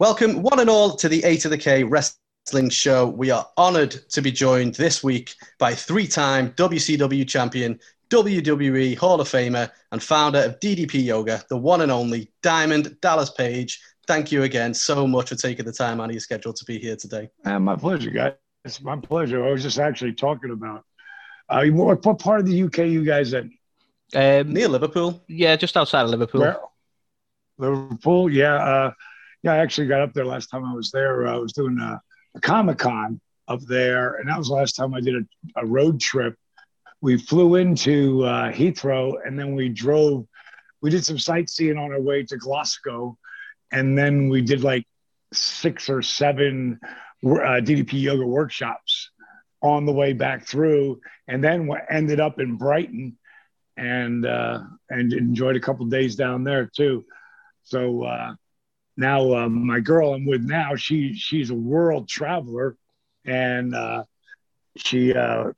[0.00, 3.06] Welcome, one and all, to the A to the K Wrestling Show.
[3.06, 7.78] We are honored to be joined this week by three time WCW champion,
[8.10, 13.30] WWE Hall of Famer, and founder of DDP Yoga, the one and only Diamond Dallas
[13.30, 13.80] Page.
[14.08, 16.80] Thank you again so much for taking the time out of your schedule to be
[16.80, 17.30] here today.
[17.44, 18.32] Uh, my pleasure, guys.
[18.64, 19.46] It's my pleasure.
[19.46, 20.84] I was just actually talking about
[21.48, 23.56] uh, what, what part of the UK you guys in?
[24.12, 25.22] Um, Near Liverpool.
[25.28, 26.40] Yeah, just outside of Liverpool.
[26.40, 26.58] Where?
[27.58, 28.54] Liverpool, yeah.
[28.56, 28.90] Uh,
[29.44, 31.26] yeah, I actually got up there last time I was there.
[31.28, 32.00] I was doing a,
[32.34, 35.66] a Comic Con up there, and that was the last time I did a, a
[35.66, 36.34] road trip.
[37.02, 40.26] We flew into uh, Heathrow, and then we drove.
[40.80, 43.18] We did some sightseeing on our way to Glasgow,
[43.70, 44.86] and then we did like
[45.34, 49.10] six or seven uh, DDP yoga workshops
[49.62, 53.18] on the way back through, and then ended up in Brighton,
[53.76, 57.04] and uh, and enjoyed a couple days down there too.
[57.64, 58.34] So uh,
[58.96, 62.76] now uh, my girl I'm with now, she she's a world traveler,
[63.24, 64.04] and uh,
[64.76, 65.52] she uh,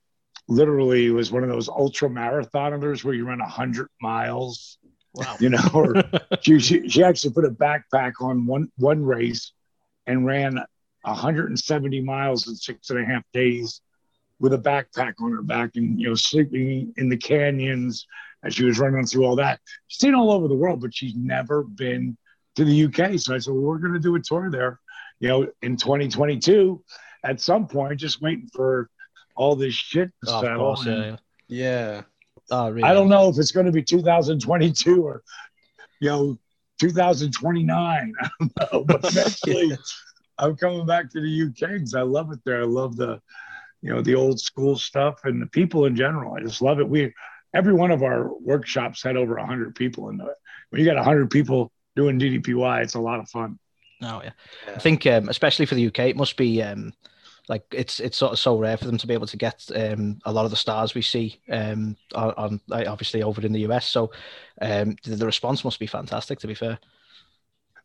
[0.49, 4.79] literally was one of those ultra marathoners where you run hundred miles.
[5.15, 5.37] Wow.
[5.41, 5.95] You know, or
[6.43, 9.53] she, she she actually put a backpack on one one race
[10.07, 10.59] and ran
[11.03, 13.81] 170 miles in six and a half days
[14.39, 18.07] with a backpack on her back and you know sleeping in the canyons
[18.45, 19.61] as she was running through all that.
[19.89, 22.17] She's seen all over the world, but she's never been
[22.57, 23.19] to the UK.
[23.19, 24.81] So I said, well, we're going to do a tour there,
[25.21, 26.83] you know, in 2022
[27.25, 28.91] at some point, just waiting for
[29.35, 30.59] all this shit to oh, settle.
[30.59, 31.17] Course, yeah.
[31.49, 32.03] yeah.
[32.51, 32.89] Oh, really?
[32.89, 35.23] I don't know if it's going to be 2022 or,
[36.01, 36.39] you know,
[36.81, 38.13] 2029.
[38.23, 38.85] I don't know.
[38.85, 39.77] But eventually,
[40.39, 42.63] I'm coming back to the UK because I love it there.
[42.63, 43.21] I love the,
[43.83, 46.35] you know, the old school stuff and the people in general.
[46.35, 46.89] I just love it.
[46.89, 47.13] We,
[47.55, 50.27] every one of our workshops had over 100 people in it.
[50.71, 52.83] When you got 100 people doing DDPY.
[52.83, 53.59] It's a lot of fun.
[54.03, 54.31] Oh yeah,
[54.67, 54.75] yeah.
[54.75, 56.93] I think um, especially for the UK, it must be um,
[57.49, 60.19] like it's it's sort of so rare for them to be able to get um,
[60.25, 63.87] a lot of the stars we see um, on, on obviously over in the US.
[63.87, 64.13] So
[64.61, 66.39] um, the, the response must be fantastic.
[66.41, 66.79] To be fair.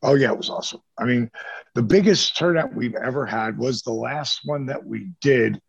[0.03, 0.81] Oh yeah, it was awesome.
[0.97, 1.29] I mean,
[1.75, 5.61] the biggest turnout we've ever had was the last one that we did.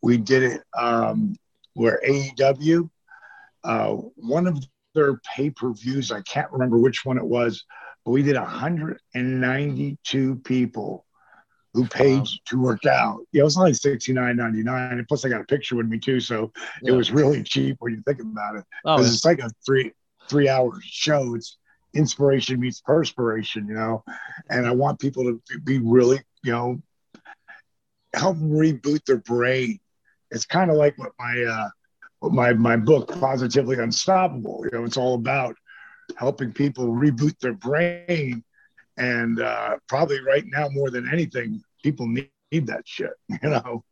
[0.00, 1.36] We did it um,
[1.74, 2.88] where AEW,
[3.62, 6.12] uh, one of their pay per views.
[6.12, 7.64] I can't remember which one it was,
[8.04, 11.04] but we did 192 people
[11.74, 12.26] who paid wow.
[12.46, 13.20] to work out.
[13.32, 14.92] Yeah, it was only $69.99.
[14.92, 16.20] And plus, I got a picture with me too.
[16.20, 16.92] So yeah.
[16.92, 18.64] it was really cheap when you think about it.
[18.84, 19.92] Because oh, it's like a three
[20.28, 21.34] three hour show.
[21.34, 21.58] It's
[21.94, 24.04] inspiration meets perspiration, you know.
[24.50, 26.82] And I want people to be really, you know,
[28.14, 29.78] help reboot their brain.
[30.30, 31.68] It's kind of like what my uh,
[32.30, 35.56] my my book positively unstoppable you know it's all about
[36.16, 38.42] helping people reboot their brain.
[38.98, 43.84] And uh, probably right now more than anything people need, need that shit you know?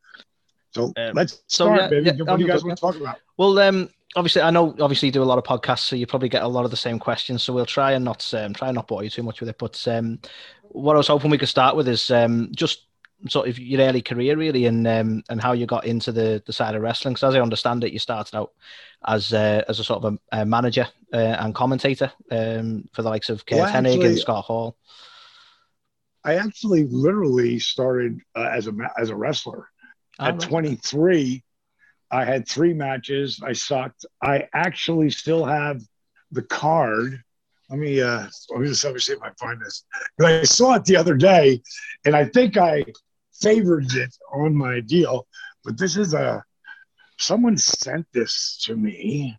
[0.72, 2.06] So um, let's start so, yeah, baby.
[2.06, 3.18] yeah, what do you guys want to talk about?
[3.36, 6.28] Well um obviously i know obviously you do a lot of podcasts so you probably
[6.28, 8.74] get a lot of the same questions so we'll try and not um, try and
[8.74, 9.56] not bore you too much with it.
[9.56, 10.18] But um
[10.62, 12.86] what i was hoping we could start with is um just
[13.28, 16.52] sort of your early career really and um, and how you got into the, the
[16.52, 17.14] side of wrestling.
[17.14, 18.52] Because as I understand it you started out
[19.06, 23.08] as uh, as a sort of a, a manager uh, and commentator um, for the
[23.08, 24.76] likes of Curt well, Hennig and Scott Hall.
[26.24, 29.68] I actually literally started uh, as a as a wrestler.
[30.18, 30.40] Oh, at right.
[30.40, 31.42] 23
[32.10, 33.40] I had three matches.
[33.44, 34.04] I sucked.
[34.22, 35.80] I actually still have
[36.32, 37.22] the card.
[37.68, 39.84] Let me uh let me just let me see if I find this.
[40.18, 41.62] But I saw it the other day,
[42.04, 42.84] and I think I
[43.40, 45.26] favored it on my deal,
[45.64, 46.44] but this is a
[47.18, 49.38] someone sent this to me.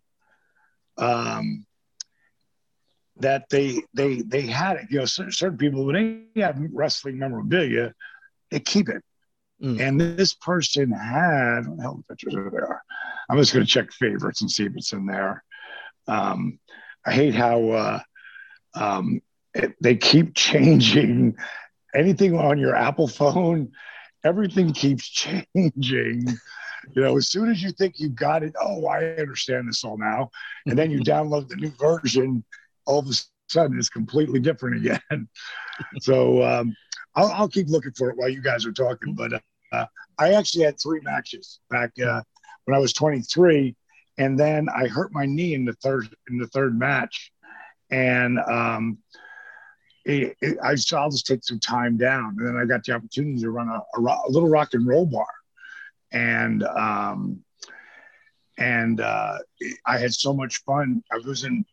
[0.98, 1.66] Um,
[3.16, 4.86] that they they they had it.
[4.90, 7.94] You know, certain people when they have wrestling memorabilia,
[8.50, 9.02] they keep it.
[9.62, 9.80] Mm.
[9.80, 12.82] And this person had hell the pictures are there.
[13.28, 15.44] I'm just going to check favorites and see if it's in there.
[16.08, 16.58] Um,
[17.06, 18.00] I hate how uh,
[18.74, 19.20] um,
[19.54, 21.36] it, they keep changing
[21.94, 23.72] anything on your Apple phone
[24.24, 25.08] everything keeps
[25.54, 26.26] changing.
[26.94, 29.98] You know, as soon as you think you got it, oh, I understand this all
[29.98, 30.30] now.
[30.66, 32.44] And then you download the new version,
[32.86, 33.12] all of a
[33.48, 35.28] sudden it's completely different again.
[36.00, 36.74] so um,
[37.14, 39.14] I'll, I'll, keep looking for it while you guys are talking.
[39.14, 39.42] But
[39.72, 39.86] uh,
[40.18, 42.22] I actually had three matches back uh,
[42.64, 43.76] when I was 23.
[44.18, 47.32] And then I hurt my knee in the third in the third match.
[47.90, 48.98] And um,
[50.04, 52.36] it, it, I'll just take some time down.
[52.38, 55.06] And then I got the opportunity to run a, a, a little rock and roll
[55.06, 55.26] bar.
[56.12, 57.42] And, um,
[58.58, 59.38] and uh,
[59.86, 61.02] I had so much fun.
[61.12, 61.64] I was in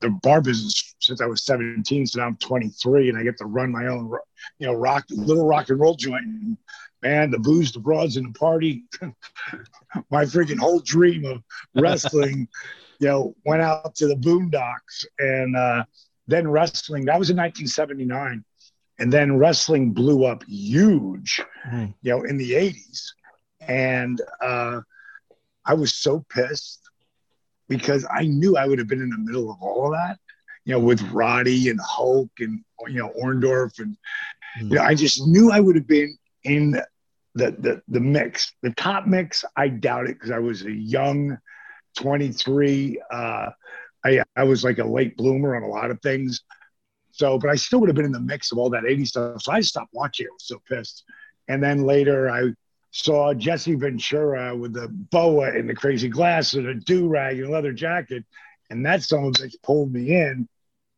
[0.00, 2.06] the the bar business since I was 17.
[2.06, 4.10] So now I'm 23 and I get to run my own,
[4.58, 6.24] you know, rock, little rock and roll joint.
[6.24, 6.56] And
[7.02, 8.84] man, the booze, the broads, and the party.
[10.10, 11.42] my freaking whole dream of
[11.74, 12.48] wrestling,
[13.00, 15.04] you know, went out to the boondocks.
[15.18, 15.84] And uh,
[16.26, 18.44] then wrestling, that was in 1979.
[18.98, 21.92] And then wrestling blew up huge, mm.
[22.00, 23.02] you know, in the 80s.
[23.60, 24.80] And uh,
[25.64, 26.80] I was so pissed
[27.68, 30.18] because I knew I would have been in the middle of all of that,
[30.64, 33.96] you know, with Roddy and Hulk and you know Orndorff and
[34.58, 34.70] mm.
[34.70, 36.72] you know, I just knew I would have been in
[37.34, 39.44] the the the mix, the top mix.
[39.56, 41.38] I doubt it because I was a young
[41.96, 43.00] 23.
[43.10, 43.50] Uh,
[44.06, 46.42] I I was like a late bloomer on a lot of things.
[47.12, 49.42] So, but I still would have been in the mix of all that 80 stuff.
[49.42, 50.26] So I stopped watching.
[50.26, 51.04] I was so pissed.
[51.48, 52.52] And then later I
[52.90, 57.48] saw Jesse Ventura with the boa and the crazy glasses and a do rag and
[57.48, 58.24] a leather jacket.
[58.68, 60.48] And that of a pulled me in.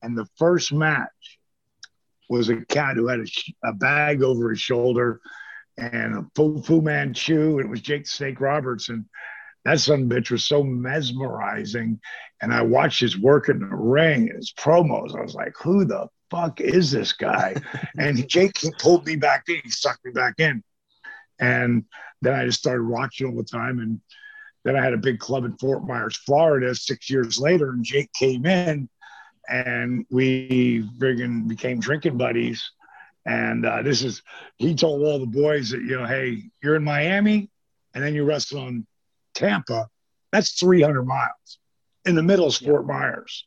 [0.02, 1.38] And the first match
[2.28, 5.20] was a cat who had a, a bag over his shoulder
[5.76, 7.58] and a Fu, Fu Manchu.
[7.58, 8.90] It was Jake Snake Roberts.
[9.64, 12.00] That son bitch was so mesmerizing.
[12.40, 15.16] And I watched his work in the ring his promos.
[15.16, 17.56] I was like, who the fuck is this guy?
[17.98, 19.60] and Jake he pulled me back in.
[19.64, 20.62] He sucked me back in.
[21.38, 21.84] And
[22.22, 23.80] then I just started watching all the time.
[23.80, 24.00] And
[24.64, 27.70] then I had a big club in Fort Myers, Florida, six years later.
[27.70, 28.88] And Jake came in
[29.48, 32.70] and we friggin' became drinking buddies.
[33.26, 34.22] And uh, this is,
[34.56, 37.50] he told all the boys that, you know, hey, you're in Miami
[37.94, 38.86] and then you wrestle on
[39.38, 39.88] Tampa.
[40.32, 41.58] That's 300 miles.
[42.04, 43.46] In the middle is Fort Myers.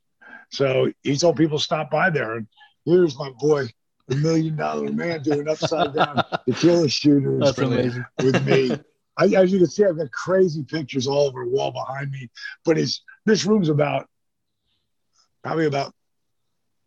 [0.49, 2.38] So he told people stop by there.
[2.38, 2.47] And
[2.85, 3.67] here's my boy
[4.09, 8.05] a million dollar man doing upside down tequila shooters That's amazing.
[8.21, 8.71] with me.
[9.17, 12.29] I, as you can see, I've got crazy pictures all over the wall behind me.
[12.65, 14.07] But it's this room's about
[15.43, 15.93] probably about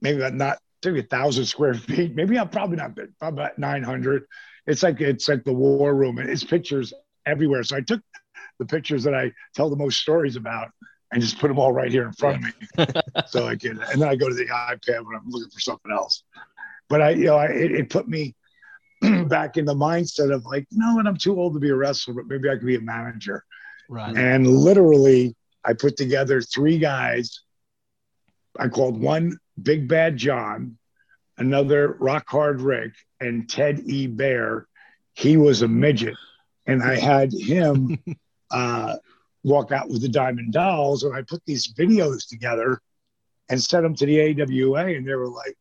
[0.00, 2.14] maybe about not maybe a thousand square feet.
[2.14, 4.24] Maybe I'm probably not big, probably about 900.
[4.66, 6.92] It's like it's like the war room, and it's pictures
[7.26, 7.62] everywhere.
[7.62, 8.00] So I took
[8.58, 10.70] the pictures that I tell the most stories about
[11.12, 12.86] and just put them all right here in front of me,
[13.26, 13.80] so I can.
[13.80, 16.24] And then I go to the iPad when I'm looking for something else
[16.88, 18.34] but I, you know, I, it, it put me
[19.26, 22.14] back in the mindset of like, no, and I'm too old to be a wrestler,
[22.14, 23.44] but maybe I could be a manager.
[23.88, 24.16] Right.
[24.16, 25.34] And literally,
[25.64, 27.40] I put together three guys.
[28.58, 30.78] I called one Big Bad John,
[31.38, 34.06] another Rock Hard Rick, and Ted E.
[34.06, 34.66] Bear.
[35.14, 36.16] He was a midget,
[36.66, 37.98] and I had him
[38.54, 38.96] uh,
[39.42, 42.80] walk out with the Diamond Dolls, and I put these videos together
[43.48, 45.56] and sent them to the AWA, and they were like,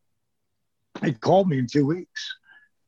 [1.01, 2.35] they called me in two weeks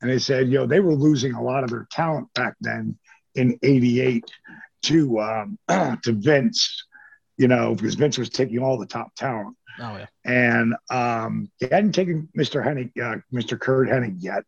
[0.02, 2.98] and they said, you know, they were losing a lot of their talent back then
[3.36, 4.24] in 88
[4.84, 6.86] to, um, to Vince,
[7.38, 9.56] you know, because Vince was taking all the top talent.
[9.80, 10.06] Oh, yeah.
[10.24, 12.64] And um, he hadn't taken Mr.
[12.64, 13.60] Hennig, uh, Mr.
[13.60, 14.44] Curt Hennig yet,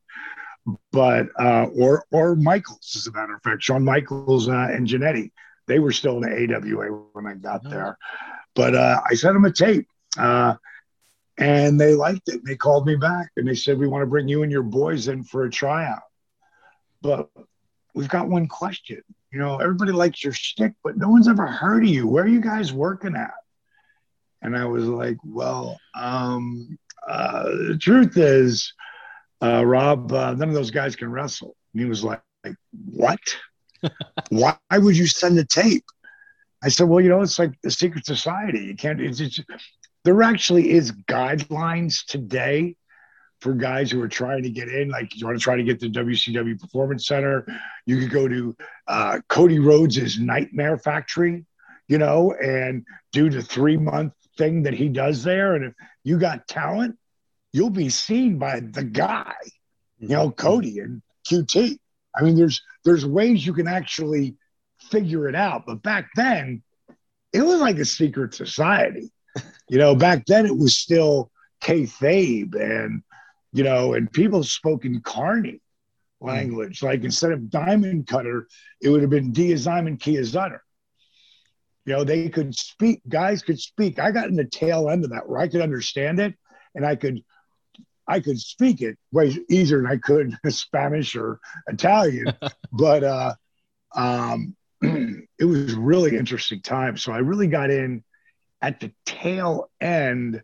[0.92, 5.32] but, uh, or, or Michaels, as a matter of fact, Shawn Michaels uh, and Jannetty,
[5.68, 7.70] they were still in the AWA when I got oh.
[7.70, 7.98] there.
[8.56, 9.88] But uh, I sent them a tape.
[10.18, 10.56] Uh,
[11.38, 12.44] and they liked it.
[12.44, 15.08] They called me back and they said, We want to bring you and your boys
[15.08, 16.02] in for a tryout.
[17.02, 17.30] But
[17.94, 19.02] we've got one question.
[19.32, 22.08] You know, everybody likes your stick, but no one's ever heard of you.
[22.08, 23.34] Where are you guys working at?
[24.42, 28.74] And I was like, Well, um, uh, the truth is,
[29.42, 31.56] uh, Rob, uh, none of those guys can wrestle.
[31.74, 32.56] And he was like, like
[32.90, 33.20] What?
[34.30, 35.86] Why would you send a tape?
[36.64, 38.66] I said, well, you know, it's like the secret society.
[38.66, 39.40] You can't, it's, it's,
[40.04, 42.76] there actually is guidelines today
[43.42, 44.90] for guys who are trying to get in.
[44.90, 47.46] Like you want to try to get to WCW Performance Center,
[47.86, 48.56] you could go to
[48.88, 51.46] uh, Cody Rhodes' Nightmare Factory,
[51.88, 55.56] you know, and do the three month thing that he does there.
[55.56, 56.98] And if you got talent,
[57.54, 59.36] you'll be seen by the guy,
[60.00, 61.78] you know, Cody and QT.
[62.16, 64.36] I mean, there's there's ways you can actually
[64.90, 65.66] figure it out.
[65.66, 66.64] But back then,
[67.34, 69.12] it was like a secret society.
[69.70, 71.30] You know, back then it was still
[71.62, 73.04] kayfabe and,
[73.52, 75.60] you know, and people spoke in Carney
[76.22, 76.28] hmm.
[76.28, 76.82] language.
[76.82, 78.48] Like instead of diamond cutter,
[78.82, 80.60] it would have been Diazime Kia Zutter.
[81.86, 84.00] You know, they could speak, guys could speak.
[84.00, 86.34] I got in the tail end of that where I could understand it
[86.74, 87.22] and I could
[88.08, 92.34] I could speak it way easier than I could Spanish or Italian.
[92.72, 93.34] but uh
[93.96, 96.98] um it was really interesting time.
[96.98, 98.04] So I really got in
[98.62, 100.42] at the tail end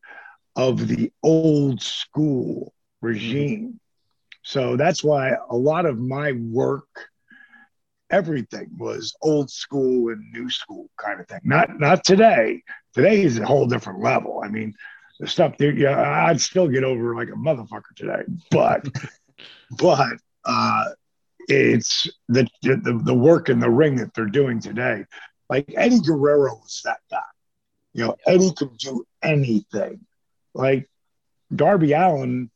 [0.56, 3.80] of the old school regime.
[4.44, 6.88] So that's why a lot of my work,
[8.10, 11.40] everything was old school and new school kind of thing.
[11.44, 12.64] Not not today.
[12.94, 14.42] Today is a whole different level.
[14.44, 14.74] I mean,
[15.24, 18.24] the stuff there, yeah, I'd still get over like a motherfucker today.
[18.52, 18.86] But,
[19.78, 20.86] but uh,
[21.48, 25.06] it's the, the the work in the ring that they're doing today.
[25.50, 27.22] Like Eddie Guerrero was that guy.
[27.94, 30.02] You know, Eddie could do anything.
[30.54, 30.90] Like
[31.56, 32.52] Darby Allin,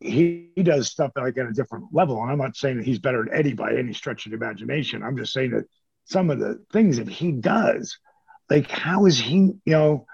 [0.00, 2.20] he, he does stuff like at a different level.
[2.20, 5.02] And I'm not saying that he's better than Eddie by any stretch of the imagination.
[5.02, 5.64] I'm just saying that
[6.04, 7.98] some of the things that he does,
[8.50, 10.06] like how is he, you know,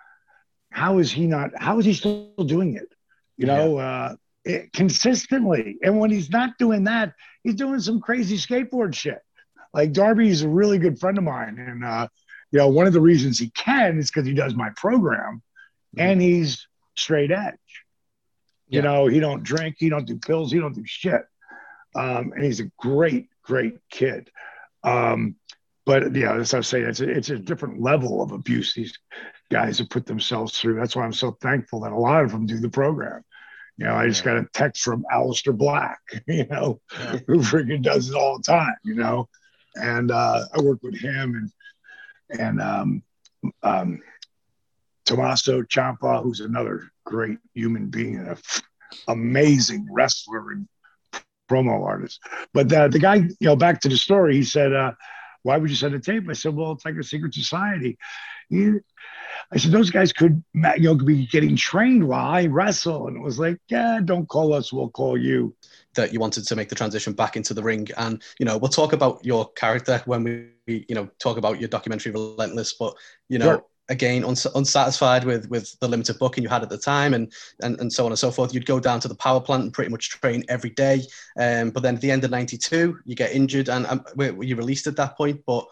[0.72, 2.88] how is he not, how is he still doing it?
[3.36, 5.78] You know, uh, it, consistently.
[5.82, 9.20] And when he's not doing that, he's doing some crazy skateboard shit.
[9.74, 11.58] Like Darby's a really good friend of mine.
[11.58, 12.08] And, uh,
[12.50, 15.42] you know, one of the reasons he can is because he does my program
[15.96, 16.00] mm-hmm.
[16.00, 17.54] and he's straight edge.
[18.68, 18.76] Yeah.
[18.76, 21.22] You know, he don't drink, he don't do pills, he don't do shit.
[21.94, 24.30] Um, and he's a great, great kid.
[24.82, 25.36] Um,
[25.84, 28.96] but yeah, as I say, it's a, it's a different level of abuse these
[29.52, 30.76] guys have put themselves through.
[30.76, 33.22] That's why I'm so thankful that a lot of them do the program.
[33.76, 36.80] You know, I just got a text from Aleister Black, you know,
[37.26, 39.28] who freaking does it all the time, you know.
[39.74, 43.02] And uh, I work with him and and um,
[43.62, 44.00] um,
[45.04, 48.36] Tommaso Ciampa, who's another great human being and an
[49.08, 50.68] amazing wrestler and
[51.50, 52.20] promo artist.
[52.54, 54.92] But the, the guy, you know, back to the story, he said, uh,
[55.42, 56.28] why would you send a tape?
[56.28, 57.98] I said, well, it's like a secret society.
[58.52, 63.08] I said, those guys could, you know, could be getting trained while I wrestle.
[63.08, 65.54] And it was like, yeah, don't call us, we'll call you.
[65.94, 67.88] That you wanted to make the transition back into the ring.
[67.96, 71.68] And, you know, we'll talk about your character when we, you know, talk about your
[71.68, 72.72] documentary Relentless.
[72.74, 72.94] But,
[73.28, 76.78] you know, sure again uns- unsatisfied with with the limited booking you had at the
[76.78, 78.54] time and, and and so on and so forth.
[78.54, 81.02] You'd go down to the power plant and pretty much train every day.
[81.38, 84.56] Um, but then at the end of 92 you get injured and um, were you
[84.56, 85.42] released at that point?
[85.46, 85.66] But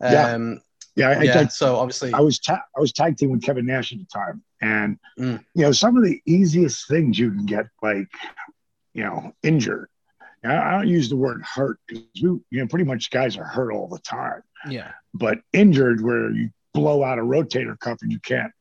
[0.00, 0.56] um, yeah
[0.96, 3.66] yeah, I, yeah I, so obviously i was ta- i was tag team with kevin
[3.66, 4.42] nash at the time.
[4.60, 5.44] And mm.
[5.54, 8.08] you know some of the easiest things you can get like
[8.94, 9.88] you know injured.
[10.42, 13.88] I don't use the word hurt because you know pretty much guys are hurt all
[13.88, 14.42] the time.
[14.68, 14.92] Yeah.
[15.12, 18.52] But injured where you blow out a rotator cuff and you can't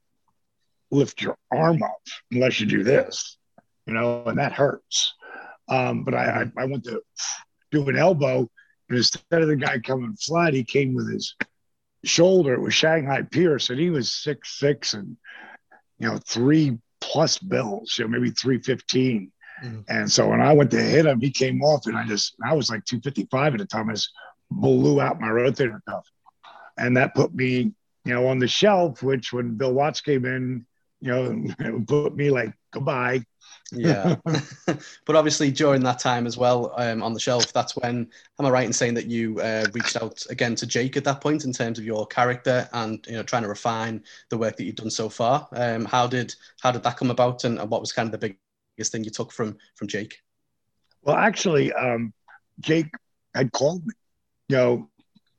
[0.91, 2.01] lift your arm up
[2.32, 3.38] unless you do this,
[3.86, 5.13] you know, and that hurts.
[5.67, 7.01] Um, but I, I, I went to
[7.72, 8.48] do an elbow,
[8.89, 11.36] and instead of the guy coming flat, he came with his
[12.03, 12.53] shoulder.
[12.53, 15.17] It was Shanghai Pierce, and he was six six and
[16.00, 19.32] you know three plus bills, you know, maybe three fifteen.
[19.63, 19.82] Mm-hmm.
[19.88, 22.53] And so when I went to hit him, he came off, and I just I
[22.53, 23.89] was like two fifty five at the time.
[23.89, 24.12] I just
[24.51, 26.05] blew out my rotator cuff,
[26.77, 27.74] and that put me
[28.06, 30.66] you know, on the shelf, which when Bill Watts came in,
[31.00, 33.24] you know, put me like goodbye.
[33.72, 34.16] yeah,
[35.06, 38.50] but obviously during that time as well um, on the shelf, that's when am I
[38.50, 41.54] right in saying that you uh, reached out again to Jake at that point in
[41.54, 44.90] terms of your character and you know trying to refine the work that you've done
[44.90, 45.48] so far.
[45.54, 48.36] Um, how did how did that come about, and, and what was kind of the
[48.78, 50.22] biggest thing you took from from Jake?
[51.02, 52.14] Well, actually, um,
[52.60, 52.92] Jake
[53.36, 53.94] had called me.
[54.50, 54.90] You know,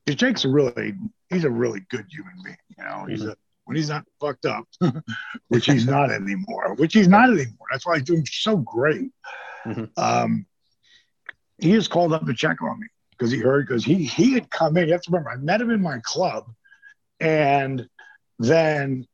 [0.08, 0.94] Jake's a really
[1.30, 2.56] he's a really good human being.
[2.78, 3.30] You know, he's mm-hmm.
[3.30, 4.66] a when he's not fucked up,
[5.48, 7.66] which he's not anymore, which he's not anymore.
[7.70, 9.10] That's why he's doing so great.
[9.66, 9.84] Mm-hmm.
[9.96, 10.46] Um,
[11.58, 14.50] he just called up to check on me because he heard because he he had
[14.50, 14.86] come in.
[14.86, 16.44] You have to remember, I met him in my club,
[17.20, 17.88] and
[18.38, 19.06] then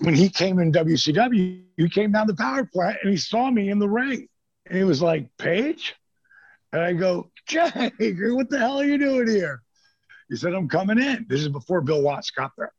[0.00, 3.70] when he came in WCW, he came down the power plant and he saw me
[3.70, 4.28] in the ring,
[4.66, 5.96] and he was like, "Page,"
[6.72, 9.62] and I go, "Jake, what the hell are you doing here?"
[10.30, 11.26] He said, I'm coming in.
[11.28, 12.72] This is before Bill Watts got there.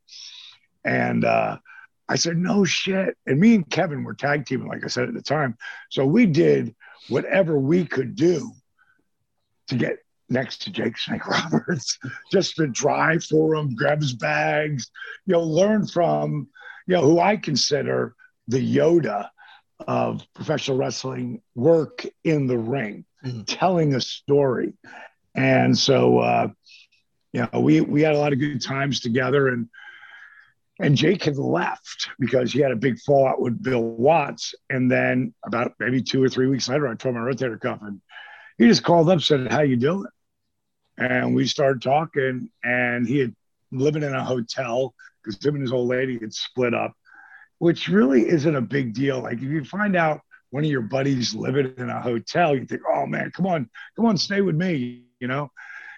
[0.84, 1.58] And uh,
[2.08, 3.16] I said, no shit.
[3.26, 5.56] And me and Kevin were tag teaming, like I said at the time.
[5.90, 6.74] So we did
[7.08, 8.50] whatever we could do
[9.68, 9.98] to get
[10.30, 11.98] next to Jake Snake Roberts,
[12.32, 14.90] just to drive for him, grab his bags,
[15.26, 16.48] you know, learn from,
[16.86, 18.14] you know, who I consider
[18.48, 19.28] the Yoda
[19.86, 23.42] of professional wrestling work in the ring, mm-hmm.
[23.42, 24.72] telling a story.
[25.34, 26.48] And so, uh,
[27.32, 29.68] you know, we we had a lot of good times together, and
[30.78, 35.34] and Jake had left because he had a big fallout with Bill Watts, and then
[35.44, 38.00] about maybe two or three weeks later, I tore my rotator cuff, and
[38.58, 40.06] he just called up, said, "How you doing?"
[40.98, 43.34] And we started talking, and he had
[43.70, 46.92] living in a hotel because him and his old lady had split up,
[47.58, 49.20] which really isn't a big deal.
[49.20, 50.20] Like if you find out
[50.50, 54.04] one of your buddies living in a hotel, you think, "Oh man, come on, come
[54.04, 55.50] on, stay with me," you know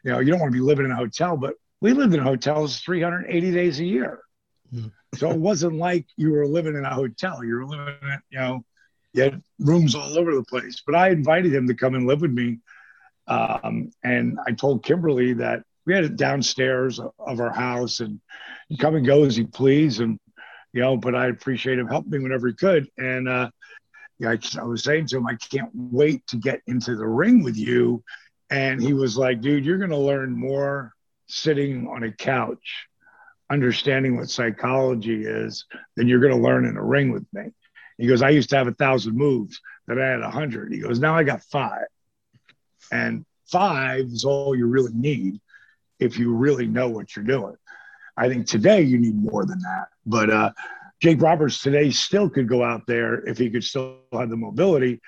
[0.04, 2.20] you know, you don't want to be living in a hotel, but we lived in
[2.20, 4.20] hotels 380 days a year.
[4.72, 4.92] Mm.
[5.16, 7.42] So it wasn't like you were living in a hotel.
[7.44, 8.64] You were living in, you know,
[9.12, 10.82] you had rooms all over the place.
[10.84, 12.58] But I invited him to come and live with me.
[13.26, 18.20] Um, and I told Kimberly that we had it downstairs of our house and
[18.68, 20.00] he come and go as he please.
[20.00, 20.18] And,
[20.72, 22.88] you know, but I appreciate him helping me whenever he could.
[22.98, 23.50] And uh,
[24.18, 27.42] yeah, I, I was saying to him, I can't wait to get into the ring
[27.42, 28.02] with you.
[28.50, 30.92] And he was like, dude, you're going to learn more
[31.26, 32.86] sitting on a couch,
[33.50, 35.64] understanding what psychology is,
[35.96, 37.52] than you're going to learn in a ring with me.
[37.98, 40.72] He goes, I used to have a thousand moves, that I had a hundred.
[40.72, 41.86] He goes, now I got five.
[42.90, 45.40] And five is all you really need
[45.98, 47.56] if you really know what you're doing.
[48.16, 49.88] I think today you need more than that.
[50.06, 50.52] But uh,
[51.00, 55.00] Jake Roberts today still could go out there if he could still have the mobility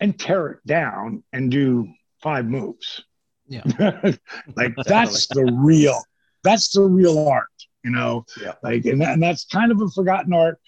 [0.00, 1.88] and tear it down and do
[2.22, 3.02] five moves.
[3.46, 3.62] Yeah.
[4.56, 6.02] like that's the real,
[6.42, 7.48] that's the real art,
[7.84, 8.24] you know?
[8.40, 8.54] Yeah.
[8.62, 10.58] Like, and, that, and that's kind of a forgotten art.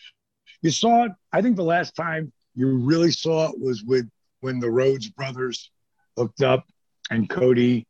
[0.62, 4.08] You saw it, I think the last time you really saw it was with
[4.40, 5.70] when the Rhodes brothers
[6.16, 6.64] hooked up
[7.11, 7.87] and Cody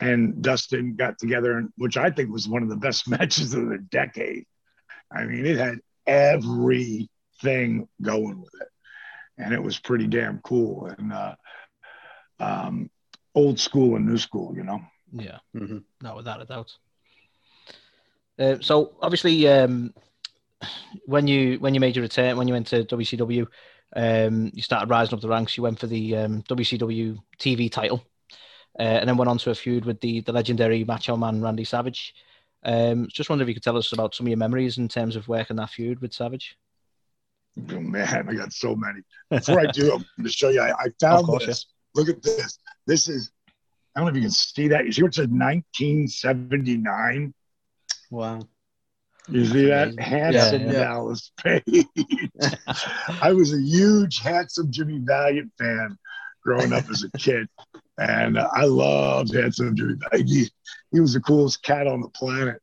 [0.00, 3.78] and Dustin got together, which I think was one of the best matches of the
[3.78, 4.44] decade.
[5.10, 8.68] I mean, it had everything going with it,
[9.38, 11.34] and it was pretty damn cool and uh,
[12.42, 12.90] um,
[13.34, 14.80] old school and new school, you know.
[15.12, 15.78] Yeah, mm-hmm.
[16.02, 16.72] no, without a doubt.
[18.38, 19.92] Uh, so obviously, um,
[21.06, 23.46] when you when you made your return, when you went to WCW,
[23.94, 25.56] um, you started rising up the ranks.
[25.56, 28.04] You went for the um, WCW TV title,
[28.78, 31.64] uh, and then went on to a feud with the the legendary Macho Man Randy
[31.64, 32.14] Savage.
[32.64, 35.16] Um, just wonder if you could tell us about some of your memories in terms
[35.16, 36.56] of working that feud with Savage.
[37.70, 39.00] Oh, man, I got so many.
[39.30, 40.60] Before I do, I'm going to show you.
[40.60, 41.66] I, I found course, this.
[41.94, 42.00] Yeah.
[42.00, 42.58] Look at this.
[42.86, 43.30] This is.
[43.94, 44.86] I don't know if you can see that.
[44.86, 47.34] You see what it says 1979.
[48.10, 48.40] Wow.
[49.28, 49.98] You see that?
[49.98, 50.72] Handsome yeah, yeah.
[50.72, 51.62] Dallas Page.
[53.22, 55.96] I was a huge handsome Jimmy Valiant fan
[56.42, 57.48] growing up as a kid.
[57.98, 60.28] And uh, I loved handsome Jimmy Valiant.
[60.28, 60.50] He,
[60.90, 62.60] he, was the coolest cat on the planet.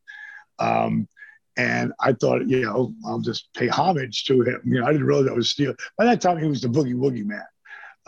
[0.58, 1.08] Um,
[1.56, 4.62] and I thought, you know, I'll just pay homage to him.
[4.66, 5.78] You know, I didn't realize I was stealing.
[5.98, 7.44] By that time, he was the boogie woogie man.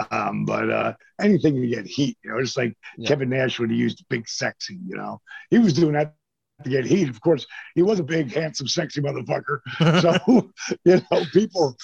[0.10, 3.08] Um, but uh, anything to get heat, you know, just like yeah.
[3.08, 6.16] Kevin Nash when he used big sexy, you know, he was doing that
[6.64, 7.10] to get heat.
[7.10, 9.60] Of course, he was a big, handsome, sexy motherfucker.
[10.01, 10.51] So,
[10.86, 11.75] you know, people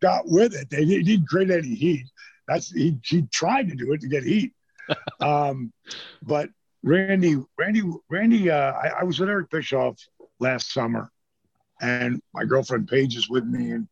[0.00, 0.70] got with it.
[0.70, 2.06] They didn't create any heat.
[2.48, 4.52] That's he, he tried to do it to get heat.
[5.20, 5.72] Um,
[6.20, 6.48] but
[6.82, 9.96] Randy, Randy, Randy, uh, I, I was with Eric Bischoff
[10.40, 11.12] last summer,
[11.80, 13.86] and my girlfriend Payge is with me, and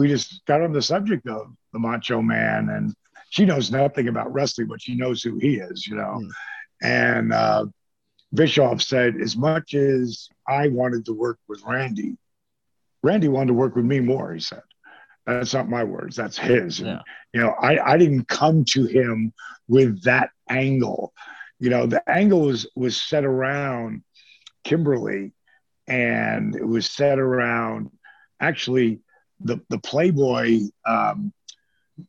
[0.00, 2.94] we just got on the subject of the Macho Man, and
[3.28, 6.22] she knows nothing about wrestling, but she knows who he is, you know.
[6.22, 6.30] Mm.
[6.82, 7.66] And uh,
[8.32, 12.16] Bischoff said, as much as I wanted to work with Randy,
[13.02, 14.62] Randy wanted to work with me more, he said.
[15.26, 16.80] That's not my words, that's his.
[16.80, 16.88] Yeah.
[16.88, 17.00] And,
[17.34, 19.34] you know, I, I didn't come to him
[19.68, 21.12] with that angle.
[21.58, 24.02] You know, the angle was was set around
[24.64, 25.32] Kimberly
[25.86, 27.90] and it was set around
[28.40, 29.02] actually
[29.40, 31.32] the the Playboy um,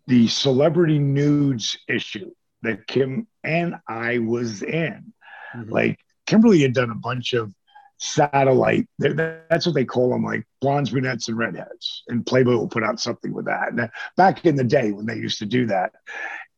[0.07, 5.13] the celebrity nudes issue that Kim and I was in.
[5.55, 5.71] Mm-hmm.
[5.71, 7.53] Like Kimberly had done a bunch of
[7.97, 8.87] satellite.
[8.97, 12.03] That's what they call them, like blondes, brunettes, and redheads.
[12.07, 13.69] And Playboy will put out something with that.
[13.69, 15.93] And back in the day when they used to do that,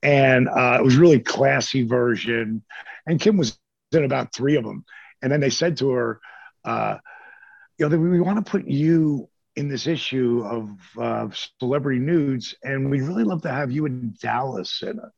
[0.02, 2.64] and uh, it was really classy version.
[3.06, 3.58] And Kim was
[3.92, 4.86] in about three of them.
[5.22, 6.20] And then they said to her,
[6.66, 6.98] uh,
[7.78, 12.90] "You know, we want to put you in this issue of uh, celebrity nudes, and
[12.90, 15.12] we'd really love to have you in Dallas in it."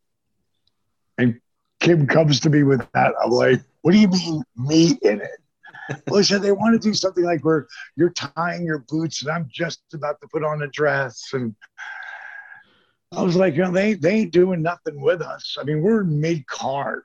[1.18, 1.40] And
[1.80, 3.14] Kim comes to me with that.
[3.24, 6.02] I'm like, what do you mean me in it?
[6.08, 9.32] well, he said they want to do something like where you're tying your boots and
[9.32, 11.30] I'm just about to put on a dress.
[11.34, 11.56] And
[13.12, 15.58] I was like, you know, they, they ain't doing nothing with us.
[15.60, 17.04] I mean, we're mid card,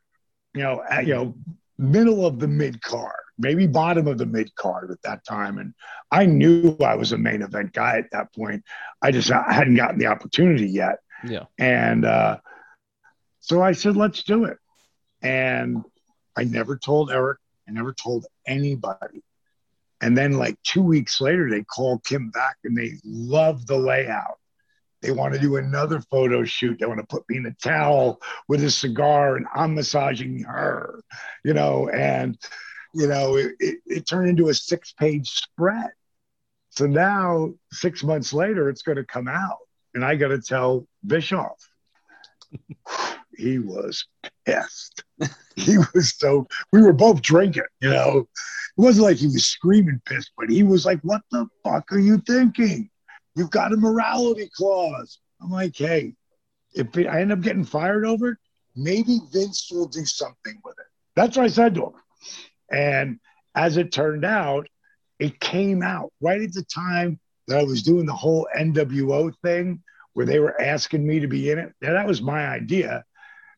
[0.54, 1.34] you know, at, you know,
[1.76, 5.59] middle of the mid card, maybe bottom of the mid card at that time.
[5.59, 5.74] And
[6.11, 8.62] I knew I was a main event guy at that point.
[9.03, 10.98] I just I hadn't gotten the opportunity yet.
[11.24, 11.44] Yeah.
[11.59, 12.38] And uh,
[13.40, 14.59] so I said, let's do it.
[15.22, 15.83] And
[16.37, 17.38] I never told Eric.
[17.68, 19.22] I never told anybody.
[20.03, 24.38] And then, like two weeks later, they called Kim back and they love the layout.
[25.03, 26.79] They want to do another photo shoot.
[26.79, 31.03] They want to put me in a towel with a cigar and I'm massaging her,
[31.44, 32.38] you know, and,
[32.94, 35.90] you know, it, it, it turned into a six page spread.
[36.70, 39.59] So now, six months later, it's going to come out.
[39.94, 41.59] And I got to tell Bischoff
[43.37, 44.07] he was
[44.46, 45.03] pissed.
[45.57, 48.29] he was so, we were both drinking, you know.
[48.79, 51.98] It wasn't like he was screaming pissed, but he was like, What the fuck are
[51.98, 52.88] you thinking?
[53.35, 55.18] You've got a morality clause.
[55.42, 56.14] I'm like, Hey,
[56.74, 58.38] if I end up getting fired over it,
[58.76, 60.87] maybe Vince will do something with it.
[61.16, 61.92] That's what I said to him.
[62.70, 63.18] And
[63.54, 64.68] as it turned out,
[65.18, 69.83] it came out right at the time that I was doing the whole NWO thing
[70.14, 71.72] where they were asking me to be in it.
[71.83, 73.04] Yeah, that was my idea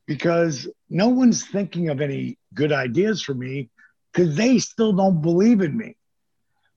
[0.07, 3.71] because no one's thinking of any good ideas for me
[4.13, 5.97] because they still don't believe in me.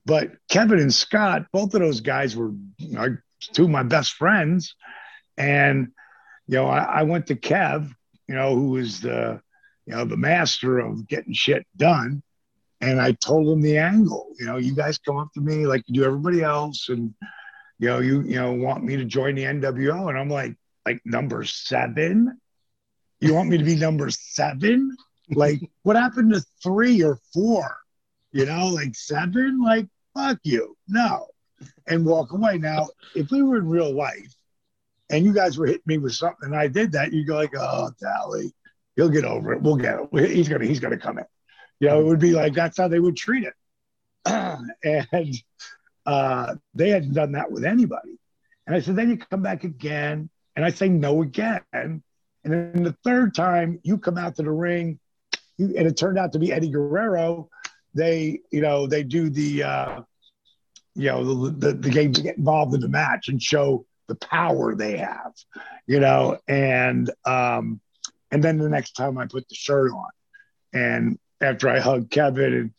[0.06, 3.18] But Kevin and Scott, both of those guys were you know,
[3.54, 4.76] two of my best friends.
[5.38, 5.90] And,
[6.48, 7.92] you know, I, I went to Kev,
[8.28, 9.42] you know, who was the,
[9.86, 12.24] you know, the master of getting shit done.
[12.82, 15.84] And I told him the angle, you know, you guys come up to me like
[15.88, 16.90] you do everybody else.
[16.90, 17.14] And,
[17.80, 20.10] you know, you, you know, want me to join the NWO.
[20.10, 22.40] And I'm like, like number seven?
[23.20, 24.96] You want me to be number seven?
[25.30, 27.78] Like, what happened to three or four?
[28.32, 29.64] You know, like seven?
[29.64, 30.76] Like, fuck you.
[30.88, 31.28] No.
[31.88, 32.58] And walk away.
[32.58, 34.36] Now, if we were in real life
[35.10, 37.54] and you guys were hitting me with something and I did that, you'd go like,
[37.58, 38.54] oh, Tally,
[38.96, 39.62] he'll get over it.
[39.62, 40.30] We'll get it.
[40.32, 41.26] He's gonna, he's gonna come in.
[41.80, 43.54] You know, it would be like that's how they would treat it.
[44.84, 45.36] and
[46.06, 48.18] uh, they hadn't done that with anybody.
[48.68, 50.30] And I said, then you come back again.
[50.56, 51.62] And I say no again.
[51.74, 52.02] And
[52.44, 55.00] then the third time you come out to the ring,
[55.58, 57.50] you, and it turned out to be Eddie Guerrero.
[57.94, 60.02] They, you know, they do the, uh,
[60.96, 64.16] you know, the, the, the game to get involved in the match and show the
[64.16, 65.34] power they have,
[65.88, 67.82] you know, and, um,
[68.36, 70.10] and then the next time I put the shirt on
[70.74, 72.72] and after I hug Kevin and,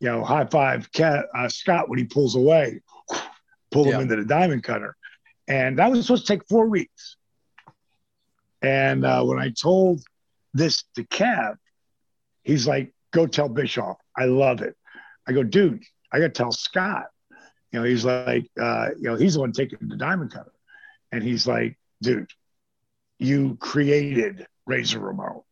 [0.00, 2.80] you know, high five Ke- uh, Scott when he pulls away,
[3.70, 4.96] pull him into the diamond cutter.
[5.46, 7.16] And that was supposed to take four weeks.
[8.62, 10.02] And uh, when I told
[10.54, 11.54] this to Kev,
[12.42, 13.98] he's like, go tell Bischoff.
[14.18, 14.74] I love it.
[15.28, 17.06] I go, dude, I got to tell Scott.
[17.70, 20.50] You know, he's like, uh, you know, he's the one taking the diamond cutter.
[21.12, 22.32] And he's like, dude,
[23.20, 25.42] you created Razor Ramon,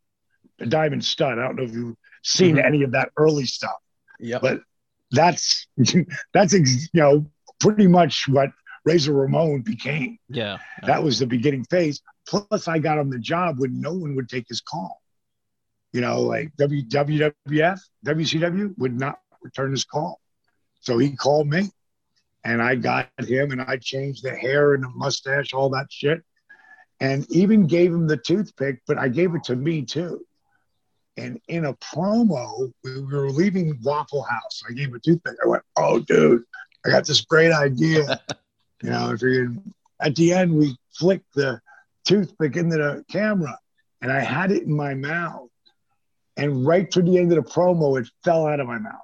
[0.59, 1.38] the diamond stud.
[1.38, 2.66] I don't know if you've seen mm-hmm.
[2.66, 3.77] any of that early stuff.
[4.18, 4.38] Yeah.
[4.40, 4.61] But
[5.11, 5.66] that's,
[6.35, 7.27] that's, you know,
[7.61, 8.50] pretty much what
[8.85, 10.18] Razor Ramon became.
[10.29, 10.59] Yeah.
[10.83, 12.03] That was the beginning phase.
[12.27, 15.00] Plus, I got him the job when no one would take his call.
[15.92, 20.20] You know, like WWF, WCW would not return his call.
[20.81, 21.70] So he called me
[22.44, 26.22] and I got him and I changed the hair and the mustache, all that shit.
[27.00, 30.24] And even gave him the toothpick, but I gave it to me too.
[31.16, 34.62] And in a promo, we were leaving Waffle House.
[34.68, 35.37] I gave him a toothpick.
[35.44, 36.44] I went, Oh, dude,
[36.85, 38.20] I got this great idea.
[38.83, 39.52] you know, if you're
[40.00, 41.61] at the end, we flicked the
[42.04, 43.59] toothpick into the camera
[44.00, 45.48] and I had it in my mouth.
[46.37, 49.00] And right to the end of the promo, it fell out of my mouth.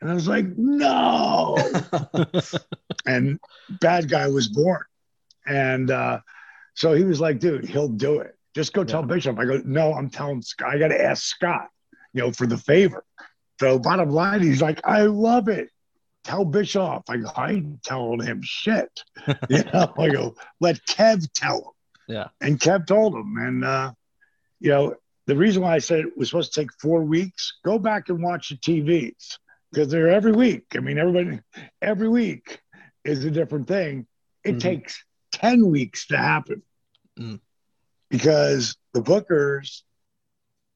[0.00, 1.56] And I was like, no.
[3.06, 3.40] and
[3.80, 4.84] bad guy was born.
[5.46, 6.20] And uh,
[6.76, 8.36] so he was like, dude, he'll do it.
[8.54, 9.02] Just go tell.
[9.02, 9.38] Bischoff.
[9.38, 10.74] I go, no, I'm telling Scott.
[10.74, 11.68] I got to ask Scott,
[12.12, 13.02] you know, for the favor.
[13.58, 15.70] So bottom line, he's like, I love it.
[16.24, 17.04] Tell Bischoff.
[17.08, 18.90] I go, I ain't telling him shit.
[19.48, 22.14] you know, I go, let Kev tell him.
[22.14, 22.28] Yeah.
[22.42, 23.36] And Kev told him.
[23.38, 23.92] And, uh,
[24.60, 24.94] you know,
[25.26, 28.22] the reason why I said it was supposed to take four weeks, go back and
[28.22, 29.38] watch the TVs
[29.72, 30.66] because they're every week.
[30.74, 31.40] I mean, everybody,
[31.80, 32.60] every week
[33.04, 34.06] is a different thing.
[34.44, 34.58] It mm-hmm.
[34.58, 35.02] takes
[35.36, 36.62] 10 weeks to happen
[37.18, 37.38] mm.
[38.08, 39.82] because the bookers,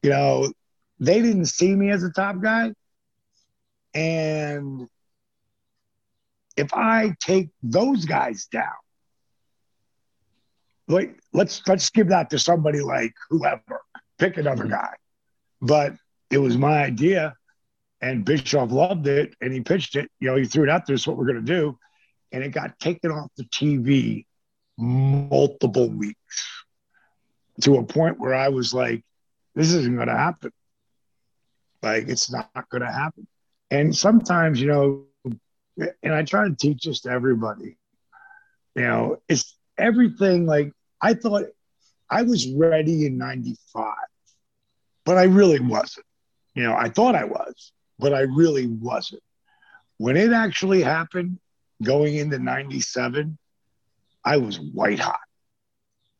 [0.03, 0.53] you know,
[0.99, 2.73] they didn't see me as a top guy.
[3.95, 4.87] And
[6.57, 8.67] if I take those guys down,
[10.89, 13.81] like let's let's give that to somebody like whoever,
[14.19, 14.73] pick another mm-hmm.
[14.73, 14.95] guy.
[15.63, 15.95] But
[16.31, 17.35] it was my idea,
[18.01, 20.11] and Bischoff loved it, and he pitched it.
[20.21, 20.95] You know, he threw it out there.
[20.95, 21.79] Is what we're going to do,
[22.33, 24.27] and it got taken off the TV
[24.81, 26.65] multiple weeks
[27.63, 29.05] to a point where I was like,
[29.55, 30.53] "This isn't going to happen.
[31.83, 33.27] Like, it's not going to happen."
[33.71, 35.07] And sometimes, you know,
[36.03, 37.77] and I try to teach this to everybody.
[38.75, 41.45] You know, it's everything like I thought
[42.09, 43.95] I was ready in 95,
[45.05, 46.07] but I really wasn't.
[46.55, 49.23] You know, I thought I was, but I really wasn't.
[49.99, 51.39] When it actually happened
[51.83, 53.39] going into 97,
[54.25, 55.21] I was white hot.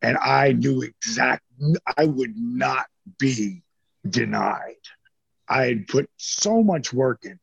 [0.03, 1.43] And I knew exact
[1.97, 2.87] I would not
[3.19, 3.63] be
[4.09, 4.75] denied.
[5.49, 7.39] I had put so much work in.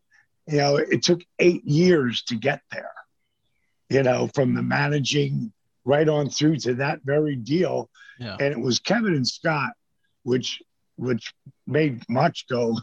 [0.47, 2.93] You know, it took eight years to get there,
[3.89, 5.51] you know, from the managing
[5.83, 7.89] right on through to that very deal.
[8.19, 8.37] Yeah.
[8.39, 9.71] And it was Kevin and Scott,
[10.23, 10.61] which
[10.95, 11.33] which
[11.67, 12.75] made Mach go,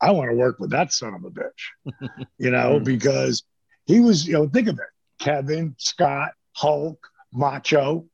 [0.00, 2.84] I want to work with that son of a bitch, you know, hmm.
[2.84, 3.42] because
[3.86, 6.98] he was, you know, think of it, Kevin, Scott, Hulk,
[7.36, 8.06] Macho.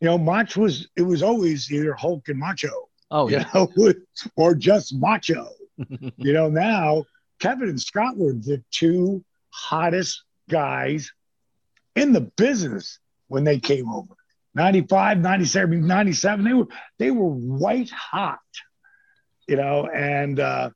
[0.00, 2.88] You know, Mach was it was always either Hulk and Macho.
[3.10, 3.48] Oh, yeah.
[3.54, 3.70] Know,
[4.36, 5.48] or just Macho.
[6.16, 7.04] you know, now
[7.38, 11.12] Kevin and Scott were the two hottest guys
[11.94, 14.14] in the business when they came over.
[14.54, 16.66] 95, 97, 97, they were
[16.98, 18.38] they were white hot,
[19.48, 20.70] you know, and uh,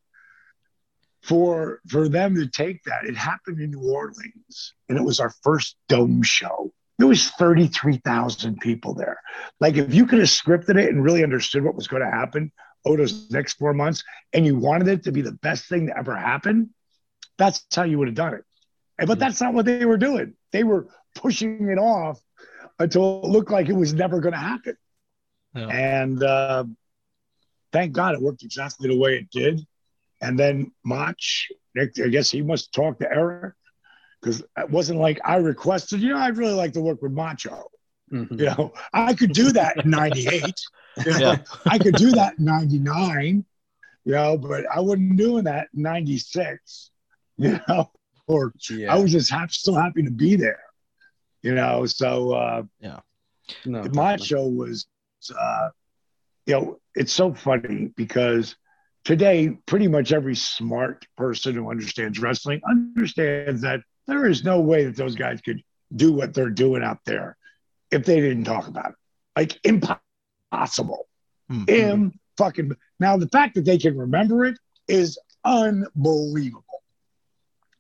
[1.22, 5.30] for for them to take that, it happened in New Orleans, and it was our
[5.42, 6.72] first dome show.
[6.98, 9.20] There was 33,000 people there.
[9.60, 12.52] Like if you could have scripted it and really understood what was going to happen
[12.84, 15.98] over those next four months, and you wanted it to be the best thing to
[15.98, 16.70] ever happen,
[17.36, 18.44] that's how you would have done it.
[19.06, 20.34] But that's not what they were doing.
[20.52, 22.18] They were pushing it off
[22.78, 24.76] until it looked like it was never going to happen.
[25.54, 25.66] Yeah.
[25.68, 26.64] And uh,
[27.72, 29.66] thank God it worked exactly the way it did.
[30.20, 31.16] And then Mach,
[31.76, 33.54] I guess he must talk to Eric
[34.26, 37.70] because it wasn't like I requested, you know, I'd really like to work with Macho.
[38.12, 38.38] Mm-hmm.
[38.38, 40.42] You know, I could do that in 98.
[41.04, 41.36] You know, yeah.
[41.66, 43.44] I could do that in 99,
[44.04, 46.90] you know, but I wasn't doing that in 96,
[47.36, 47.90] you know,
[48.26, 48.92] or yeah.
[48.94, 50.60] I was just happy, still happy to be there
[51.46, 51.86] you know.
[51.86, 53.00] So uh, yeah,
[53.64, 54.86] no, my show was,
[55.38, 55.68] uh,
[56.44, 58.56] you know, it's so funny because
[59.04, 64.84] today pretty much every smart person who understands wrestling understands that there is no way
[64.84, 65.62] that those guys could
[65.94, 67.36] do what they're doing out there
[67.90, 68.96] if they didn't talk about it.
[69.36, 71.08] Like impossible.
[71.50, 71.68] Mm-hmm.
[71.68, 76.82] Im fucking now the fact that they can remember it is unbelievable.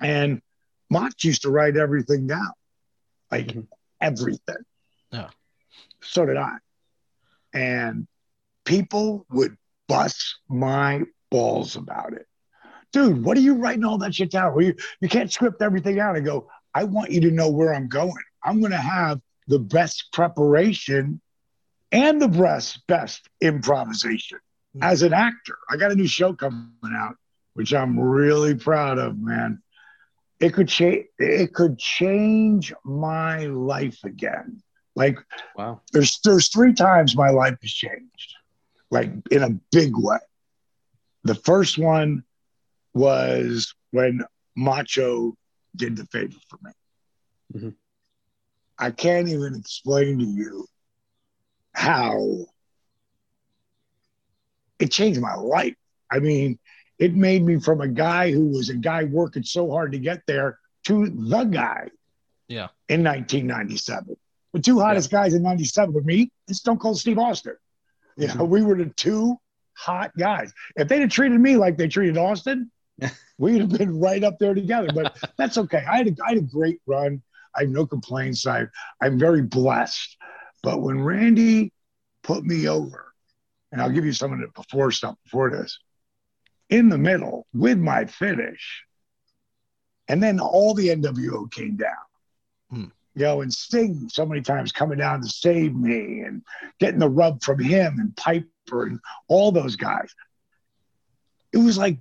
[0.00, 0.40] And
[0.90, 2.52] Mach used to write everything down
[3.30, 3.60] like mm-hmm.
[4.00, 4.64] everything.
[5.10, 5.30] Yeah.
[6.02, 6.56] So did I.
[7.52, 8.06] And
[8.64, 9.56] people would
[9.88, 12.26] bust my balls about it.
[12.96, 14.54] Dude, what are you writing all that shit down?
[14.54, 17.74] Well, you, you can't script everything out and go, I want you to know where
[17.74, 18.14] I'm going.
[18.42, 21.20] I'm going to have the best preparation
[21.92, 24.82] and the best, best improvisation mm-hmm.
[24.82, 25.58] as an actor.
[25.70, 27.16] I got a new show coming out,
[27.52, 29.62] which I'm really proud of, man
[30.40, 34.62] it could change it could change my life again
[34.94, 35.18] like
[35.56, 38.34] wow there's there's three times my life has changed
[38.90, 40.18] like in a big way
[41.24, 42.22] the first one
[42.96, 44.22] was when
[44.56, 45.34] macho
[45.74, 46.70] did the favor for me
[47.54, 47.68] mm-hmm.
[48.78, 50.66] i can't even explain to you
[51.72, 52.46] how
[54.78, 55.74] it changed my life
[56.10, 56.58] i mean
[56.98, 60.22] it made me from a guy who was a guy working so hard to get
[60.26, 61.90] there to the guy.
[62.48, 62.68] Yeah.
[62.88, 64.16] In 1997.
[64.52, 65.22] The two hottest yeah.
[65.22, 67.56] guys in 97 were me and Stone Cold Steve Austin.
[68.16, 68.48] You know, mm-hmm.
[68.48, 69.36] we were the two
[69.74, 70.52] hot guys.
[70.76, 72.70] If they'd have treated me like they treated Austin,
[73.38, 74.88] we'd have been right up there together.
[74.94, 75.84] But that's okay.
[75.88, 77.22] I had a, I had a great run.
[77.54, 78.46] I have no complaints.
[78.46, 78.66] I,
[79.00, 80.16] I'm very blessed.
[80.62, 81.72] But when Randy
[82.22, 83.12] put me over,
[83.72, 85.78] and I'll give you some of the before stuff before this,
[86.70, 88.82] in the middle with my finish.
[90.08, 91.94] And then all the NWO came down.
[92.70, 92.84] Hmm.
[93.14, 96.42] You know, and Sting so many times coming down to save me and
[96.78, 100.14] getting the rub from him and Piper and all those guys.
[101.52, 101.98] It was like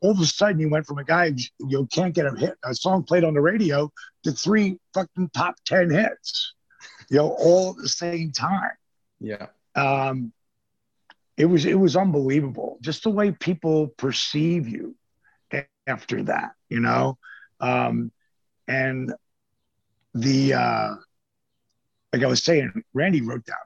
[0.00, 2.54] all of a sudden you went from a guy you know, can't get a hit,
[2.64, 3.90] a song played on the radio
[4.24, 6.54] to three fucking top 10 hits,
[7.10, 8.70] you know, all at the same time.
[9.20, 9.46] Yeah.
[9.74, 10.32] Um,
[11.40, 14.94] it was it was unbelievable just the way people perceive you
[15.86, 17.16] after that you know
[17.60, 18.12] um,
[18.68, 19.14] and
[20.14, 20.94] the uh,
[22.12, 23.56] like i was saying randy wrote down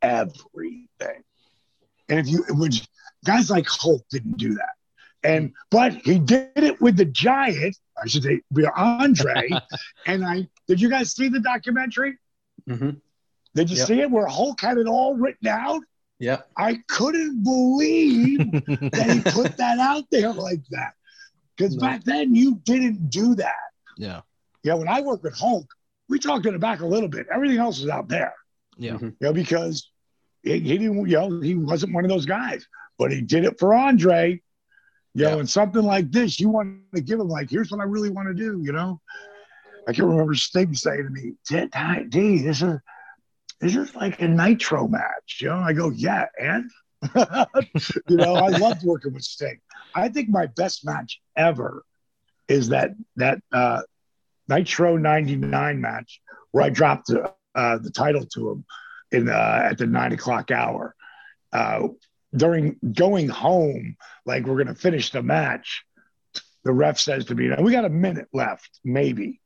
[0.00, 1.22] everything
[2.08, 2.74] and if you would
[3.26, 4.72] guys like hulk didn't do that
[5.22, 9.48] and but he did it with the giant i should say with andre
[10.06, 12.16] and i did you guys see the documentary
[12.68, 12.90] mm-hmm.
[13.54, 13.86] did you yep.
[13.86, 15.82] see it where hulk had it all written out
[16.20, 16.42] yeah.
[16.56, 20.92] I couldn't believe that he put that out there like that.
[21.56, 21.80] Because no.
[21.80, 23.54] back then you didn't do that.
[23.96, 24.20] Yeah.
[24.62, 24.74] Yeah.
[24.74, 25.66] When I worked with Hulk,
[26.08, 27.26] we talked in the back a little bit.
[27.32, 28.34] Everything else was out there.
[28.76, 28.92] Yeah.
[28.92, 29.06] Mm-hmm.
[29.06, 29.90] You know, because
[30.42, 32.66] he, he, didn't, you know, he wasn't one of those guys,
[32.98, 34.40] but he did it for Andre.
[35.14, 35.30] You yeah.
[35.30, 38.10] know, and something like this, you want to give him like, here's what I really
[38.10, 39.00] want to do, you know.
[39.88, 41.32] I can remember Sting saying to me,
[42.10, 42.78] D, this is
[43.60, 45.38] this is like a nitro match.
[45.40, 46.70] You know, I go, yeah, and
[48.08, 49.60] you know, I loved working with Sting.
[49.94, 51.82] I think my best match ever
[52.48, 53.82] is that that uh,
[54.48, 56.20] Nitro '99 match
[56.52, 58.64] where I dropped the, uh, the title to him
[59.12, 60.94] in uh, at the nine o'clock hour.
[62.34, 65.84] During going home, like we're gonna finish the match,
[66.64, 69.40] the ref says to me, Now "We got a minute left, maybe."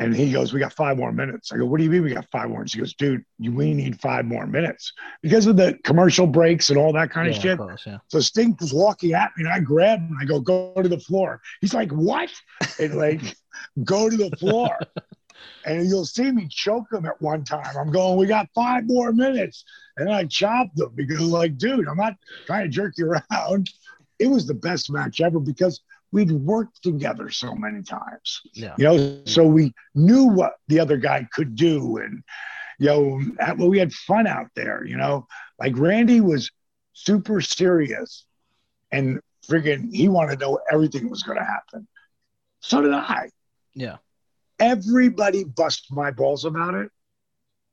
[0.00, 1.52] And he goes, We got five more minutes.
[1.52, 2.72] I go, What do you mean we got five more minutes?
[2.72, 6.94] He goes, Dude, we need five more minutes because of the commercial breaks and all
[6.94, 7.52] that kind of yeah, shit.
[7.52, 7.98] Of course, yeah.
[8.08, 10.16] So Sting was walking at me and I grabbed him.
[10.18, 11.42] I go, Go to the floor.
[11.60, 12.30] He's like, What?
[12.78, 13.20] And like,
[13.84, 14.78] go to the floor.
[15.66, 17.76] and you'll see me choke him at one time.
[17.78, 19.64] I'm going, we got five more minutes.
[20.00, 22.14] And I chopped them because, like, dude, I'm not
[22.46, 23.70] trying to jerk you around.
[24.18, 28.40] It was the best match ever because we'd worked together so many times.
[28.52, 28.74] Yeah.
[28.78, 31.98] You know, so we knew what the other guy could do.
[31.98, 32.24] And,
[32.78, 33.20] you know,
[33.56, 35.26] well, we had fun out there, you know,
[35.58, 36.50] like Randy was
[36.92, 38.24] super serious
[38.90, 41.86] and friggin' he wanted to know everything was going to happen.
[42.60, 43.30] So did I.
[43.74, 43.98] Yeah.
[44.58, 46.90] Everybody bust my balls about it.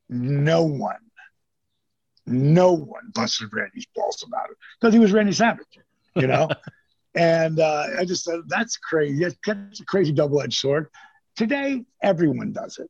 [0.10, 1.00] No one,
[2.28, 5.80] no one busted Randy's balls about it because he was Randy Savage,
[6.16, 6.50] you know?
[7.16, 9.24] and uh, I just said, that's crazy.
[9.24, 10.88] That's a crazy double edged sword.
[11.36, 12.90] Today, everyone does it.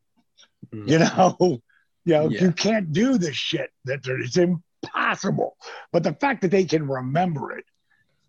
[0.73, 0.89] Mm.
[0.89, 1.61] You know,
[2.05, 2.41] you know, yeah.
[2.41, 3.69] you can't do this shit.
[3.85, 5.57] That it's impossible.
[5.91, 7.65] But the fact that they can remember it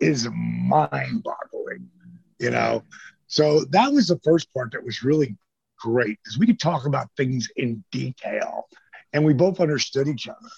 [0.00, 1.88] is mind boggling,
[2.38, 2.82] you know?
[3.26, 5.36] So that was the first part that was really
[5.78, 8.68] great because we could talk about things in detail
[9.12, 10.48] and we both understood each other.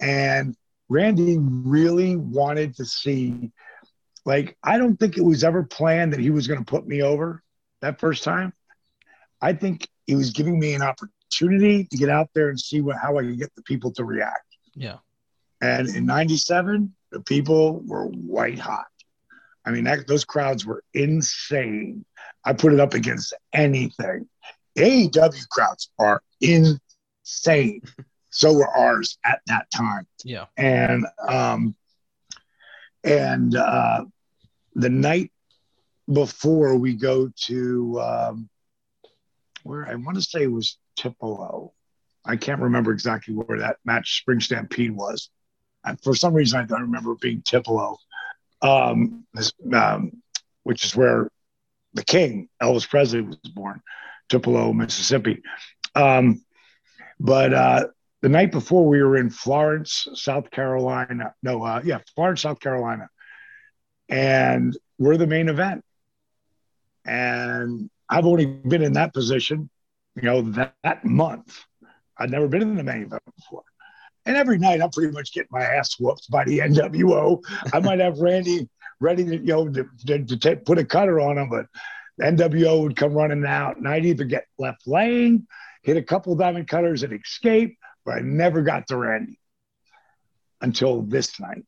[0.00, 0.56] And
[0.88, 3.52] Randy really wanted to see,
[4.24, 7.02] like, I don't think it was ever planned that he was going to put me
[7.02, 7.42] over
[7.80, 8.52] that first time.
[9.40, 12.96] I think he was giving me an opportunity to get out there and see what,
[12.96, 14.46] how I could get the people to react.
[14.74, 14.98] Yeah.
[15.60, 18.86] And in 97, the people were white hot.
[19.64, 22.04] I mean, that, those crowds were insane.
[22.44, 24.28] I put it up against anything.
[24.78, 27.82] AEW crowds are insane.
[28.36, 30.06] So were ours at that time.
[30.22, 30.44] Yeah.
[30.58, 31.74] And um,
[33.02, 34.04] and uh,
[34.74, 35.32] the night
[36.12, 38.50] before we go to um,
[39.62, 41.72] where I want to say it was Tupelo.
[42.26, 45.30] I can't remember exactly where that match Spring Stampede was.
[45.82, 47.96] And for some reason, I don't remember being Tupelo,
[48.60, 50.22] um, this, um,
[50.62, 51.30] which is where
[51.94, 53.80] the king, Elvis Presley, was born,
[54.28, 55.42] Tupelo, Mississippi.
[55.94, 56.44] Um,
[57.18, 57.86] but uh,
[58.26, 61.32] the night before, we were in Florence, South Carolina.
[61.44, 63.08] No, uh, yeah, Florence, South Carolina.
[64.08, 65.84] And we're the main event.
[67.04, 69.70] And I've only been in that position,
[70.16, 71.56] you know, that, that month.
[72.18, 73.62] I'd never been in the main event before.
[74.24, 77.40] And every night I'm pretty much getting my ass whooped by the NWO.
[77.72, 81.38] I might have Randy ready to, you know, to, to, to put a cutter on
[81.38, 81.66] him, but
[82.20, 85.46] NWO would come running out and I'd either get left laying,
[85.84, 89.38] hit a couple diamond cutters and escape, but I never got to Randy
[90.62, 91.64] until this night.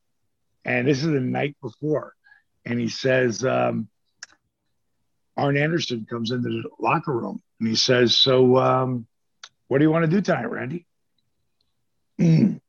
[0.65, 2.15] And this is the night before.
[2.65, 3.89] And he says, um,
[5.37, 9.07] Arn Anderson comes into the locker room and he says, So, um,
[9.69, 10.87] what do you want to do tonight, Randy?
[12.21, 12.61] Mm.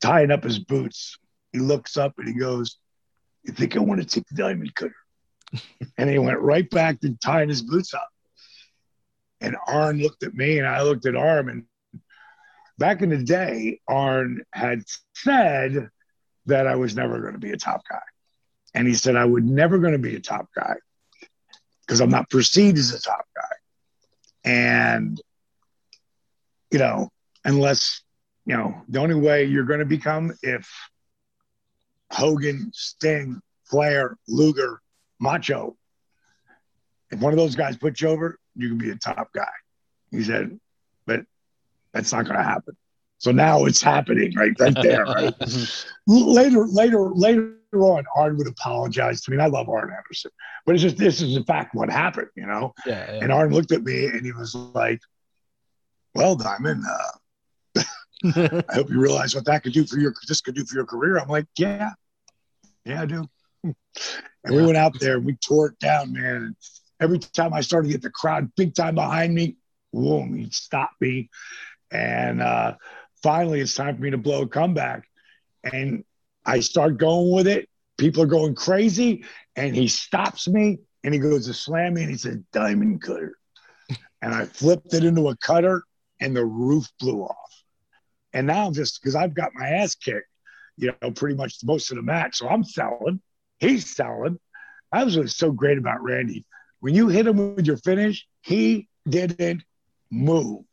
[0.00, 1.18] tying up his boots.
[1.52, 2.78] He looks up and he goes,
[3.44, 4.94] You think I want to take the diamond cutter?
[5.98, 8.08] and he went right back to tying his boots up.
[9.40, 11.48] And Arn looked at me and I looked at Arn.
[11.48, 11.64] And
[12.78, 14.82] back in the day, Arn had
[15.14, 15.90] said
[16.46, 17.98] that I was never going to be a top guy.
[18.74, 20.76] And he said I would never going to be a top guy
[21.80, 24.50] because I'm not perceived as a top guy.
[24.50, 25.20] And,
[26.70, 27.10] you know,
[27.44, 28.02] unless
[28.48, 30.66] you know, the only way you're going to become if
[32.10, 34.80] Hogan, Sting, Flair, Luger,
[35.20, 35.76] Macho,
[37.10, 39.50] if one of those guys put you over, you can be a top guy.
[40.10, 40.58] He said,
[41.06, 41.26] but
[41.92, 42.76] that's not going to happen.
[43.18, 45.04] So now it's happening right, right there.
[45.04, 45.34] Right?
[46.06, 49.36] later, later, later on, Arn would apologize to me.
[49.36, 50.30] And I love Arn Anderson,
[50.64, 52.72] but it's just this is in fact what happened, you know.
[52.86, 53.20] Yeah, yeah.
[53.22, 55.00] And Arn looked at me and he was like,
[56.14, 57.82] "Well, Diamond, uh,
[58.24, 60.86] I hope you realize what that could do for your this could do for your
[60.86, 61.18] career.
[61.18, 61.90] I'm like, yeah,
[62.84, 63.24] yeah, I do.
[63.62, 63.74] And
[64.44, 64.50] yeah.
[64.50, 66.36] we went out there, we tore it down, man.
[66.36, 66.56] And
[67.00, 69.56] every time I started to get the crowd big time behind me,
[69.92, 71.30] boom, he'd stop me.
[71.90, 72.74] And uh,
[73.22, 75.08] finally, it's time for me to blow a comeback.
[75.64, 76.04] And
[76.44, 77.68] I start going with it.
[77.98, 79.24] People are going crazy,
[79.56, 83.34] and he stops me and he goes to slam me and he says, "Diamond cutter,"
[84.22, 85.82] and I flipped it into a cutter,
[86.20, 87.62] and the roof blew off.
[88.32, 90.28] And now just because I've got my ass kicked,
[90.76, 92.36] you know, pretty much most of the match.
[92.36, 93.20] So I'm selling.
[93.58, 94.38] He's selling.
[94.92, 96.44] That was what's so great about Randy.
[96.80, 99.64] When you hit him with your finish, he didn't
[100.10, 100.64] move.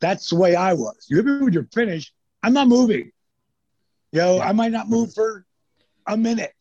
[0.00, 1.06] That's the way I was.
[1.08, 3.10] You hit me with your finish, I'm not moving.
[4.12, 5.44] You know, I might not move for
[6.06, 6.54] a minute.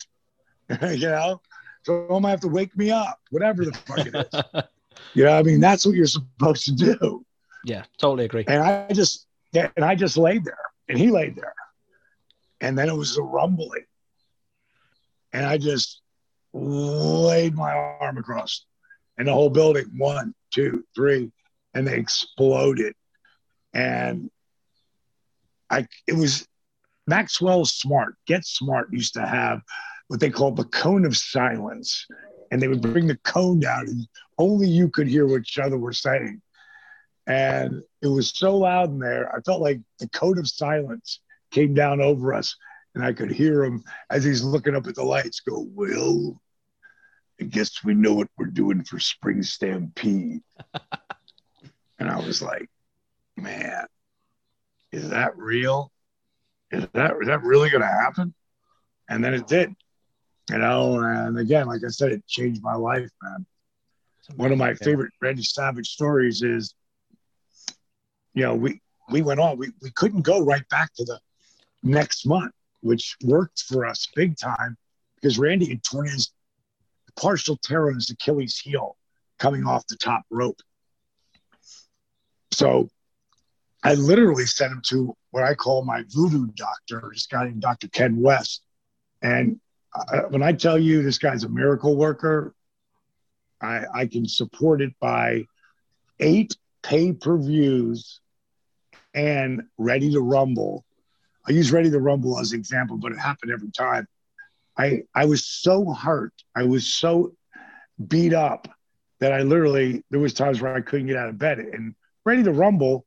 [0.82, 1.42] you know,
[1.84, 4.64] so I might have to wake me up, whatever the fuck it is.
[5.14, 7.26] you know, I mean, that's what you're supposed to do.
[7.64, 8.44] Yeah, totally agree.
[8.48, 10.58] And I just, yeah, and I just laid there
[10.90, 11.54] and he laid there.
[12.60, 13.86] And then it was a rumbling.
[15.32, 16.02] And I just
[16.54, 18.66] laid my arm across
[19.18, 21.32] and the whole building, one, two, three,
[21.74, 22.94] and they exploded.
[23.78, 24.32] And
[25.69, 26.47] I, it was
[27.05, 29.61] Maxwell Smart, Get Smart used to have
[30.07, 32.07] what they called the cone of silence.
[32.49, 34.07] And they would bring the cone down, and
[34.38, 36.41] only you could hear what each other were saying.
[37.28, 41.19] And it was so loud in there, I felt like the cone of silence
[41.51, 42.55] came down over us.
[42.95, 46.41] And I could hear him as he's looking up at the lights go, Will,
[47.39, 50.41] I guess we know what we're doing for Spring Stampede.
[51.99, 52.69] and I was like,
[53.38, 53.86] man,
[54.92, 55.92] is that real?
[56.72, 58.34] Is that is that really gonna happen?
[59.10, 59.74] And then it did.
[60.50, 63.46] You know, and again, like I said, it changed my life, man.
[64.36, 66.74] One of my favorite Randy Savage stories is,
[68.34, 69.58] you know, we we went on.
[69.58, 71.20] We we couldn't go right back to the
[71.84, 74.78] next month, which worked for us big time
[75.16, 76.32] because Randy had torn his
[77.16, 78.98] partial tear on his Achilles heel
[79.40, 80.62] coming off the top rope.
[82.52, 82.90] So
[83.84, 87.88] I literally sent him to what I call my voodoo doctor, this guy named Dr.
[87.89, 88.63] Ken West.
[89.21, 89.59] And
[89.95, 92.53] I, when I tell you this guy's a miracle worker,
[93.61, 95.45] I, I can support it by
[96.19, 98.19] eight pay per views
[99.13, 100.86] and Ready to Rumble.
[101.47, 104.07] I use Ready to Rumble as an example, but it happened every time.
[104.78, 106.34] I I was so hurt.
[106.55, 107.34] I was so
[108.07, 108.67] beat up
[109.19, 111.59] that I literally there was times where I couldn't get out of bed.
[111.59, 113.07] And Ready to Rumble,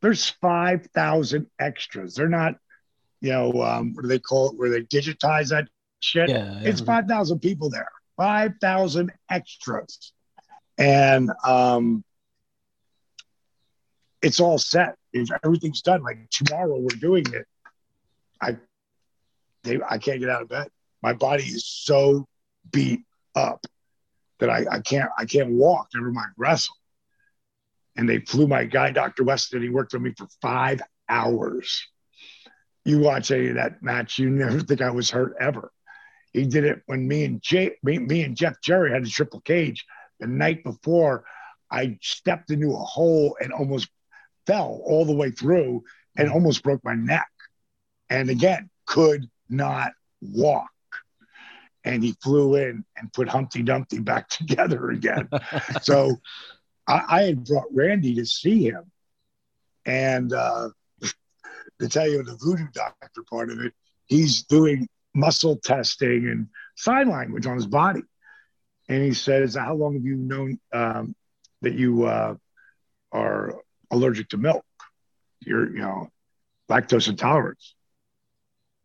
[0.00, 2.14] there's five thousand extras.
[2.14, 2.56] They're not,
[3.20, 4.58] you know, um, what do they call it?
[4.58, 5.68] Where they digitize that
[6.00, 6.28] shit?
[6.28, 6.60] Yeah.
[6.62, 7.88] It's five thousand people there.
[8.16, 10.12] Five thousand extras,
[10.78, 12.04] and um,
[14.22, 14.96] it's all set.
[15.44, 17.46] Everything's done, like tomorrow we're doing it.
[18.40, 18.56] I,
[19.64, 20.68] they, I can't get out of bed
[21.02, 22.26] my body is so
[22.70, 23.00] beat
[23.34, 23.66] up
[24.38, 26.76] that I, I can't I can't walk, never mind wrestle.
[28.00, 29.24] And they flew my guy, Dr.
[29.24, 31.86] Weston, he worked with me for five hours.
[32.82, 35.70] You watch any of that match, you never think I was hurt ever.
[36.32, 39.42] He did it when me and Jay, me, me and Jeff Jarrett had a triple
[39.42, 39.84] cage
[40.18, 41.26] the night before.
[41.70, 43.90] I stepped into a hole and almost
[44.46, 45.84] fell all the way through
[46.16, 46.34] and mm-hmm.
[46.34, 47.28] almost broke my neck.
[48.08, 49.92] And again, could not
[50.22, 50.70] walk
[51.84, 55.28] and he flew in and put Humpty Dumpty back together again.
[55.82, 56.16] so
[56.90, 58.90] I, I, had brought Randy to see him.
[59.86, 60.70] And uh,
[61.80, 63.72] to tell you the voodoo doctor part of it,
[64.06, 68.02] he's doing muscle testing and sign language on his body.
[68.88, 71.14] And he says, How long have you known um,
[71.62, 72.34] that you uh,
[73.12, 73.54] are
[73.90, 74.64] allergic to milk?
[75.40, 76.08] You're, you know,
[76.68, 77.74] lactose intolerance.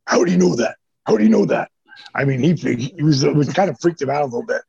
[0.08, 0.76] How do you know that?
[1.06, 1.72] How do you know that?
[2.14, 4.62] I mean, he he was was kind of freaked him out a little bit,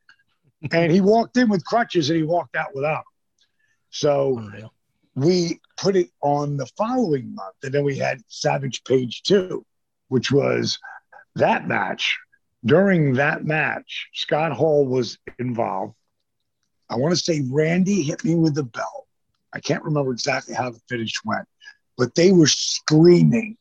[0.72, 3.04] and he walked in with crutches and he walked out without.
[3.90, 4.72] So Unreal.
[5.14, 9.64] we put it on the following month, and then we had Savage Page two,
[10.08, 10.78] which was
[11.34, 12.18] that match.
[12.64, 15.94] During that match, Scott Hall was involved.
[16.90, 19.06] I want to say Randy hit me with the bell.
[19.52, 21.46] I can't remember exactly how the finish went,
[21.96, 23.56] but they were screaming,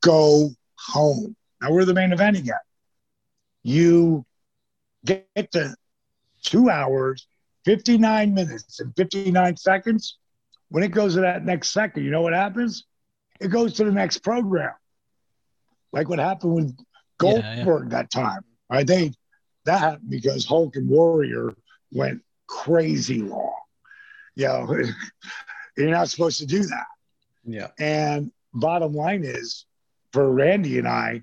[0.00, 2.58] "Go home!" Now we're the main event again
[3.68, 4.24] you
[5.04, 5.74] get the
[6.42, 7.27] two hours,
[7.68, 10.16] 59 minutes, and 59 seconds.
[10.70, 12.86] When it goes to that next second, you know what happens?
[13.40, 14.72] It goes to the next program.
[15.92, 16.76] Like what happened with
[17.18, 17.88] Goldberg yeah, yeah.
[17.90, 18.40] that time.
[18.70, 19.14] I think
[19.66, 21.54] that happened because Hulk and Warrior
[21.92, 23.52] went crazy long.
[24.34, 24.82] You know,
[25.76, 26.86] you're not supposed to do that.
[27.44, 27.68] Yeah.
[27.78, 29.66] And bottom line is
[30.14, 31.22] for Randy and I,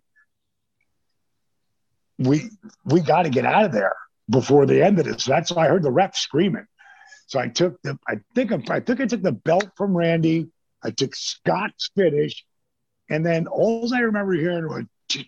[2.20, 2.52] we
[2.84, 3.96] we got to get out of there
[4.30, 5.26] before the end of this.
[5.26, 6.66] That's why I heard the ref screaming.
[7.28, 10.48] So I took the I think I think I took the belt from Randy.
[10.84, 12.46] I took Scott's finish,
[13.10, 14.84] and then all I remember hearing was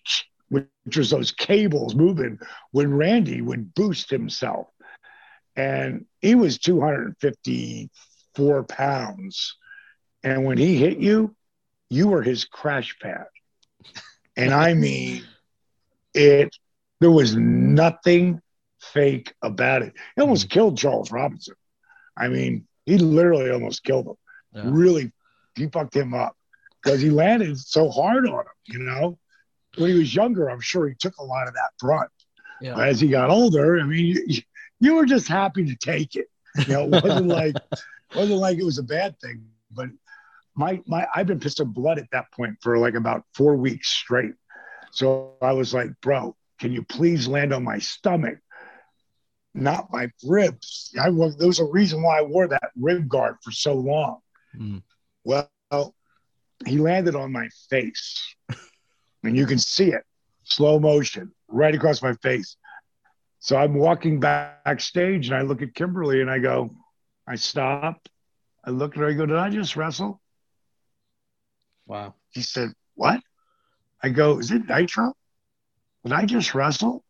[0.50, 2.40] which was those cables moving
[2.72, 4.68] when Randy would boost himself,
[5.56, 9.58] and he was 254 pounds,
[10.24, 11.36] and when he hit you,
[11.90, 13.26] you were his crash pad,
[14.36, 15.24] and I mean
[16.14, 16.56] it
[17.00, 18.42] there was nothing
[18.94, 19.94] fake about it.
[20.16, 20.50] He almost hmm.
[20.50, 21.56] killed Charles Robinson.
[22.16, 24.16] I mean, he literally almost killed him.
[24.54, 24.62] Yeah.
[24.66, 25.12] Really,
[25.56, 26.36] he fucked him up
[26.82, 28.46] because he landed so hard on him.
[28.66, 29.20] You know,
[29.78, 32.10] when he was younger, I'm sure he took a lot of that brunt.
[32.62, 32.80] Yeah.
[32.80, 34.42] As he got older, I mean, you,
[34.80, 36.28] you were just happy to take it.
[36.66, 37.56] You know, it wasn't like
[38.16, 39.46] wasn't like it was a bad thing.
[39.72, 39.90] But
[40.56, 43.90] my my I've been pissed of blood at that point for like about four weeks
[43.90, 44.34] straight.
[44.92, 48.40] So I was like, bro, can you please land on my stomach?
[49.58, 50.94] Not my ribs.
[51.00, 54.20] I was there was a reason why I wore that rib guard for so long.
[54.56, 54.84] Mm.
[55.24, 55.50] Well,
[56.66, 58.36] he landed on my face,
[59.24, 60.04] and you can see it,
[60.44, 62.56] slow motion, right across my face.
[63.40, 66.72] So I'm walking backstage, and I look at Kimberly, and I go,
[67.28, 68.08] I stop,
[68.64, 70.22] I look at her, I go, Did I just wrestle?
[71.86, 72.16] Wow.
[72.32, 73.22] He said, What?
[74.02, 75.14] I go, Is it Nitro?
[76.04, 77.04] Did I just wrestle?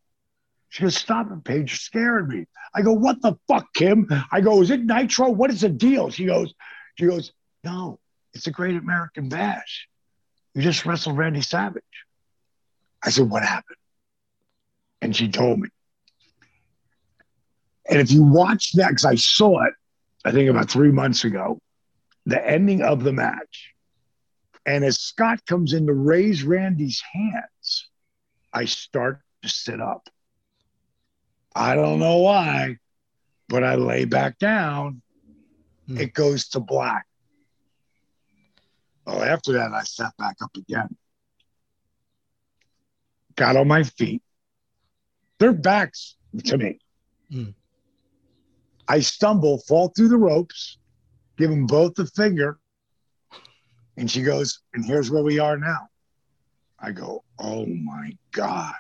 [0.70, 1.72] She goes, Stop it, Page.
[1.72, 2.46] You're scaring me.
[2.76, 4.08] I go, What the fuck, Kim?
[4.32, 5.30] I go, Is it Nitro?
[5.30, 6.10] What is the deal?
[6.10, 6.54] She goes,
[6.98, 7.32] She goes,
[7.64, 8.00] No,
[8.34, 9.88] it's a great American bash.
[10.54, 11.84] You just wrestled Randy Savage.
[13.04, 13.78] I said, What happened?
[15.02, 15.70] And she told me.
[17.90, 19.74] And if you watch that, because I saw it,
[20.26, 21.60] I think about three months ago,
[22.26, 23.74] the ending of the match.
[24.66, 27.88] And as Scott comes in to raise Randy's hands,
[28.52, 30.10] I start to sit up.
[31.58, 32.78] I don't know why,
[33.50, 35.02] but I lay back down.
[35.88, 35.98] Hmm.
[35.98, 37.08] It goes to black.
[39.08, 40.96] Well, after that, I sat back up again.
[43.36, 44.22] Got on my feet.
[45.40, 46.80] Their backs to me.
[47.32, 47.50] Hmm.
[48.88, 50.78] I stumble, fall through the ropes,
[51.38, 52.60] give them both the finger.
[53.98, 55.88] And she goes, and here's where we are now.
[56.80, 58.76] I go, oh my God,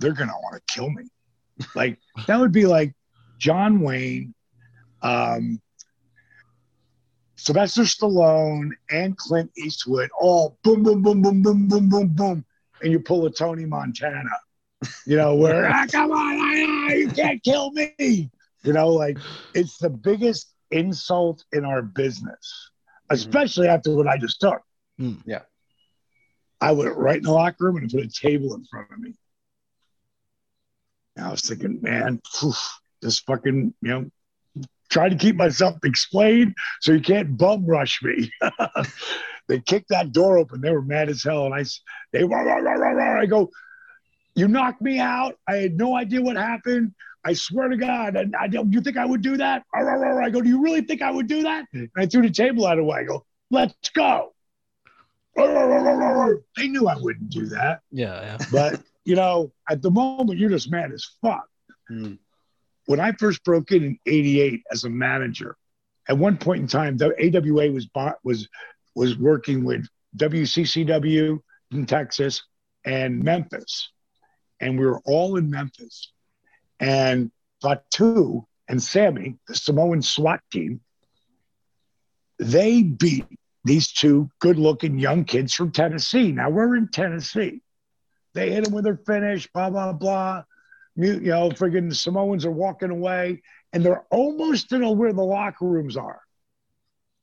[0.00, 1.04] they're going to want to kill me.
[1.74, 2.94] Like, that would be like
[3.38, 4.34] John Wayne,
[5.02, 5.60] um,
[7.36, 12.44] Sylvester Stallone, and Clint Eastwood all boom, boom, boom, boom, boom, boom, boom, boom.
[12.82, 14.30] And you pull a Tony Montana,
[15.06, 18.30] you know, where, ah, come on, ah, you can't kill me.
[18.62, 19.18] You know, like
[19.54, 22.70] it's the biggest insult in our business,
[23.04, 23.14] mm-hmm.
[23.14, 23.76] especially mm-hmm.
[23.76, 24.62] after what I just took.
[25.00, 25.42] Mm, yeah.
[26.60, 29.14] I went right in the locker room and put a table in front of me.
[31.20, 32.18] And I was thinking, man,
[33.02, 34.10] just fucking, you know,
[34.88, 38.32] try to keep myself explained so you can't bum rush me.
[39.48, 40.62] they kicked that door open.
[40.62, 41.44] They were mad as hell.
[41.44, 41.64] And I,
[42.12, 43.50] they, rah, rah, rah, I go,
[44.34, 45.36] you knocked me out.
[45.46, 46.94] I had no idea what happened.
[47.22, 48.72] I swear to God, and I don't.
[48.72, 49.62] You think I would do that?
[49.74, 50.40] I go.
[50.40, 51.66] Do you really think I would do that?
[51.74, 51.80] Mm.
[51.80, 53.00] And I threw the table out of the way.
[53.00, 53.26] I go.
[53.50, 54.32] Let's go.
[56.56, 57.80] They knew I wouldn't do that.
[57.90, 58.46] Yeah, yeah.
[58.50, 58.80] But
[59.10, 61.48] you know, at the moment, you're just mad as fuck.
[61.90, 62.18] Mm.
[62.86, 65.56] When I first broke in in '88 as a manager,
[66.08, 67.88] at one point in time, the AWA was
[68.22, 68.48] was
[68.94, 69.84] was working with
[70.16, 71.40] WCCW
[71.72, 72.44] in Texas
[72.84, 73.90] and Memphis,
[74.60, 76.12] and we were all in Memphis
[76.78, 80.80] and Fatu and Sammy, the Samoan SWAT team,
[82.38, 83.26] they beat
[83.64, 86.30] these two good looking young kids from Tennessee.
[86.30, 87.60] Now we're in Tennessee.
[88.34, 90.44] They hit them with their finish, blah, blah, blah.
[90.96, 95.66] You know, friggin' Samoans are walking away and they're almost to know where the locker
[95.66, 96.20] rooms are.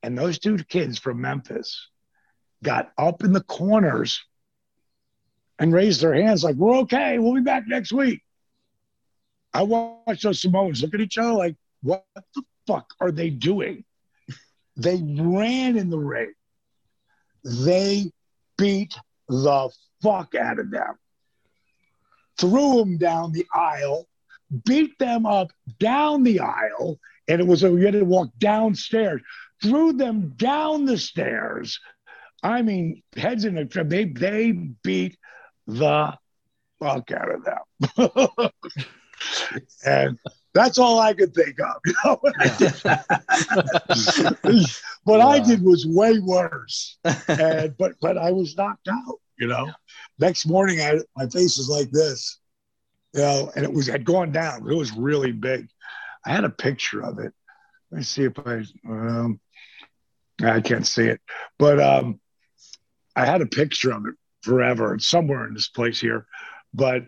[0.04, 1.90] And those two kids from Memphis
[2.64, 4.24] got up in the corners
[5.60, 7.20] and raised their hands like, we're okay.
[7.20, 8.22] We'll be back next week.
[9.54, 12.06] I watched those Samoans look at each other like, what
[12.36, 13.84] the fuck are they doing?
[14.76, 16.34] They ran in the ring.
[17.44, 18.12] They
[18.58, 18.96] beat
[19.28, 19.70] the
[20.02, 20.96] fuck out of them,
[22.40, 24.08] threw them down the aisle,
[24.66, 29.22] beat them up down the aisle, and it was a, you had to walk downstairs,
[29.62, 31.80] threw them down the stairs.
[32.44, 35.18] I mean, heads in the they they beat
[35.66, 36.14] the
[36.80, 38.52] fuck out of them.
[39.86, 40.20] and
[40.54, 41.82] that's all I could think of.
[41.86, 42.20] You know?
[45.04, 49.20] what I did was way worse, and but but I was knocked out.
[49.40, 49.72] You know,
[50.20, 52.40] next morning I my face was like this,
[53.14, 54.70] you know, and it was had gone down.
[54.70, 55.68] It was really big.
[56.26, 57.34] I had a picture of it.
[57.92, 59.40] Let me see if I um,
[60.42, 61.22] I can't see it,
[61.58, 62.20] but um,
[63.16, 64.96] I had a picture of it forever.
[64.96, 66.26] It's somewhere in this place here,
[66.74, 67.04] but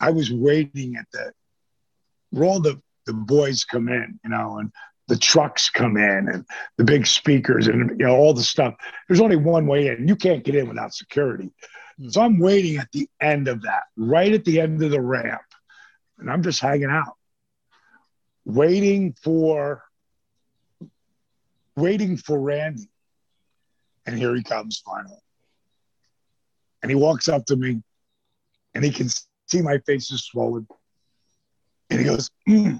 [0.00, 1.32] I was waiting at the
[2.30, 4.70] where all the, the boys come in, you know, and
[5.08, 6.44] the trucks come in and
[6.76, 8.74] the big speakers and you know all the stuff.
[9.08, 10.06] There's only one way in.
[10.06, 11.50] You can't get in without security.
[12.00, 12.12] Mm.
[12.12, 15.40] So I'm waiting at the end of that, right at the end of the ramp,
[16.18, 17.16] and I'm just hanging out,
[18.44, 19.82] waiting for,
[21.74, 22.90] waiting for Randy.
[24.06, 25.20] And here he comes finally.
[26.82, 27.82] And he walks up to me,
[28.74, 29.08] and he can
[29.46, 30.66] see my face is swollen.
[31.90, 32.78] And he goes, mm,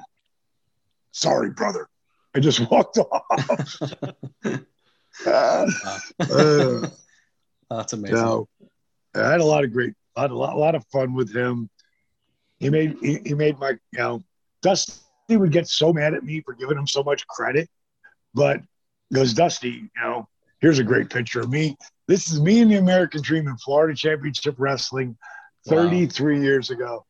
[1.12, 1.89] sorry, brother.
[2.35, 3.81] I just walked off.
[5.26, 5.66] uh,
[6.20, 6.89] uh,
[7.70, 8.16] That's amazing.
[8.16, 8.49] So,
[9.14, 11.35] I had a lot of great, I had a lot, a lot of fun with
[11.35, 11.70] him.
[12.59, 14.22] He made, he, he made my, you know,
[14.62, 15.01] Dusty
[15.31, 17.68] would get so mad at me for giving him so much credit,
[18.35, 18.61] but
[19.12, 20.29] goes Dusty, you know,
[20.61, 21.76] here's a great picture of me.
[22.07, 25.16] This is me in the American Dream in Florida Championship Wrestling
[25.66, 26.43] 33 wow.
[26.43, 27.05] years ago.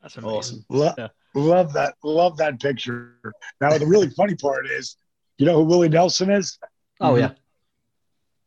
[0.00, 0.64] That's amazing.
[0.68, 1.08] Lo- yeah.
[1.34, 1.94] Love that.
[2.02, 3.16] Love that picture.
[3.60, 4.96] Now, the really funny part is,
[5.38, 6.58] you know who Willie Nelson is?
[7.00, 7.32] Oh, yeah.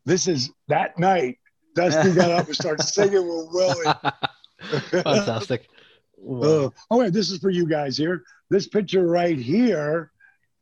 [0.05, 1.39] This is that night.
[1.75, 3.93] Dusty got up and started singing with Willie.
[5.03, 5.67] Fantastic.
[6.17, 8.23] Uh, oh, wait, this is for you guys here.
[8.49, 10.11] This picture right here,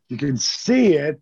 [0.09, 1.21] you can see it.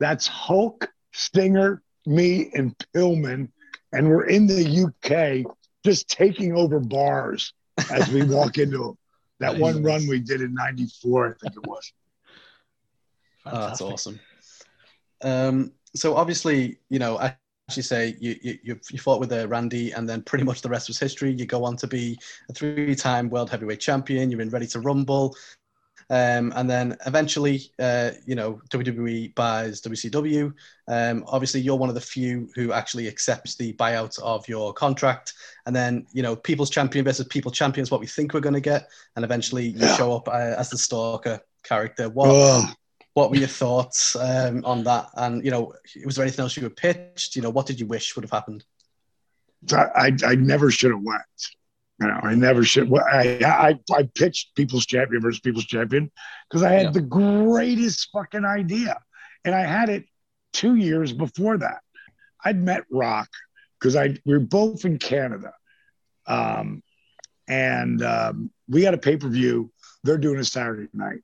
[0.00, 3.48] That's Hulk, Stinger, me, and Pillman.
[3.92, 5.50] And we're in the UK
[5.84, 7.52] just taking over bars
[7.90, 8.98] as we walk into them.
[9.40, 9.60] That nice.
[9.60, 11.92] one run we did in 94, I think it was.
[13.50, 14.20] Oh, that's awesome.
[15.22, 17.32] Um, so obviously, you know, as
[17.74, 20.88] you say, you, you, you fought with uh, Randy and then pretty much the rest
[20.88, 21.32] was history.
[21.32, 22.18] You go on to be
[22.50, 24.30] a three-time world heavyweight champion.
[24.30, 25.34] You're in Ready to Rumble.
[26.10, 30.54] Um, and then eventually, uh, you know, WWE buys WCW.
[30.86, 35.34] Um, obviously, you're one of the few who actually accepts the buyout of your contract.
[35.66, 38.54] And then, you know, People's Champion versus People Champion is what we think we're going
[38.54, 38.88] to get.
[39.16, 39.96] And eventually, you yeah.
[39.96, 42.08] show up uh, as the Stalker character.
[42.08, 42.74] What,
[43.12, 45.10] what were your thoughts um, on that?
[45.14, 45.74] And, you know,
[46.06, 47.36] was there anything else you were pitched?
[47.36, 48.64] You know, what did you wish would have happened?
[49.72, 51.22] I, I, I never should have went.
[52.00, 52.92] Know, I never should.
[52.94, 56.10] I, I, I pitched People's Champion versus People's Champion
[56.48, 56.90] because I had yeah.
[56.92, 58.98] the greatest fucking idea.
[59.44, 60.04] And I had it
[60.52, 61.80] two years before that.
[62.44, 63.28] I'd met Rock
[63.78, 65.52] because I we were both in Canada.
[66.26, 66.82] Um,
[67.48, 69.72] and um, we had a pay per view.
[70.04, 71.20] They're doing a Saturday night.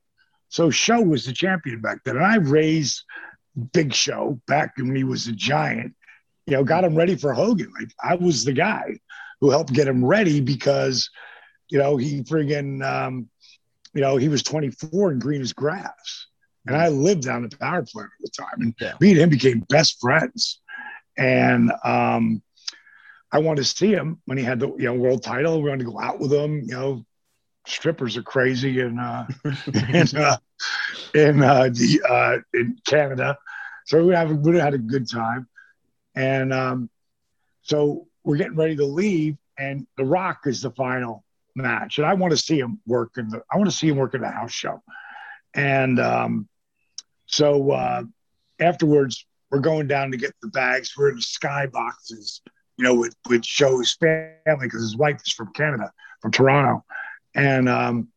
[0.48, 2.16] So Show was the champion back then.
[2.16, 3.04] And I raised
[3.72, 5.94] Big Show back when he was a giant,
[6.46, 7.72] you know, got him ready for Hogan.
[7.78, 8.98] Like I was the guy
[9.40, 11.10] who helped get him ready because,
[11.68, 13.28] you know, he friggin', um,
[13.94, 16.26] you know, he was 24 and green as grass.
[16.66, 18.60] And I lived down the power plant at the time.
[18.60, 18.94] And yeah.
[19.00, 20.60] me and him became best friends.
[21.16, 22.42] And um,
[23.34, 25.60] I wanted to see him when he had the you know world title.
[25.60, 26.62] We wanted to go out with him.
[26.66, 27.06] You know,
[27.66, 29.26] strippers are crazy in uh,
[29.92, 30.36] in uh,
[31.14, 33.36] in uh, the uh, in Canada.
[33.86, 35.48] So we have we had a good time,
[36.14, 36.90] and um,
[37.62, 42.14] so we're getting ready to leave, and The Rock is the final match, and I
[42.14, 43.42] want to see him work in the.
[43.52, 44.82] I want to see him work in the house show,
[45.54, 46.48] and um,
[47.26, 48.02] so uh,
[48.58, 50.94] afterwards we're going down to get the bags.
[50.96, 52.40] We're in the sky boxes,
[52.76, 56.84] you know, with with Show's family because his wife is from Canada, from Toronto,
[57.34, 58.08] and um,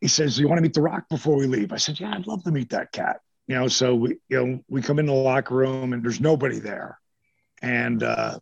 [0.00, 2.26] he says, "You want to meet The Rock before we leave?" I said, "Yeah, I'd
[2.26, 5.12] love to meet that cat." You know, so we you know we come in the
[5.12, 6.98] locker room and there's nobody there
[7.62, 8.38] and uh,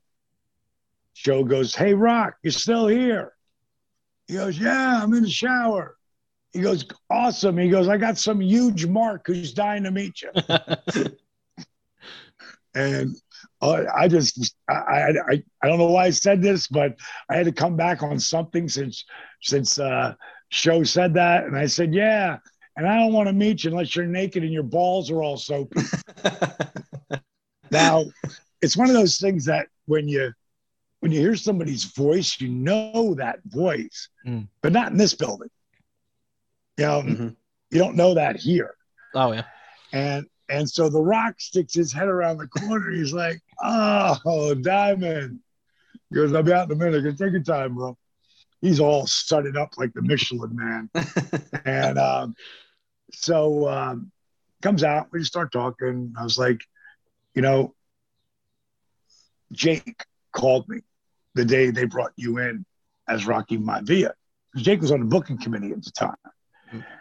[1.15, 3.33] Joe goes, Hey, Rock, you're still here?
[4.29, 5.97] He goes, Yeah, I'm in the shower.
[6.53, 7.57] He goes, Awesome.
[7.59, 10.31] He goes, I got some huge mark who's dying to meet you.
[12.75, 13.17] and
[13.63, 16.97] uh, I just, I, I, I don't know why I said this, but
[17.31, 19.05] I had to come back on something since,
[19.41, 20.15] since, uh,
[20.51, 21.45] show said that.
[21.45, 22.39] And I said, Yeah.
[22.77, 25.39] And I don't want to meet you unless you're naked and your balls are all
[25.39, 25.81] soapy.
[27.71, 28.05] now,
[28.63, 30.33] it's one of those things that when you
[31.01, 34.49] when you hear somebody's voice, you know that voice, mm.
[34.63, 35.51] but not in this building.
[36.79, 37.29] You know, mm-hmm.
[37.71, 38.75] you don't know that here.
[39.15, 39.45] Oh yeah.
[39.93, 42.91] And and so the rock sticks his head around the corner.
[42.91, 45.41] He's like, "Oh, Diamond."
[46.11, 47.19] He goes, "I'll be out in a minute.
[47.19, 47.97] Take your time, bro."
[48.61, 50.91] He's all studded up like the Michelin man,
[51.65, 52.35] and um,
[53.13, 54.11] so um,
[54.63, 55.09] comes out.
[55.13, 56.15] We just start talking.
[56.19, 56.61] I was like,
[57.35, 57.76] you know,
[59.53, 60.81] Jake called me
[61.35, 62.65] the day they brought you in
[63.09, 64.13] as Rocky Maivia.
[64.57, 66.17] Jake was on the booking committee at the time.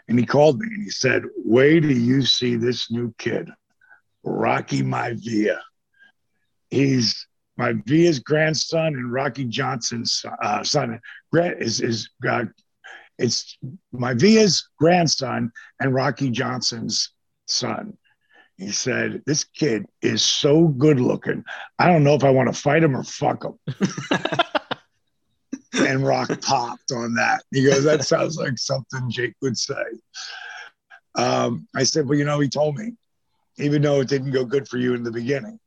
[0.08, 3.50] And he called me and he said, Wait do you see this new kid,
[4.24, 5.58] Rocky Maivia.
[6.70, 7.28] He's
[7.60, 11.00] Maivia's grandson and Rocky Johnson's uh, son.
[11.34, 12.46] Is, is uh,
[13.18, 13.58] it's
[13.94, 17.12] Maivia's grandson and Rocky Johnson's
[17.48, 17.98] son.
[18.58, 21.44] He said, This kid is so good looking.
[21.78, 23.60] I don't know if I want to fight him or fuck him.
[25.74, 27.44] and Rock popped on that.
[27.52, 29.84] He goes, That sounds like something Jake would say.
[31.16, 32.94] Um, I said, Well, you know, he told me,
[33.58, 35.60] even though it didn't go good for you in the beginning,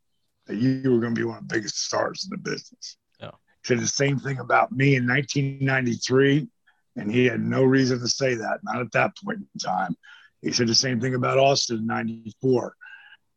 [0.46, 2.96] that you, were going to be one of the biggest stars in the business.
[3.20, 3.30] Yeah.
[3.62, 6.48] He said the same thing about me in 1993.
[6.96, 9.96] And he had no reason to say that, not at that point in time.
[10.42, 12.74] He said the same thing about Austin in 94.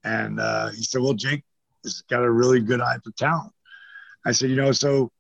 [0.04, 1.44] And uh, he said, Well, Jake
[1.84, 3.54] has got a really good eye for talent.
[4.26, 5.12] I said, You know, so,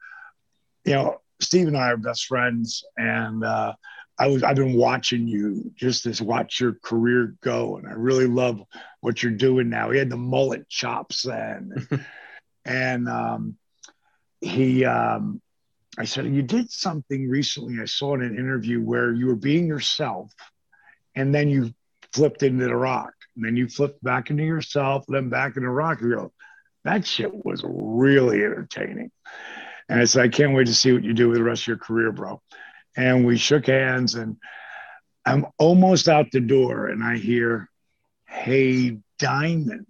[0.86, 3.73] you know, Steve and I are best friends, and uh,
[4.17, 8.27] I was I've been watching you just as watch your career go, and I really
[8.27, 8.61] love
[9.01, 9.89] what you're doing now.
[9.89, 11.88] He had the mullet chops then,
[12.65, 13.57] and um,
[14.39, 14.86] he.
[14.86, 15.41] Um,
[15.97, 17.82] I said you did something recently.
[17.82, 20.32] I saw in an interview where you were being yourself,
[21.15, 21.73] and then you
[22.13, 26.01] flipped into the rock, and then you flipped back into yourself, then back into rock.
[26.01, 26.34] You go,
[26.84, 29.11] that shit was really entertaining.
[29.89, 31.67] And I said, I can't wait to see what you do with the rest of
[31.67, 32.41] your career, bro.
[32.95, 34.38] And we shook hands, and
[35.25, 37.69] I'm almost out the door, and I hear,
[38.27, 39.86] Hey, Diamond.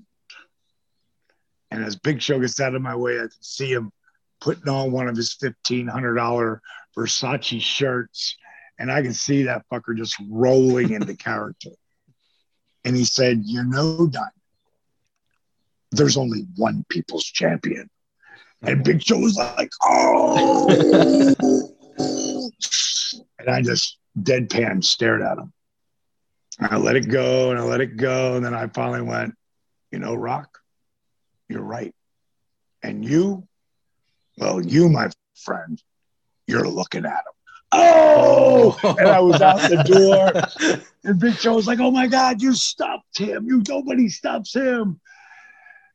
[1.69, 3.91] And as Big Show gets out of my way, I can see him
[4.41, 6.59] putting on one of his $1,500
[6.97, 8.35] Versace shirts.
[8.77, 11.69] And I can see that fucker just rolling into character.
[12.83, 14.31] And he said, You know, Diamond,
[15.91, 17.89] there's only one people's champion.
[18.63, 20.67] And Big Show was like, oh.
[23.39, 25.51] and I just deadpan stared at him.
[26.59, 28.35] And I let it go and I let it go.
[28.35, 29.35] And then I finally went,
[29.91, 30.59] you know, Rock,
[31.49, 31.93] you're right.
[32.83, 33.47] And you,
[34.37, 35.09] well, you, my
[35.43, 35.81] friend,
[36.47, 37.33] you're looking at him.
[37.73, 42.41] Oh, and I was out the door, and Big Show was like, "Oh my God,
[42.41, 43.45] you stopped him!
[43.45, 44.99] You nobody stops him!"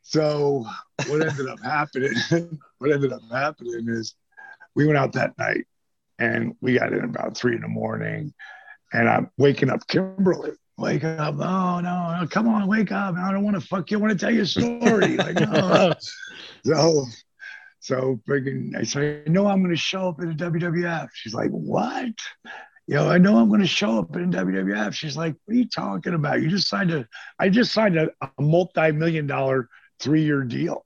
[0.02, 0.64] So
[1.08, 2.14] what ended up happening,
[2.78, 4.14] what ended up happening is
[4.74, 5.64] we went out that night
[6.18, 8.32] and we got in about three in the morning
[8.92, 10.52] and I'm waking up Kimberly.
[10.78, 11.34] Wake up.
[11.40, 13.14] Oh no, no, come on, wake up.
[13.16, 13.98] I don't want to fuck you.
[13.98, 15.16] I want to tell you a story.
[15.16, 15.94] like, no.
[16.64, 17.06] so
[17.86, 21.08] so freaking I said, no, I'm gonna show up in the WWF.
[21.12, 22.14] She's like, What?
[22.88, 24.92] You know, I know I'm gonna show up in WWF.
[24.92, 26.42] She's like, What are you talking about?
[26.42, 27.06] You just signed a
[27.38, 29.68] I just signed a, a multi-million dollar
[30.00, 30.84] three year deal,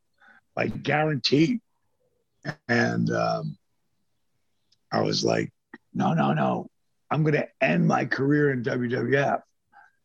[0.54, 1.60] like guaranteed.
[2.68, 3.56] And um,
[4.92, 5.50] I was like,
[5.94, 6.68] no, no, no.
[7.10, 9.40] I'm going to end my career in WWF.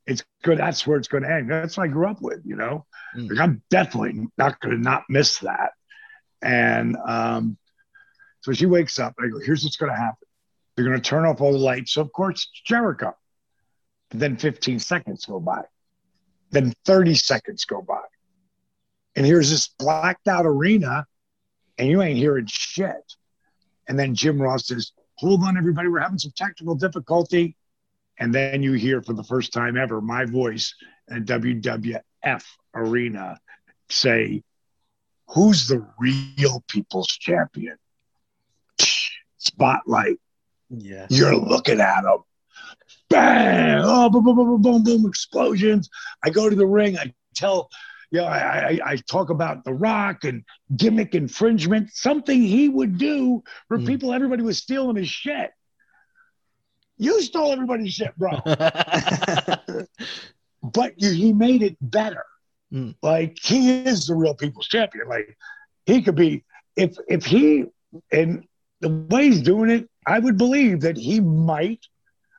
[0.08, 0.60] It's good.
[0.60, 1.52] That's where it's going to end.
[1.52, 2.86] That's what I grew up with, you know.
[3.18, 3.32] Mm.
[3.32, 5.72] Like I'm definitely not going to not miss that.
[6.46, 7.58] And um,
[8.42, 9.16] so she wakes up.
[9.20, 10.28] I go, here's what's going to happen.
[10.76, 11.94] They're going to turn off all the lights.
[11.94, 13.16] So of course, Jericho.
[14.12, 15.64] Then 15 seconds go by.
[16.52, 18.02] Then 30 seconds go by
[19.16, 21.06] and here's this blacked out arena
[21.78, 23.14] and you ain't hearing shit.
[23.88, 27.56] And then Jim Ross says, Hold on, everybody, we're having some technical difficulty.
[28.20, 30.74] And then you hear for the first time ever my voice
[31.10, 32.44] in a WWF
[32.74, 33.40] arena
[33.90, 34.44] say,
[35.30, 37.78] Who's the real people's champion?
[39.38, 40.18] Spotlight.
[40.70, 41.08] Yeah.
[41.10, 42.20] You're looking at him.
[43.10, 43.82] Bang!
[43.84, 45.90] Oh, boom, boom, boom, boom, boom, explosions.
[46.24, 46.98] I go to the ring.
[46.98, 47.70] I tell
[48.12, 50.44] you know, I, I, I, talk about The Rock and
[50.76, 53.86] gimmick infringement, something he would do for mm.
[53.86, 55.52] people everybody was stealing his shit.
[56.98, 58.40] You stole everybody's shit, bro.
[60.64, 62.24] but you, he made it better.
[62.74, 62.96] Mm.
[63.02, 65.08] Like he is the real people's champion.
[65.08, 65.38] Like
[65.86, 66.44] he could be
[66.76, 67.66] if if he
[68.12, 68.46] and
[68.82, 71.86] the way he's doing it, I would believe that he might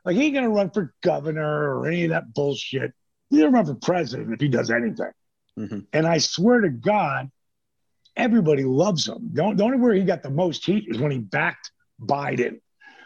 [0.05, 2.93] like he ain't gonna run for governor or any of that bullshit.
[3.29, 5.11] He's gonna run for president if he does anything.
[5.57, 5.79] Mm-hmm.
[5.91, 7.31] And I swear to God,
[8.15, 9.31] everybody loves him.
[9.33, 11.71] The only, the only where he got the most heat is when he backed
[12.01, 12.59] Biden.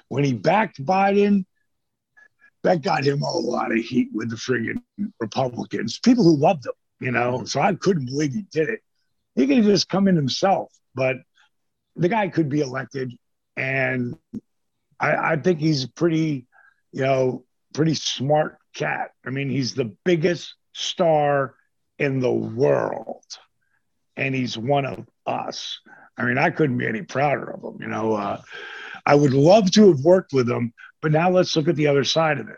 [0.09, 1.45] When he backed Biden,
[2.63, 4.81] that got him a lot of heat with the friggin'
[5.19, 7.43] Republicans, people who loved him, you know.
[7.43, 8.79] So I couldn't believe he did it.
[9.35, 11.17] He could have just come in himself, but
[11.95, 13.11] the guy could be elected.
[13.57, 14.15] And
[14.99, 16.47] I, I think he's pretty,
[16.91, 17.43] you know,
[17.73, 19.11] pretty smart cat.
[19.25, 21.55] I mean, he's the biggest star
[21.97, 23.25] in the world.
[24.17, 25.79] And he's one of us.
[26.17, 27.81] I mean, I couldn't be any prouder of him.
[27.81, 28.41] You know, uh,
[29.05, 32.03] I would love to have worked with him, but now let's look at the other
[32.03, 32.57] side of it.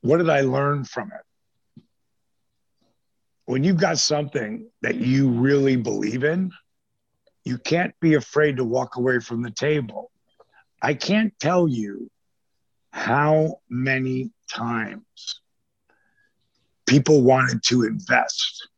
[0.00, 1.20] What did I learn from it?
[3.50, 6.52] When you've got something that you really believe in,
[7.44, 10.12] you can't be afraid to walk away from the table.
[10.80, 12.08] I can't tell you
[12.92, 15.40] how many times
[16.86, 18.68] people wanted to invest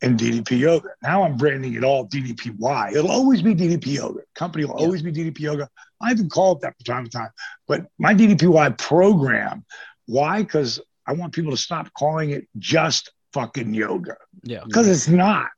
[0.00, 0.88] in DDP Yoga.
[1.02, 2.92] Now I'm branding it all DDPY.
[2.92, 4.20] It'll always be DDP Yoga.
[4.34, 4.86] Company will yeah.
[4.86, 5.68] always be DDP Yoga.
[6.00, 7.30] I even call it that from time to time.
[7.68, 9.66] But my DDPY program,
[10.06, 10.42] why?
[10.42, 14.16] Because I want people to stop calling it just fucking yoga.
[14.42, 14.62] Yeah.
[14.64, 15.48] Because it's not.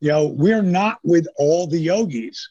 [0.00, 2.50] You know, we're not with all the yogis.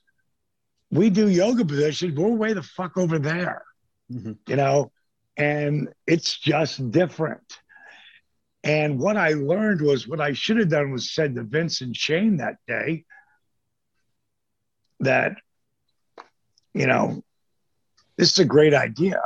[0.92, 3.64] We do yoga positions, we're way the fuck over there.
[4.12, 4.34] Mm-hmm.
[4.48, 4.92] You know,
[5.36, 7.60] and it's just different.
[8.64, 11.96] And what I learned was what I should have done was said to Vince and
[11.96, 13.06] Shane that day
[15.00, 15.34] that
[16.74, 17.24] you know,
[18.18, 19.22] this is a great idea,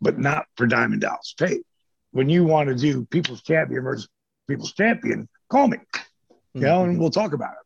[0.00, 1.62] but not for Diamond Dallas Page.
[2.10, 4.08] When you want to do People's Champion versus
[4.48, 5.78] People's Champion, call me,
[6.54, 6.90] you know, mm-hmm.
[6.90, 7.64] and we'll talk about it.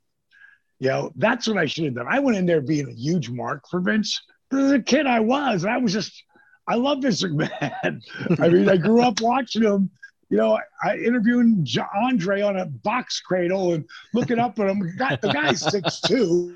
[0.81, 2.07] You know, that's what I should have done.
[2.09, 4.23] I went in there being a huge mark for Vince.
[4.53, 5.65] As a kid, I was.
[5.65, 6.23] I was just,
[6.67, 8.01] I love Vince McMahon.
[8.41, 9.91] I mean, I grew up watching him.
[10.31, 14.95] You know, I interviewing Andre on a box cradle and looking up at him.
[14.99, 16.55] God, the guy's six two.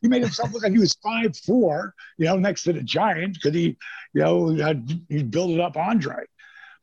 [0.00, 1.94] He made himself look like he was five four.
[2.16, 3.76] You know, next to the giant because he,
[4.14, 6.24] you know, he built it up Andre.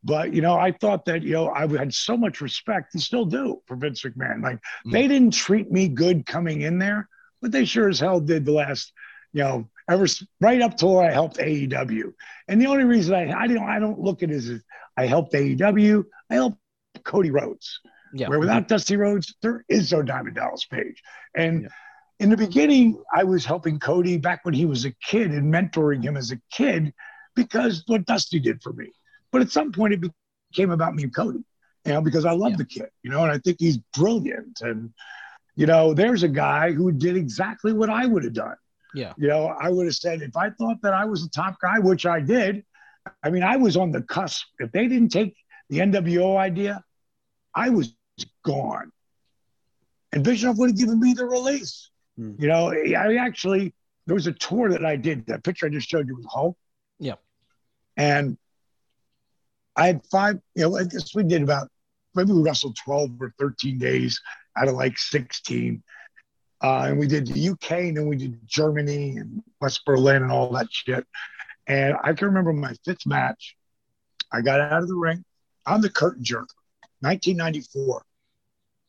[0.04, 3.26] But you know, I thought that you know I had so much respect and still
[3.26, 4.42] do for Vince McMahon.
[4.42, 4.92] Like mm.
[4.92, 7.08] they didn't treat me good coming in there,
[7.42, 8.94] but they sure as hell did the last,
[9.34, 10.08] you know, ever
[10.40, 12.14] right up till I helped AEW.
[12.48, 14.62] And the only reason I I don't I don't look at it as
[14.98, 16.04] I helped AEW.
[16.30, 16.58] I helped
[17.04, 17.80] Cody Rhodes.
[18.14, 18.28] Yeah.
[18.28, 21.02] Where without Dusty Rhodes, there is no Diamond Dallas Page.
[21.36, 21.68] And yeah.
[22.20, 26.04] in the beginning, I was helping Cody back when he was a kid and mentoring
[26.04, 26.94] him as a kid
[27.36, 28.92] because what Dusty did for me.
[29.32, 30.14] But at some point, it
[30.52, 31.40] became about me and Cody,
[31.86, 32.58] you know, because I love yeah.
[32.58, 34.62] the kid, you know, and I think he's brilliant.
[34.62, 34.94] And,
[35.56, 38.56] you know, there's a guy who did exactly what I would have done.
[38.94, 39.14] Yeah.
[39.18, 41.80] You know, I would have said, if I thought that I was the top guy,
[41.80, 42.64] which I did,
[43.24, 44.46] I mean, I was on the cusp.
[44.60, 45.36] If they didn't take
[45.70, 46.84] the NWO idea,
[47.56, 47.96] I was
[48.44, 48.92] gone.
[50.12, 51.90] And Bischoff would have given me the release.
[52.18, 52.34] Hmm.
[52.38, 53.74] You know, I actually,
[54.06, 55.26] there was a tour that I did.
[55.28, 56.58] That picture I just showed you was Hulk.
[57.00, 57.16] Yeah.
[57.96, 58.38] And
[59.82, 61.68] I had five, you know, I guess we did about,
[62.14, 64.22] maybe we wrestled 12 or 13 days
[64.56, 65.82] out of like 16.
[66.64, 70.32] Uh, and we did the UK and then we did Germany and West Berlin and
[70.32, 71.04] all that shit.
[71.66, 73.56] And I can remember my fifth match.
[74.32, 75.26] I got out of the ring.
[75.66, 76.50] I'm the curtain jerk,
[77.00, 78.04] 1994.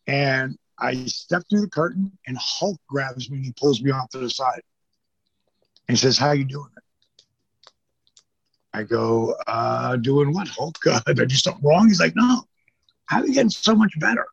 [0.09, 4.11] And I stepped through the curtain and Hulk grabs me and he pulls me off
[4.11, 4.61] to the side.
[5.89, 6.69] And he says, How you doing?
[8.75, 10.79] I go, uh, doing what, Hulk?
[10.83, 11.89] Did I do something wrong?
[11.89, 12.45] He's like, no,
[13.07, 14.27] how are you getting so much better?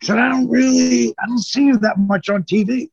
[0.00, 2.90] He said, I don't really, I don't see you that much on TV.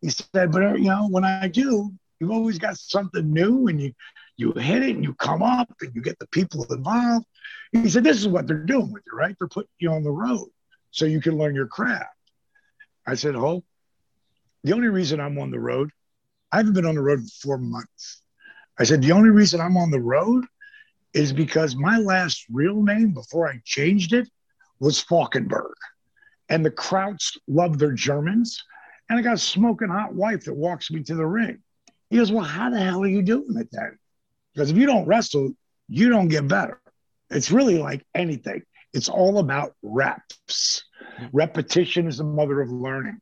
[0.00, 3.92] He said, but you know, when I do, you've always got something new and you,
[4.36, 7.26] you hit it and you come up and you get the people involved.
[7.72, 9.36] He said, this is what they're doing with you, right?
[9.38, 10.48] They're putting you on the road
[10.90, 12.06] so you can learn your craft.
[13.06, 13.64] I said, Hulk,
[14.64, 15.90] the only reason I'm on the road,
[16.50, 18.22] I haven't been on the road in four months.
[18.78, 20.44] I said, the only reason I'm on the road
[21.14, 24.28] is because my last real name before I changed it
[24.78, 25.74] was Falkinburg.
[26.48, 28.62] And the Krauts love their Germans.
[29.08, 31.58] And I got a smoking hot wife that walks me to the ring.
[32.10, 33.98] He goes, Well, how the hell are you doing it then?
[34.54, 35.52] Because if you don't wrestle,
[35.88, 36.80] you don't get better.
[37.30, 38.62] It's really like anything,
[38.94, 40.84] it's all about reps.
[41.32, 43.18] Repetition is the mother of learning.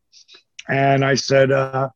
[0.68, 1.88] And I said, uh,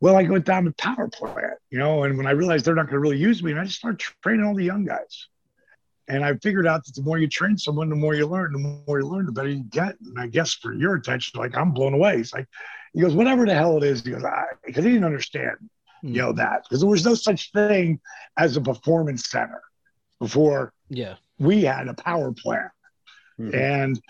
[0.00, 2.86] well, I went down to power plant, you know, and when I realized they're not
[2.86, 5.26] going to really use me, and I just started training all the young guys.
[6.08, 8.52] And I figured out that the more you train someone, the more you learn.
[8.52, 9.94] The more you learn, the better you get.
[10.00, 12.16] And I guess for your attention, like I'm blown away.
[12.16, 12.48] He's like,
[12.92, 14.02] he goes, whatever the hell it is.
[14.02, 15.56] He goes, I, because he didn't understand,
[16.02, 18.00] you know, that because there was no such thing
[18.36, 19.62] as a performance center
[20.18, 20.72] before.
[20.88, 22.72] Yeah, we had a power plant,
[23.38, 23.56] mm-hmm.
[23.56, 24.00] and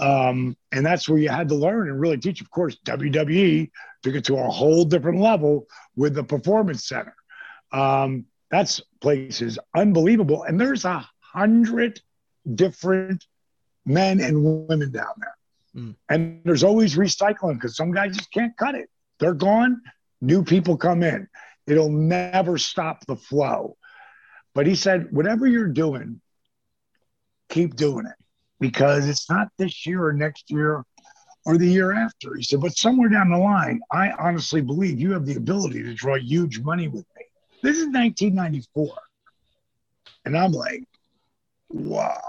[0.00, 2.40] um, and that's where you had to learn and really teach.
[2.40, 3.70] Of course, WWE
[4.02, 7.14] took it to a whole different level with the performance center.
[7.70, 10.42] Um, that's places unbelievable.
[10.44, 12.00] And there's a hundred
[12.54, 13.26] different
[13.84, 15.36] men and women down there.
[15.76, 15.94] Mm.
[16.08, 18.88] And there's always recycling because some guys just can't cut it.
[19.20, 19.82] They're gone,
[20.22, 21.28] new people come in.
[21.66, 23.76] It'll never stop the flow.
[24.54, 26.20] But he said, whatever you're doing,
[27.50, 28.19] keep doing it
[28.60, 30.84] because it's not this year or next year
[31.46, 32.36] or the year after.
[32.36, 35.94] He said, but somewhere down the line, I honestly believe you have the ability to
[35.94, 37.24] draw huge money with me.
[37.62, 38.88] This is 1994.
[40.26, 40.84] And I'm like,
[41.70, 42.20] wow.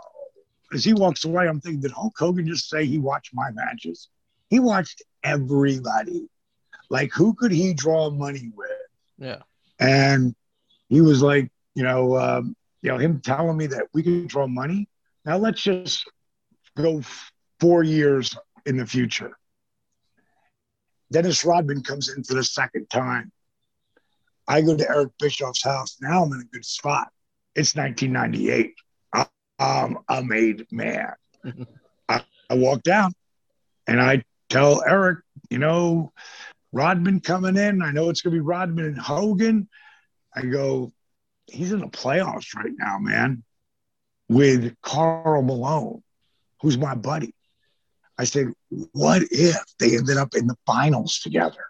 [0.74, 4.08] As he walks away, I'm thinking, did Hulk Hogan just say he watched my matches?
[4.50, 6.30] He watched everybody.
[6.90, 8.70] Like, who could he draw money with?
[9.18, 9.42] Yeah.
[9.80, 10.34] And
[10.88, 14.48] he was like, you know, um, you know, him telling me that we could draw
[14.48, 14.88] money.
[15.26, 16.10] Now let's just
[16.82, 17.02] go
[17.60, 19.38] four years in the future.
[21.12, 23.32] Dennis Rodman comes in for the second time.
[24.48, 25.98] I go to Eric Bischoff's house.
[26.02, 27.10] Now I'm in a good spot.
[27.56, 28.74] It's 1998.
[29.60, 31.14] I'm a made man.
[32.10, 33.14] I, I walk down
[33.88, 35.20] and I tell Eric,
[35.50, 36.12] you know,
[36.72, 37.82] Rodman coming in.
[37.82, 39.68] I know it's going to be Rodman and Hogan.
[40.36, 40.92] I go,
[41.48, 43.44] he's in the playoffs right now, man,
[44.30, 46.02] with Karl Malone
[46.62, 47.34] who's my buddy.
[48.18, 48.53] I said,
[48.91, 51.66] what if they ended up in the finals together?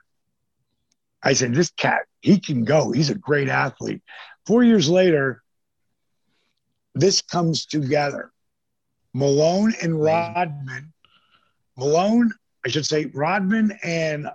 [1.23, 2.91] I said, this cat, he can go.
[2.91, 4.01] He's a great athlete.
[4.45, 5.43] Four years later,
[6.95, 8.31] this comes together.
[9.13, 10.93] Malone and Rodman,
[11.77, 12.31] Malone,
[12.65, 14.27] I should say, Rodman and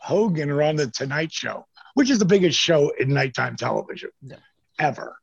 [0.00, 4.36] Hogan are on the Tonight Show, which is the biggest show in nighttime television yeah.
[4.78, 5.16] ever.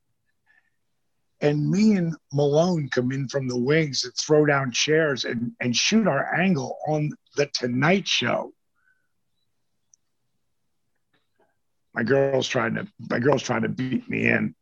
[1.42, 5.76] And me and Malone come in from the wings and throw down chairs and, and
[5.76, 8.54] shoot our angle on the Tonight Show.
[11.94, 14.56] My girl's trying to my girl's trying to beat me in.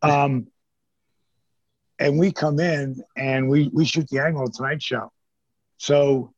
[0.00, 0.48] Um,
[1.98, 5.12] and we come in and we we shoot the angle of Tonight Show.
[5.78, 6.32] So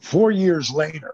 [0.00, 1.12] four years later,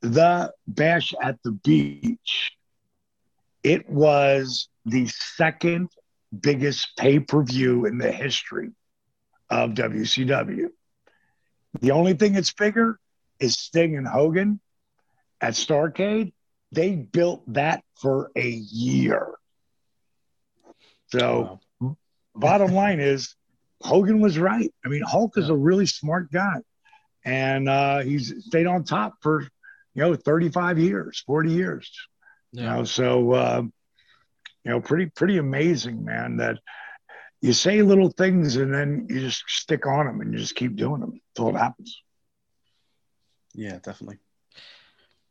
[0.00, 2.52] the bash at the beach,
[3.62, 5.90] it was the second
[6.38, 8.70] biggest pay-per-view in the history
[9.48, 10.68] of WCW.
[11.80, 12.98] The only thing that's bigger
[13.38, 14.60] is Sting and Hogan
[15.40, 16.32] at Starcade.
[16.72, 19.34] They built that for a year.
[21.08, 21.96] So, wow.
[22.34, 23.34] bottom line is,
[23.82, 24.72] Hogan was right.
[24.84, 26.58] I mean, Hulk is a really smart guy,
[27.24, 29.42] and uh, he's stayed on top for
[29.94, 31.90] you know 35 years, 40 years.
[32.52, 32.62] Yeah.
[32.62, 33.62] You know, so uh,
[34.64, 36.36] you know, pretty pretty amazing, man.
[36.36, 36.58] That
[37.40, 40.76] you say little things and then you just stick on them and you just keep
[40.76, 42.02] doing them until it happens.
[43.54, 44.18] Yeah, definitely.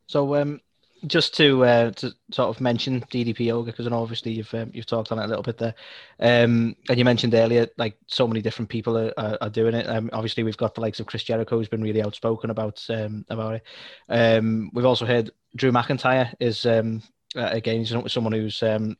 [0.06, 0.60] So, um,
[1.06, 5.12] just to uh, to sort of mention DDP yoga because obviously you've um, you've talked
[5.12, 5.74] on it a little bit there,
[6.20, 9.86] um, and you mentioned earlier like so many different people are, are, are doing it.
[9.88, 13.24] Um, obviously we've got the likes of Chris Jericho who's been really outspoken about um,
[13.30, 13.62] about it.
[14.08, 17.02] Um, we've also heard Drew McIntyre is um,
[17.36, 18.96] uh, again he's someone who's um,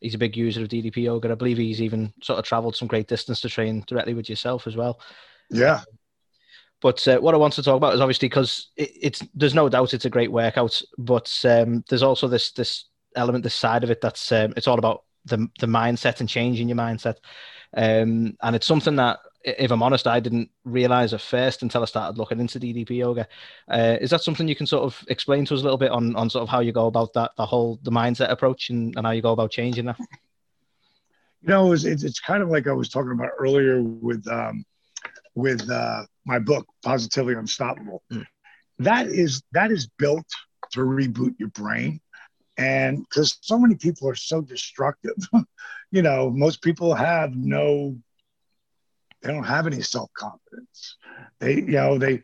[0.00, 1.32] he's a big user of DDP yoga.
[1.32, 4.66] I believe he's even sort of travelled some great distance to train directly with yourself
[4.66, 5.00] as well.
[5.50, 5.82] Yeah,
[6.84, 9.70] but uh, what I want to talk about is obviously because it, it's there's no
[9.70, 13.90] doubt it's a great workout, but um, there's also this this element, this side of
[13.90, 17.16] it that's um, it's all about the the mindset and changing your mindset,
[17.74, 21.86] um, and it's something that if I'm honest, I didn't realize at first until I
[21.86, 23.28] started looking into DDP yoga.
[23.66, 26.14] Uh, is that something you can sort of explain to us a little bit on,
[26.16, 29.06] on sort of how you go about that, the whole the mindset approach and, and
[29.06, 29.96] how you go about changing that?
[31.40, 34.64] You know, it's, it's kind of like I was talking about earlier with um,
[35.34, 38.02] with uh, my book, Positively Unstoppable.
[38.12, 38.24] Mm.
[38.78, 40.26] That is that is built
[40.72, 42.00] to reboot your brain,
[42.56, 45.16] and because so many people are so destructive,
[45.90, 47.96] you know, most people have no,
[49.22, 50.96] they don't have any self confidence.
[51.38, 52.22] They, you know, they.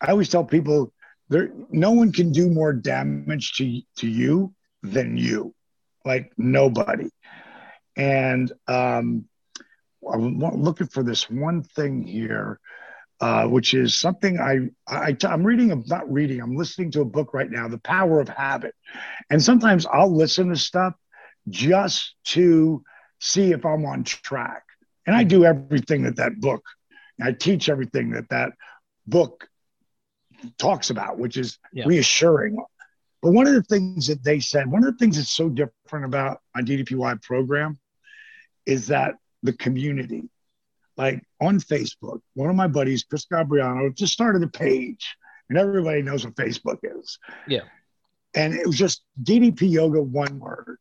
[0.00, 0.92] I always tell people
[1.28, 5.54] there, no one can do more damage to to you than you,
[6.04, 7.10] like nobody,
[7.96, 9.26] and um,
[10.08, 12.58] I'm looking for this one thing here,
[13.20, 15.70] uh, which is something I, I I'm reading.
[15.70, 16.40] I'm not reading.
[16.40, 18.74] I'm listening to a book right now, The Power of Habit,
[19.28, 20.94] and sometimes I'll listen to stuff
[21.48, 22.82] just to
[23.18, 24.62] see if I'm on track.
[25.06, 26.62] And I do everything that that book.
[27.20, 28.52] I teach everything that that
[29.06, 29.46] book
[30.58, 31.84] talks about, which is yeah.
[31.86, 32.56] reassuring.
[33.22, 36.06] But one of the things that they said, one of the things that's so different
[36.06, 37.78] about my DDPY program
[38.64, 40.30] is that the community.
[41.00, 45.16] Like on Facebook, one of my buddies, Chris Gabriano, just started a page,
[45.48, 47.18] and everybody knows what Facebook is.
[47.48, 47.62] Yeah.
[48.34, 50.76] And it was just DDP yoga, one word.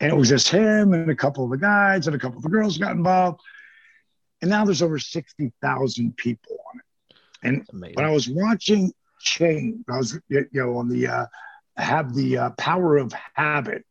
[0.00, 2.44] And it was just him and a couple of the guys and a couple of
[2.44, 3.42] the girls got involved.
[4.40, 7.16] And now there's over 60,000 people on it.
[7.42, 8.90] And when I was watching
[9.20, 11.26] change, I was, you know, on the, uh,
[11.76, 13.84] have the uh, power of habit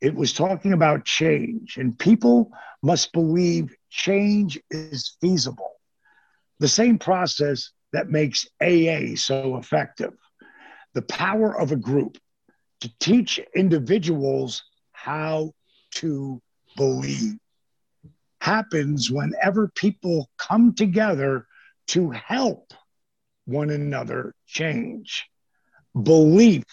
[0.00, 2.52] it was talking about change, and people
[2.82, 5.72] must believe change is feasible.
[6.60, 10.14] The same process that makes AA so effective.
[10.94, 12.18] The power of a group
[12.80, 14.62] to teach individuals
[14.92, 15.52] how
[15.92, 16.40] to
[16.76, 17.36] believe
[18.40, 21.46] happens whenever people come together
[21.88, 22.72] to help
[23.46, 25.26] one another change.
[26.00, 26.64] Belief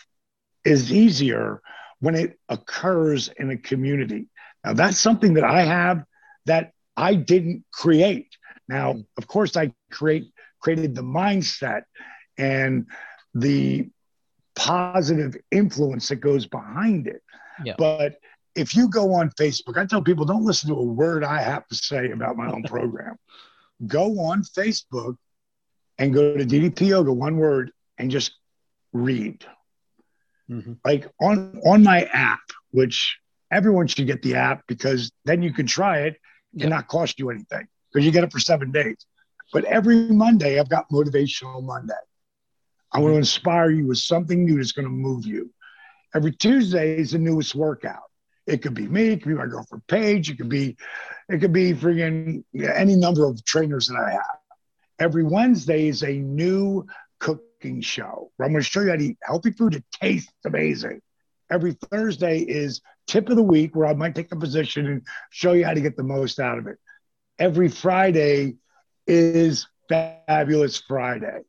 [0.63, 1.61] is easier
[1.99, 4.27] when it occurs in a community.
[4.63, 6.03] Now, that's something that I have
[6.45, 8.29] that I didn't create.
[8.67, 9.05] Now, mm.
[9.17, 11.83] of course, I create created the mindset
[12.37, 12.87] and
[13.33, 13.87] the
[14.55, 17.21] positive influence that goes behind it.
[17.63, 17.75] Yeah.
[17.77, 18.15] But
[18.55, 21.67] if you go on Facebook, I tell people don't listen to a word I have
[21.67, 23.17] to say about my own program.
[23.85, 25.17] Go on Facebook
[25.97, 28.31] and go to DDP Yoga, one word, and just
[28.93, 29.45] read.
[30.49, 30.73] Mm-hmm.
[30.83, 32.41] Like on on my app,
[32.71, 33.17] which
[33.51, 36.17] everyone should get the app because then you can try it
[36.55, 36.69] and yeah.
[36.69, 39.05] not cost you anything because you get it for seven days.
[39.53, 41.93] But every Monday, I've got Motivational Monday.
[42.91, 43.19] I want to mm-hmm.
[43.19, 45.51] inspire you with something new that's going to move you.
[46.13, 48.03] Every Tuesday is the newest workout.
[48.47, 50.77] It could be me, it could be my girlfriend Payge, it could be,
[51.29, 54.39] it could be friggin' any number of trainers that I have.
[54.99, 56.85] Every Wednesday is a new
[57.19, 60.31] cooking show where I'm going to show you how to eat healthy food that tastes
[60.45, 61.01] amazing.
[61.51, 65.53] Every Thursday is tip of the week where I might take a position and show
[65.53, 66.77] you how to get the most out of it.
[67.39, 68.55] Every Friday
[69.07, 71.41] is Fabulous Friday.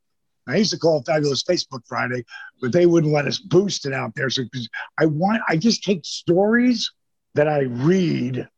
[0.48, 2.24] I used to call it Fabulous Facebook Friday,
[2.60, 4.30] but they wouldn't let us boost it out there.
[4.30, 4.44] So
[4.98, 6.92] I want, I just take stories
[7.34, 8.48] that I read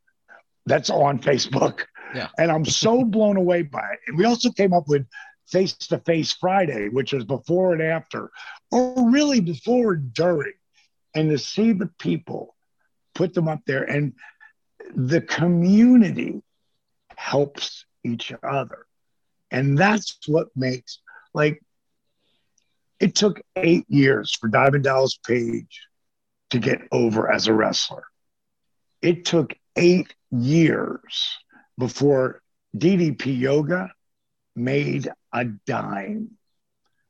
[0.66, 1.84] that's on Facebook.
[2.14, 2.28] Yeah.
[2.38, 4.00] And I'm so blown away by it.
[4.06, 5.06] And we also came up with
[5.46, 8.30] Face to Face Friday, which is before and after,
[8.70, 10.52] or really before and during.
[11.14, 12.54] And to see the people
[13.18, 14.12] put them up there and
[14.94, 16.40] the community
[17.16, 18.86] helps each other.
[19.50, 21.00] And that's what makes
[21.34, 21.60] like
[23.00, 25.88] it took eight years for Diamond Dallas Page
[26.50, 28.04] to get over as a wrestler.
[29.02, 31.38] It took eight years
[31.76, 32.40] before
[32.76, 33.90] DDP Yoga
[34.54, 36.30] made a dime.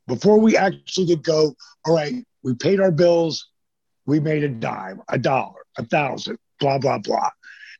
[0.07, 1.53] Before we actually could go,
[1.85, 3.47] all right, we paid our bills,
[4.09, 7.29] we made a dime, a dollar, a thousand, blah, blah, blah.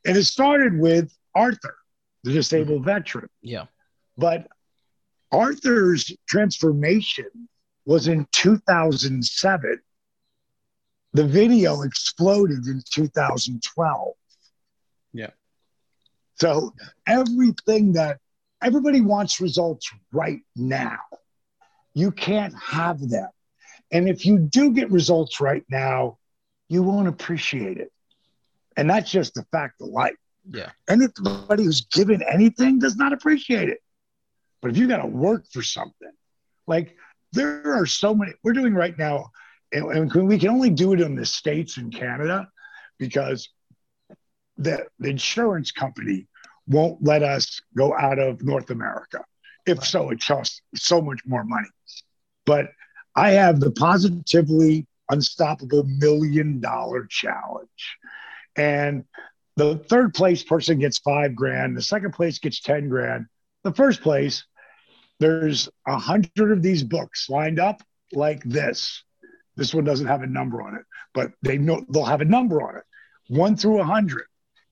[0.06, 1.76] And it started with Arthur,
[2.22, 2.90] the disabled mm-hmm.
[2.90, 3.28] veteran.
[3.42, 3.64] Yeah.
[4.16, 4.46] But
[5.32, 7.48] Arthur's transformation
[7.84, 9.80] was in 2007.
[11.12, 14.12] The video exploded in 2012.
[15.12, 15.30] Yeah.
[16.36, 16.72] So
[17.08, 18.18] everything that
[18.62, 20.98] everybody wants results right now.
[21.92, 23.28] You can't have them.
[23.90, 26.18] And if you do get results right now,
[26.70, 27.92] you won't appreciate it.
[28.76, 30.14] And that's just the fact of life.
[30.48, 30.70] Yeah.
[30.88, 33.78] Anybody who's given anything does not appreciate it.
[34.62, 36.12] But if you got to work for something,
[36.66, 36.96] like
[37.32, 39.30] there are so many we're doing right now,
[39.72, 42.48] and, we can only do it in the States and Canada
[42.98, 43.48] because
[44.56, 46.26] the, the insurance company
[46.68, 49.24] won't let us go out of North America.
[49.66, 51.68] If so, it costs so much more money.
[52.46, 52.66] But
[53.16, 57.96] I have the positively unstoppable million dollar challenge.
[58.56, 59.04] And
[59.56, 61.76] the third place person gets five grand.
[61.76, 63.26] The second place gets 10 grand.
[63.62, 64.44] The first place
[65.20, 67.82] there's a hundred of these books lined up
[68.12, 69.04] like this.
[69.54, 70.82] This one doesn't have a number on it,
[71.12, 72.84] but they know they'll have a number on it,
[73.28, 74.24] one through a hundred.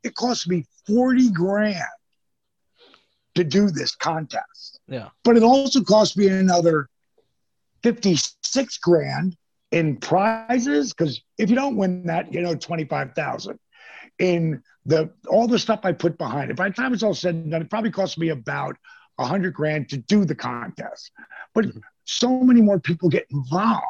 [0.02, 1.84] It cost me 40 grand
[3.34, 4.80] to do this contest.
[4.88, 5.10] Yeah.
[5.22, 6.88] But it also cost me another
[7.82, 9.36] 56 grand
[9.70, 13.58] in prizes because if you don't win that, you know, 25,000
[14.18, 16.56] in the all the stuff I put behind it.
[16.56, 18.76] By the time it's all said and done, it probably cost me about
[19.18, 21.12] a hundred grand to do the contest.
[21.54, 21.78] But mm-hmm.
[22.04, 23.84] so many more people get involved.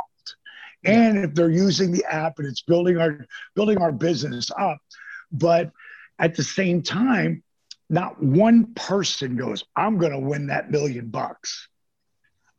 [0.85, 4.79] And if they're using the app and it's building our building our business up,
[5.33, 5.71] but
[6.19, 7.43] at the same time,
[7.91, 11.69] not one person goes, I'm gonna win that million bucks.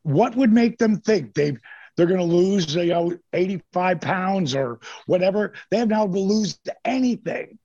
[0.04, 1.58] What would make them think they
[2.00, 6.60] they're going to lose you know 85 pounds or whatever they have now to lose
[6.86, 7.58] anything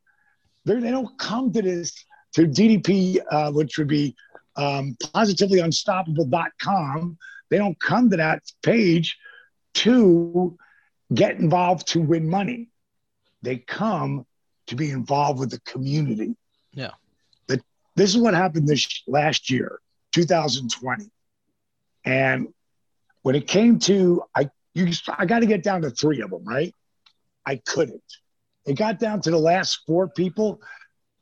[0.64, 4.14] they're, they do not come to this to ddp uh, which would be
[4.56, 7.18] um, positivelyunstoppable.com.
[7.50, 9.18] They don't come to that page
[9.74, 10.58] to
[11.12, 12.70] get involved to win money.
[13.42, 14.24] They come
[14.68, 16.34] to be involved with the community.
[16.72, 16.92] Yeah.
[17.46, 17.60] But
[17.96, 19.78] this is what happened this last year,
[20.12, 21.10] 2020.
[22.06, 22.48] And
[23.24, 26.44] when it came to I you I got to get down to 3 of them,
[26.44, 26.74] right?
[27.46, 28.02] I couldn't.
[28.66, 30.60] It got down to the last four people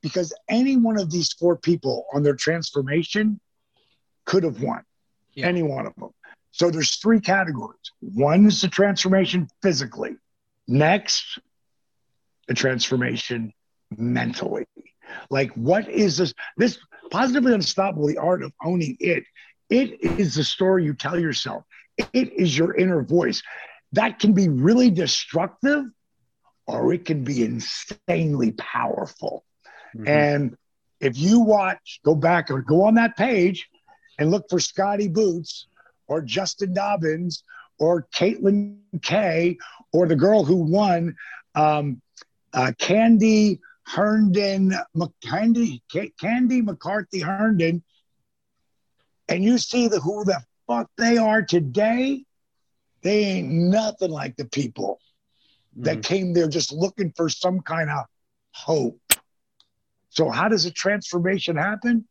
[0.02, 3.40] because any one of these four people on their transformation
[4.24, 4.82] could have won.
[5.34, 5.46] Yeah.
[5.46, 6.10] Any one of them.
[6.50, 7.92] So there's three categories.
[8.00, 10.16] One is the transformation physically.
[10.66, 11.38] Next,
[12.48, 13.52] the transformation
[13.96, 14.66] mentally.
[15.30, 16.34] Like, what is this?
[16.56, 16.78] This
[17.10, 19.24] positively unstoppable, the art of owning it.
[19.70, 21.64] It is the story you tell yourself.
[21.97, 23.43] It is your inner voice.
[23.93, 25.85] That can be really destructive
[26.66, 29.44] or it can be insanely powerful.
[29.97, 30.09] Mm-hmm.
[30.09, 30.56] And
[31.01, 33.69] if you watch, go back or go on that page
[34.19, 35.66] and look for Scotty Boots
[36.06, 37.44] or Justin Dobbins
[37.78, 39.59] or Caitlin Kay
[39.93, 41.16] or the girl who won,
[41.55, 42.01] um,
[42.55, 44.74] uh, Candy Herndon,
[45.23, 45.82] Candy,
[46.20, 47.82] Candy McCarthy Herndon,
[49.28, 52.24] and you see the who the fuck they are today,
[53.02, 54.98] they ain't nothing like the people
[55.74, 55.84] mm-hmm.
[55.84, 58.05] that came there just looking for some kind of
[58.52, 59.01] hope.
[60.10, 62.06] So, how does a transformation happen?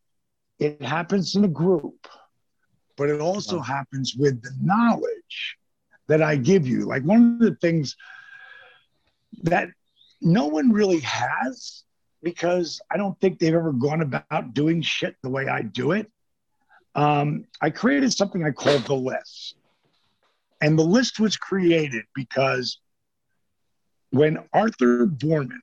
[0.60, 2.07] It happens in a group,
[2.98, 3.64] but it also wow.
[3.64, 5.57] happens with the knowledge
[6.07, 6.86] that I give you.
[6.86, 7.95] Like one of the things
[9.44, 9.69] that
[10.22, 11.84] no one really has
[12.23, 16.11] because I don't think they've ever gone about doing shit the way I do it.
[16.95, 19.55] Um, I created something I called the list.
[20.61, 22.80] And the list was created because
[24.11, 25.59] when Arthur Boorman,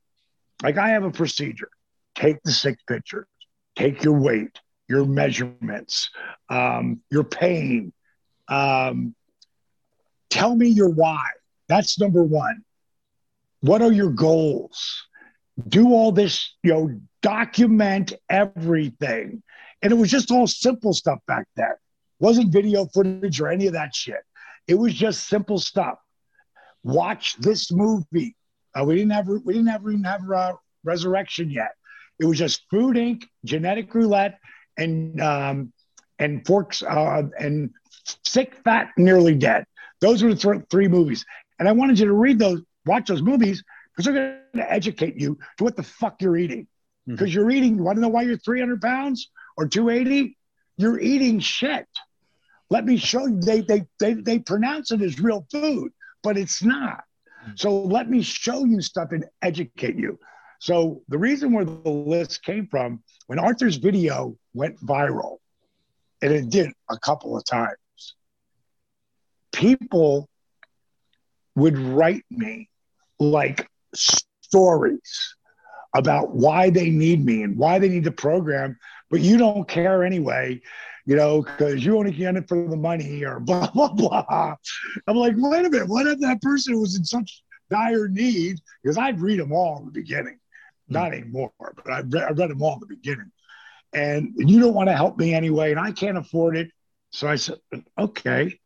[0.63, 1.71] like I have a procedure,
[2.15, 3.27] take the six pictures,
[3.77, 6.11] take your weight, your measurements,
[6.49, 7.93] um, your pain.
[8.49, 9.15] Um,
[10.31, 11.25] tell me your why.
[11.69, 12.65] That's number one.
[13.61, 15.07] What are your goals?
[15.69, 19.43] Do all this, you know, document everything.
[19.83, 21.73] And it was just all simple stuff back then.
[22.21, 24.21] Wasn't video footage or any of that shit.
[24.67, 25.99] It was just simple stuff.
[26.83, 28.37] Watch this movie.
[28.79, 31.73] Uh, we didn't have we didn't have even have uh, Resurrection yet.
[32.19, 34.39] It was just Food Inc., Genetic Roulette,
[34.77, 35.73] and um,
[36.19, 37.71] and Forks uh, and
[38.25, 39.65] Sick, Fat, Nearly Dead.
[40.01, 41.25] Those were the th- three movies.
[41.59, 45.17] And I wanted you to read those, watch those movies, because they're going to educate
[45.17, 46.67] you to what the fuck you're eating.
[47.07, 47.39] Because mm-hmm.
[47.39, 50.37] you're eating, you want to know why you're 300 pounds or 280?
[50.77, 51.87] You're eating shit.
[52.71, 53.41] Let me show you.
[53.41, 57.03] They, they, they, they pronounce it as real food, but it's not.
[57.43, 57.53] Mm-hmm.
[57.57, 60.19] So let me show you stuff and educate you.
[60.61, 65.39] So the reason where the list came from, when Arthur's video went viral,
[66.23, 67.77] and it did a couple of times,
[69.53, 70.29] people
[71.55, 72.69] would write me
[73.19, 75.35] like stories
[75.95, 78.79] about why they need me and why they need the program,
[79.11, 80.61] but you don't care anyway,
[81.07, 84.57] you know, because you only get it for the money or blah, blah, blah.
[85.07, 88.59] I'm like, wait a minute, what if that person was in such dire need?
[88.83, 90.39] Because I'd read them all in the beginning.
[90.89, 90.95] Hmm.
[90.95, 93.31] Not anymore, but I read, I read them all in the beginning.
[93.95, 96.71] And you don't want to help me anyway, and I can't afford it.
[97.11, 97.57] So I said,
[97.99, 98.59] okay.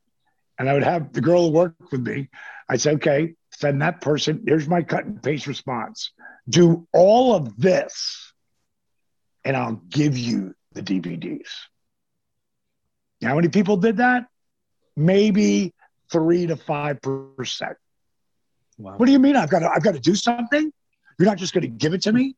[0.59, 2.29] And I would have the girl who worked with me.
[2.67, 4.43] I said, okay, send that person.
[4.45, 6.11] Here's my cut and paste response.
[6.49, 8.32] Do all of this,
[9.45, 11.47] and I'll give you the DVDs.
[13.21, 14.25] how many people did that?
[14.95, 15.73] Maybe
[16.11, 17.77] three to five percent.
[18.77, 18.97] Wow.
[18.97, 19.35] What do you mean?
[19.35, 20.71] I've got to, I've got to do something.
[21.19, 22.35] You're not just going to give it to me.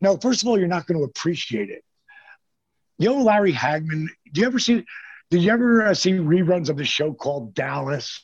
[0.00, 1.84] No, first of all, you're not going to appreciate it.
[2.98, 4.06] You know, Larry Hagman.
[4.32, 4.84] Do you ever see?
[5.30, 8.22] Did you ever uh, see reruns of the show called Dallas?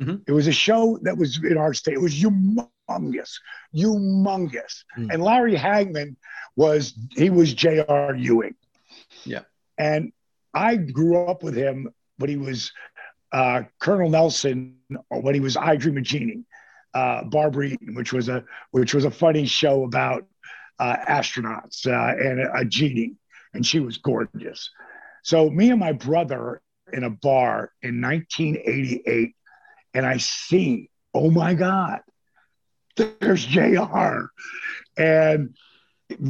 [0.00, 0.16] Mm-hmm.
[0.26, 1.94] It was a show that was in our state.
[1.94, 4.84] It was humongous, humongous.
[4.98, 5.12] Mm.
[5.12, 6.16] And Larry Hagman
[6.56, 8.14] was he was J.R.
[8.14, 8.54] Ewing.
[9.24, 9.42] Yeah.
[9.78, 10.12] And
[10.52, 12.72] I grew up with him but he was
[13.32, 14.76] uh, Colonel Nelson,
[15.10, 16.44] or when he was I Dream of Jeannie
[16.94, 20.26] uh, Barbara Eden, which was a which was a funny show about
[20.78, 23.14] uh, astronauts uh, and a, a genie,
[23.52, 24.70] and she was gorgeous.
[25.22, 26.60] So me and my brother
[26.92, 29.34] in a bar in 1988,
[29.94, 32.00] and I see, oh my God,
[32.96, 34.30] there's J.R.
[34.96, 35.56] and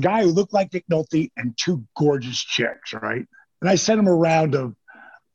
[0.01, 3.27] guy who looked like Nick Nolte and two gorgeous chicks, right?
[3.61, 4.75] And I sent him a round of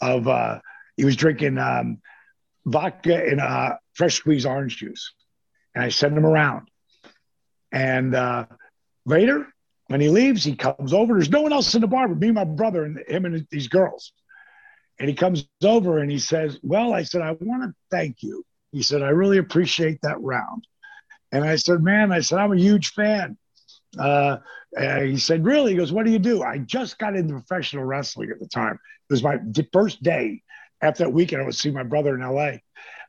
[0.02, 0.60] of uh,
[0.96, 2.00] he was drinking um,
[2.66, 5.14] vodka and uh, fresh squeezed orange juice
[5.76, 6.70] and I sent him around.
[7.72, 8.46] And uh,
[9.06, 9.48] later,
[9.88, 11.14] when he leaves, he comes over.
[11.14, 13.68] There's no one else in the bar but me, my brother, and him and these
[13.68, 14.12] girls.
[15.00, 18.44] And he comes over and he says, Well, I said, I want to thank you.
[18.72, 20.68] He said, I really appreciate that round.
[21.32, 23.38] And I said, Man, I said, I'm a huge fan.
[23.98, 24.38] Uh,
[24.78, 25.72] he said, Really?
[25.72, 26.44] He goes, What do you do?
[26.44, 28.76] I just got into professional wrestling at the time.
[29.10, 29.40] It was my
[29.74, 30.42] first day
[30.82, 31.42] after that weekend.
[31.42, 32.58] I would see my brother in LA.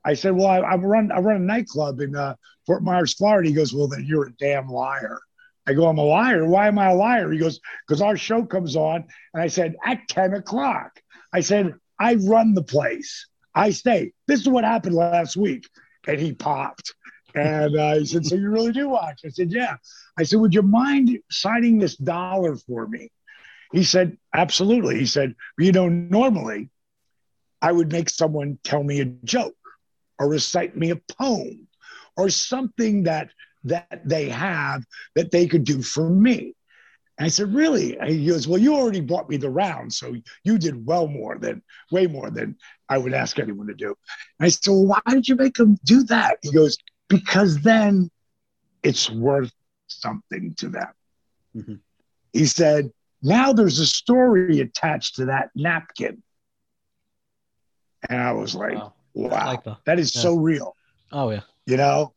[0.05, 2.35] I said, "Well, I, I run I run a nightclub in uh,
[2.67, 5.19] Fort Myers, Florida." He goes, "Well, then you're a damn liar."
[5.67, 6.47] I go, "I'm a liar.
[6.47, 9.77] Why am I a liar?" He goes, "Because our show comes on." And I said,
[9.85, 11.01] "At ten o'clock."
[11.33, 13.27] I said, "I run the place.
[13.55, 15.69] I stay." This is what happened last week,
[16.07, 16.95] and he popped.
[17.35, 19.77] And uh, he said, "So you really do watch?" I said, "Yeah."
[20.19, 23.11] I said, "Would you mind signing this dollar for me?"
[23.73, 26.71] He said, "Absolutely." He said, "You know, normally."
[27.63, 29.55] I would make someone tell me a joke
[30.19, 31.69] or recite me a poem
[32.17, 33.31] or something that
[33.65, 34.85] that they have
[35.15, 36.55] that they could do for me.
[37.19, 37.99] And I said, really?
[37.99, 41.37] And he goes, well, you already bought me the round, so you did well more
[41.37, 42.57] than, way more than
[42.89, 43.89] I would ask anyone to do.
[44.39, 46.39] And I said, well, why did you make them do that?
[46.41, 46.79] He goes,
[47.11, 48.11] because then
[48.83, 49.53] it's worth
[49.89, 50.89] something to them.
[51.55, 51.75] Mm-hmm.
[52.33, 52.91] He said,
[53.23, 56.23] now there's a story attached to that napkin.
[58.09, 58.95] And I was like, wow.
[59.13, 59.79] Wow, like that.
[59.87, 60.23] that is yeah.
[60.23, 60.77] so real.
[61.13, 62.15] Oh yeah, you know,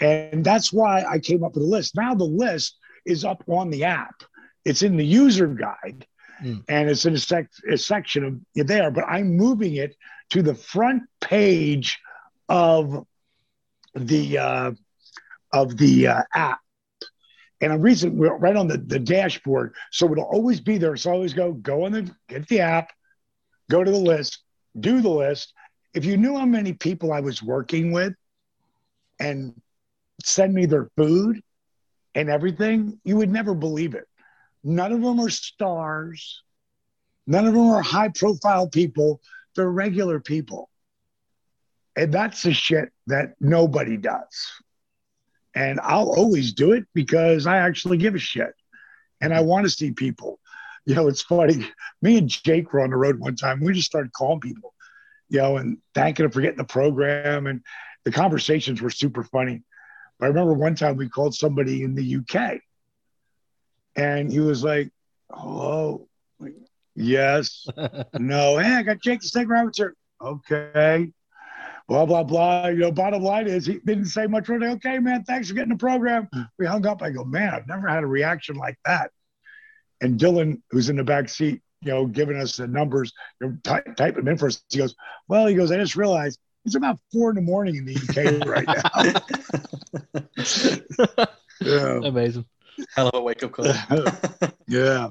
[0.00, 1.96] and that's why I came up with a list.
[1.96, 4.22] Now the list is up on the app.
[4.64, 6.06] It's in the user guide,
[6.42, 6.62] mm.
[6.68, 8.90] and it's in a, sec- a section of there.
[8.90, 9.96] But I'm moving it
[10.30, 11.98] to the front page
[12.48, 13.04] of
[13.94, 14.72] the uh,
[15.52, 16.60] of the uh, app.
[17.60, 19.74] And I'm reason we're right on the, the dashboard.
[19.90, 20.96] So it'll always be there.
[20.96, 22.90] So always go, go on the get the app,
[23.70, 24.42] go to the list,
[24.78, 25.52] do the list.
[25.94, 28.14] If you knew how many people I was working with
[29.18, 29.54] and
[30.22, 31.40] send me their food
[32.14, 34.06] and everything, you would never believe it.
[34.62, 36.42] None of them are stars.
[37.26, 39.20] None of them are high profile people.
[39.54, 40.70] They're regular people.
[41.98, 44.52] And that's the shit that nobody does.
[45.52, 48.54] And I'll always do it because I actually give a shit
[49.20, 50.38] and I want to see people.
[50.86, 51.68] You know, it's funny.
[52.00, 53.58] Me and Jake were on the road one time.
[53.60, 54.74] We just started calling people,
[55.28, 57.48] you know, and thanking them for getting the program.
[57.48, 57.62] And
[58.04, 59.64] the conversations were super funny.
[60.20, 62.60] But I remember one time we called somebody in the UK
[63.96, 64.92] and he was like,
[65.32, 66.08] Hello.
[66.94, 67.66] Yes.
[68.14, 68.56] no.
[68.58, 69.96] Hey, I got Jake to the Snake Roberts here.
[70.20, 71.12] Okay.
[71.88, 72.68] Blah, blah, blah.
[72.68, 74.48] You know, bottom line is he didn't say much.
[74.48, 76.28] Really, okay, man, thanks for getting the program.
[76.58, 77.02] We hung up.
[77.02, 79.10] I go, man, I've never had a reaction like that.
[80.00, 83.56] And Dylan, who's in the back seat, you know, giving us the numbers, you know,
[83.64, 84.62] type, type them in for us.
[84.68, 84.94] He goes,
[85.28, 88.46] well, he goes, I just realized it's about four in the morning in the UK
[88.46, 88.82] right now.
[91.60, 92.00] yeah.
[92.06, 92.44] Amazing.
[92.94, 93.66] Hell of a wake up call.
[94.68, 95.08] yeah.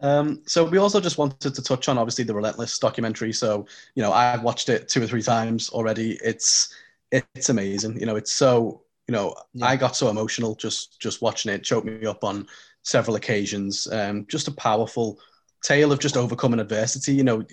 [0.00, 3.32] Um, so we also just wanted to touch on obviously the Relentless documentary.
[3.32, 6.18] So you know I've watched it two or three times already.
[6.22, 6.74] It's
[7.12, 7.98] it's amazing.
[7.98, 9.66] You know it's so you know yeah.
[9.66, 11.64] I got so emotional just just watching it.
[11.64, 12.46] Choked me up on
[12.82, 13.90] several occasions.
[13.90, 15.18] Um, just a powerful
[15.62, 17.14] tale of just overcoming adversity.
[17.14, 17.44] You know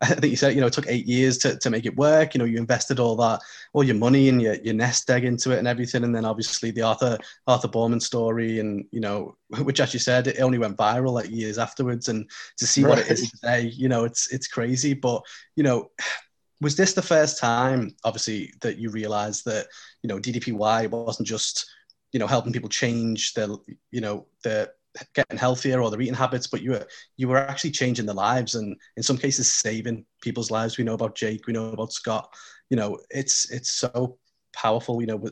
[0.02, 2.32] I think you said, you know, it took eight years to, to make it work.
[2.32, 3.40] You know, you invested all that,
[3.74, 6.04] all your money and your, your nest egg into it and everything.
[6.04, 10.26] And then obviously the Arthur Arthur Boorman story and, you know, which as you said,
[10.26, 12.08] it only went viral like years afterwards.
[12.08, 12.90] And to see right.
[12.90, 14.94] what it is today, you know, it's it's crazy.
[14.94, 15.22] But,
[15.54, 15.90] you know,
[16.62, 19.66] was this the first time, obviously, that you realized that,
[20.02, 21.66] you know, DDPY wasn't just,
[22.12, 23.48] you know, helping people change their,
[23.90, 24.68] you know, their
[25.14, 26.86] getting healthier or their eating habits, but you were
[27.16, 30.76] you were actually changing their lives and in some cases saving people's lives.
[30.76, 32.32] We know about Jake, we know about Scott.
[32.70, 34.18] You know, it's it's so
[34.52, 35.00] powerful.
[35.00, 35.24] You know,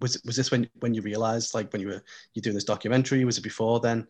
[0.00, 2.04] was was this when when you realized like when you were
[2.34, 3.24] you doing this documentary?
[3.24, 4.06] Was it before then?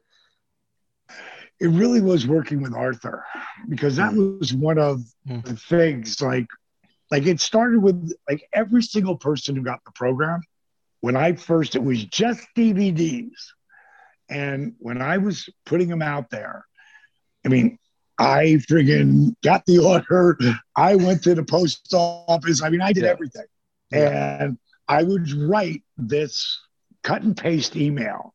[1.58, 3.24] It really was working with Arthur
[3.68, 4.38] because that mm.
[4.38, 5.42] was one of mm.
[5.44, 6.46] the things like
[7.10, 10.42] like it started with like every single person who got the program.
[11.00, 13.30] When I first, it was just DVDs
[14.28, 16.64] and when I was putting them out there,
[17.44, 17.78] I mean,
[18.18, 20.38] I friggin' got the order.
[20.74, 22.62] I went to the post office.
[22.62, 23.10] I mean, I did yeah.
[23.10, 23.46] everything.
[23.90, 24.42] Yeah.
[24.44, 24.58] And
[24.88, 26.60] I would write this
[27.02, 28.34] cut and paste email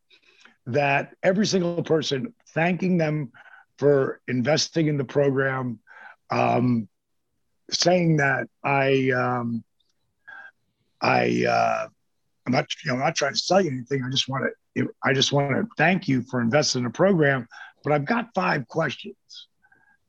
[0.68, 3.32] that every single person thanking them
[3.80, 5.80] for investing in the program,
[6.30, 6.88] um,
[7.72, 9.64] saying that I, um,
[11.02, 11.88] I, uh,
[12.46, 14.04] I'm not, you know, I'm not trying to sell you anything.
[14.04, 14.46] I just want
[14.76, 17.48] to I just want to thank you for investing in the program,
[17.84, 19.16] but I've got five questions.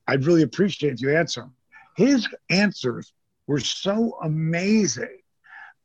[0.06, 1.54] I'd really appreciate if you answer them.
[1.96, 3.12] His answers
[3.46, 5.18] were so amazing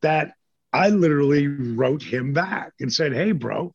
[0.01, 0.33] that
[0.73, 3.73] I literally wrote him back and said, Hey, bro,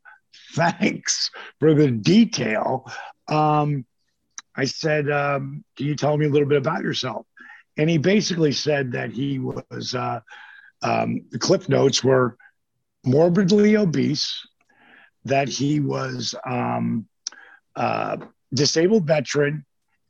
[0.54, 2.90] thanks for the detail.
[3.28, 3.84] Um,
[4.54, 7.26] I said, um, Can you tell me a little bit about yourself?
[7.76, 10.20] And he basically said that he was, uh,
[10.82, 12.36] um, the cliff notes were
[13.04, 14.46] morbidly obese,
[15.24, 17.06] that he was um,
[17.76, 18.16] uh,
[18.52, 19.64] disabled veteran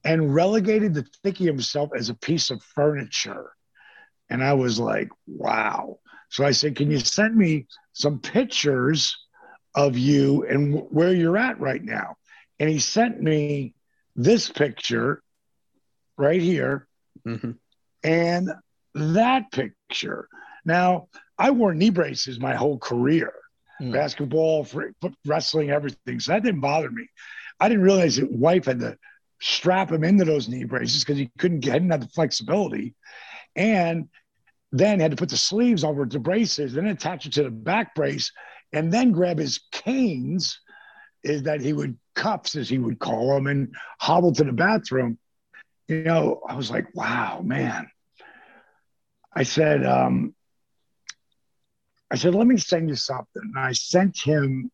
[0.05, 3.53] and relegated to thinking of himself as a piece of furniture.
[4.31, 5.99] And I was like, wow.
[6.31, 9.17] So I said, can you send me some pictures
[9.75, 12.17] of you and w- where you're at right now?
[12.59, 13.75] And he sent me
[14.17, 15.23] this picture
[16.17, 16.89] right here
[17.27, 17.53] mm-hmm.
[18.03, 18.51] and
[18.95, 20.29] that picture.
[20.65, 21.09] Now,
[21.43, 23.33] I wore knee braces my whole career
[23.81, 23.93] mm.
[23.93, 24.65] basketball,
[25.27, 26.21] wrestling, everything.
[26.21, 27.09] So that didn't bother me.
[27.59, 28.97] I didn't realize that wife had to
[29.41, 32.95] strap him into those knee braces because he couldn't get, didn't have the flexibility.
[33.57, 34.09] And
[34.71, 37.97] then had to put the sleeves over the braces, then attach it to the back
[37.97, 38.31] brace,
[38.73, 40.61] and then grab his canes,
[41.25, 45.19] is that he would cuffs, as he would call them, and hobble to the bathroom.
[45.89, 47.91] You know, I was like, wow, man.
[49.35, 50.37] I said, um,
[52.13, 53.43] I said, let me send you something.
[53.43, 54.71] And I sent him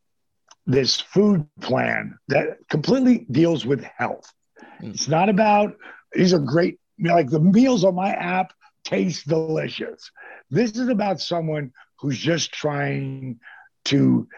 [0.66, 4.31] this food plan that completely deals with health.
[4.82, 4.94] Mm.
[4.94, 5.77] It's not about,
[6.12, 8.52] these are great, like the meals on my app
[8.82, 10.10] taste delicious.
[10.51, 13.39] This is about someone who's just trying
[13.85, 14.28] to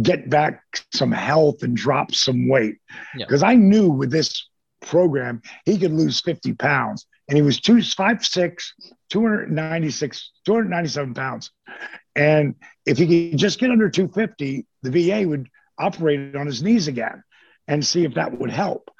[0.00, 0.62] get back
[0.92, 2.76] some health and drop some weight.
[3.16, 3.48] Because yeah.
[3.48, 4.48] I knew with this
[4.80, 8.74] program, he could lose 50 pounds and he was two five six,
[9.10, 11.50] 296, 297 pounds.
[12.14, 12.54] And
[12.86, 15.48] if he could just get under 250, the VA would
[15.78, 17.22] operate on his knees again
[17.66, 18.90] and see if that would help.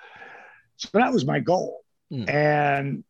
[0.76, 1.84] So that was my goal.
[2.12, 2.28] Mm.
[2.28, 3.04] And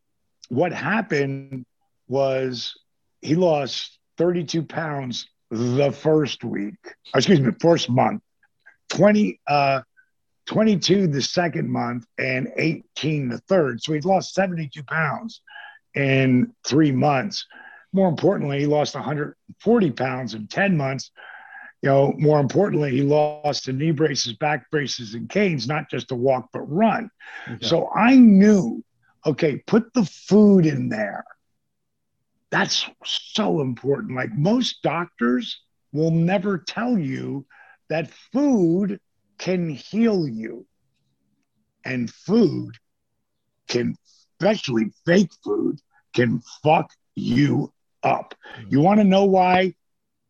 [0.49, 1.65] what happened
[2.07, 2.75] was
[3.21, 6.75] he lost 32 pounds the first week,
[7.15, 8.21] excuse me, first month,
[8.89, 9.81] 20, uh,
[10.45, 13.81] 22 the second month, and 18 the third.
[13.81, 15.41] So he lost 72 pounds
[15.95, 17.45] in three months.
[17.93, 21.11] More importantly, he lost 140 pounds in 10 months.
[21.81, 26.09] You know, more importantly, he lost the knee braces, back braces, and canes, not just
[26.09, 27.09] to walk, but run.
[27.49, 27.65] Okay.
[27.65, 28.83] So I knew,
[29.25, 31.23] okay, put the food in there.
[32.51, 34.15] That's so important.
[34.15, 35.61] Like most doctors
[35.91, 37.45] will never tell you
[37.89, 38.99] that food
[39.37, 40.65] can heal you.
[41.83, 42.77] And food
[43.67, 43.95] can,
[44.39, 45.79] especially fake food,
[46.13, 47.71] can fuck you
[48.03, 48.33] up.
[48.69, 49.75] You want to know why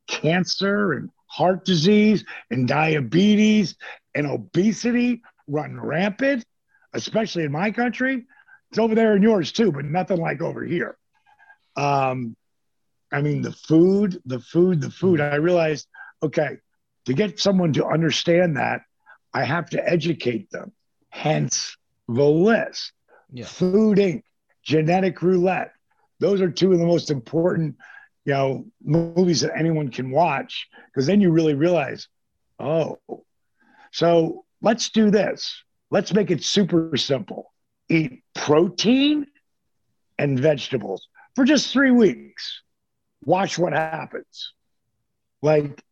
[0.07, 3.76] cancer and heart disease and diabetes
[4.14, 6.45] and obesity run rampant,
[6.94, 8.26] especially in my country?
[8.69, 10.98] It's over there in yours too, but nothing like over here.
[11.76, 12.36] Um,
[13.11, 15.22] I mean, the food, the food, the food.
[15.22, 15.88] I realized,
[16.23, 16.57] okay,
[17.06, 18.82] to get someone to understand that,
[19.36, 20.72] I have to educate them.
[21.10, 21.76] Hence
[22.07, 22.94] the list.
[23.34, 23.44] Yeah.
[23.45, 24.24] Food Inc.,
[24.64, 25.74] Genetic Roulette.
[26.22, 27.76] Those are two of the most important,
[28.24, 32.07] you know, movies that anyone can watch because then you really realize,
[32.60, 32.98] oh,
[33.91, 35.64] so let's do this.
[35.91, 37.52] Let's make it super simple.
[37.90, 39.28] Eat protein
[40.18, 42.62] and vegetables for just three weeks.
[43.26, 44.53] Watch what happens.
[45.41, 45.84] Like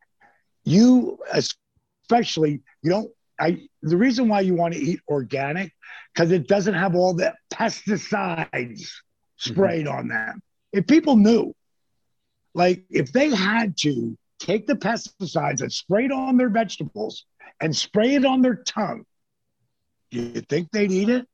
[0.63, 3.11] you, especially, you don't.
[3.43, 5.73] I the reason why you want to eat organic
[6.13, 8.89] because it doesn't have all the pesticides
[9.37, 9.97] sprayed mm-hmm.
[9.97, 10.41] on them.
[10.71, 11.53] If people knew,
[12.53, 17.25] like if they had to take the pesticides that sprayed on their vegetables
[17.59, 19.05] and spray it on their tongue,
[20.11, 21.27] do you think they'd eat it?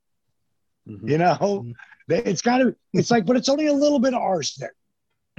[0.88, 1.08] Mm-hmm.
[1.08, 1.70] You know, mm-hmm.
[2.10, 2.74] It's got to.
[2.92, 4.72] It's like, but it's only a little bit of arsenic.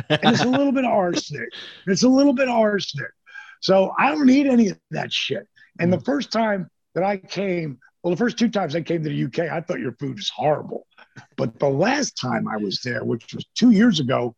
[0.10, 1.49] And it's a little bit of arsenic.
[1.88, 3.11] It's a little bit of arsenic.
[3.60, 5.48] So I don't need any of that shit.
[5.80, 6.06] And the mm.
[6.06, 9.52] first time that I came, well, the first two times I came to the UK,
[9.52, 10.88] I thought your food was horrible.
[11.38, 14.35] But the last time I was there, which was two years ago,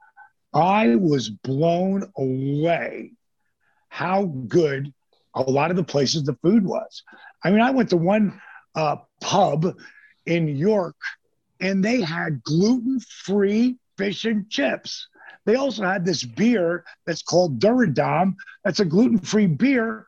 [0.53, 3.13] I was blown away
[3.89, 4.93] how good
[5.35, 7.03] a lot of the places the food was.
[7.43, 8.39] I mean, I went to one
[8.75, 9.75] uh, pub
[10.25, 10.95] in York
[11.59, 15.07] and they had gluten free fish and chips.
[15.45, 18.35] They also had this beer that's called Daura Damm.
[18.63, 20.05] That's a gluten free beer.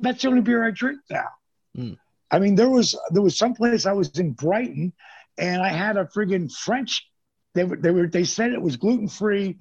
[0.00, 1.28] That's the only beer I drink now.
[1.76, 1.98] Mm.
[2.30, 4.92] I mean, there was there was some place I was in Brighton,
[5.38, 7.06] and I had a friggin' French.
[7.54, 9.58] They were they were they said it was gluten free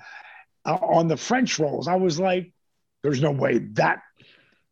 [0.65, 1.87] uh, on the French rolls.
[1.87, 2.53] I was like,
[3.03, 4.01] "There's no way that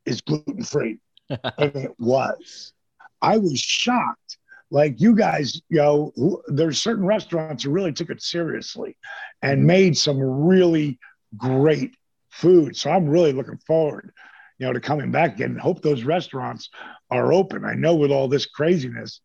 [0.06, 1.00] is gluten free,"
[1.30, 2.74] and it was.
[3.22, 4.38] I was shocked
[4.70, 8.98] like you guys, you know, there's certain restaurants who really took it seriously
[9.42, 9.68] and mm-hmm.
[9.68, 11.00] made some really
[11.38, 11.96] great
[12.30, 12.76] food.
[12.76, 14.12] So I'm really looking forward,
[14.58, 16.70] you know, to coming back again and hope those restaurants
[17.10, 17.66] are open.
[17.66, 19.22] I know with all this craziness,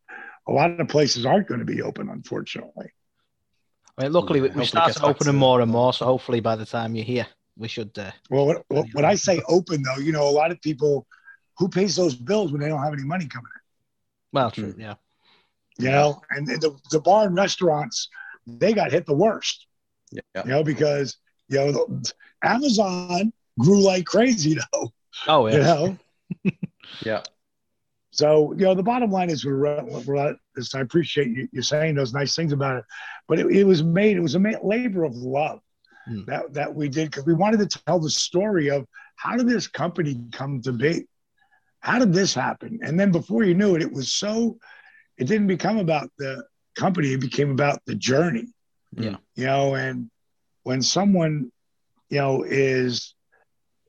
[0.48, 2.90] a lot of places aren't going to be open, unfortunately.
[3.98, 5.92] I mean, luckily, we, we started opening more and more.
[5.92, 7.26] So hopefully, by the time you're here,
[7.56, 7.96] we should.
[7.98, 11.06] Uh, well, when, when I say open, though, you know, a lot of people
[11.58, 13.60] who pays those bills when they don't have any money coming in.
[14.32, 14.94] Well, true, yeah
[15.78, 18.08] you know, and the, the bar and restaurants,
[18.46, 19.66] they got hit the worst,
[20.10, 20.20] yeah.
[20.44, 21.16] you know, because,
[21.48, 22.02] you know,
[22.44, 24.92] Amazon grew like crazy though.
[25.26, 25.54] Oh, yeah.
[25.54, 25.98] You know?
[27.04, 27.22] yeah.
[28.10, 32.12] So, you know, the bottom line is we're, we're I appreciate you, you saying those
[32.12, 32.84] nice things about it,
[33.26, 35.60] but it, it was made, it was a labor of love
[36.06, 36.24] hmm.
[36.26, 38.86] that, that we did because we wanted to tell the story of
[39.16, 41.06] how did this company come to be?
[41.80, 42.80] How did this happen?
[42.82, 44.58] And then before you knew it, it was so
[45.16, 46.44] it didn't become about the
[46.76, 48.48] company, it became about the journey.
[48.92, 49.16] Yeah.
[49.36, 50.10] You know, and
[50.64, 51.50] when someone,
[52.08, 53.14] you know, is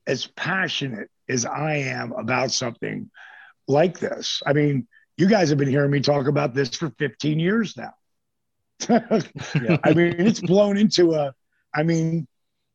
[0.08, 3.10] as passionate as I am about something
[3.68, 4.88] like this, I mean,
[5.18, 7.94] you guys have been hearing me talk about this for 15 years now.
[8.90, 9.78] yeah.
[9.84, 11.34] I mean, it's blown into a,
[11.76, 12.28] I mean,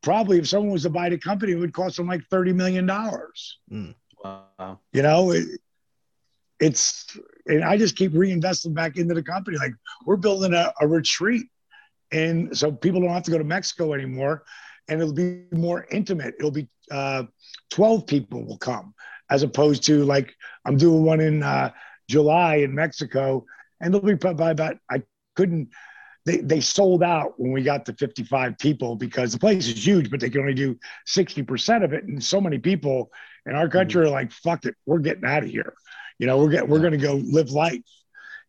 [0.03, 2.87] probably if someone was to buy the company, it would cost them like $30 million.
[2.87, 3.95] Mm.
[4.23, 4.81] Wow.
[4.93, 5.47] You know, it,
[6.61, 7.17] it's
[7.47, 9.57] and I just keep reinvesting back into the company.
[9.59, 9.75] Like
[10.05, 11.47] we're building a, a retreat,
[12.11, 14.43] and so people don't have to go to Mexico anymore,
[14.89, 16.35] and it'll be more intimate.
[16.39, 17.25] It'll be uh,
[17.71, 18.95] twelve people will come
[19.31, 20.35] as opposed to like
[20.65, 21.71] I'm doing one in uh,
[22.09, 23.45] July in Mexico,
[23.81, 25.03] and they'll be by about I
[25.37, 25.69] couldn't.
[26.27, 30.11] they, they sold out when we got to 55 people because the place is huge,
[30.11, 32.05] but they can only do 60% of it.
[32.05, 33.11] And so many people
[33.47, 34.09] in our country mm-hmm.
[34.09, 35.75] are like, fuck it, we're getting out of here.
[36.19, 37.81] You know, we're getting, we're going to go live life.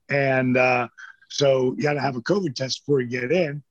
[0.10, 0.88] And uh,
[1.30, 3.64] so you got to have a COVID test before you get in,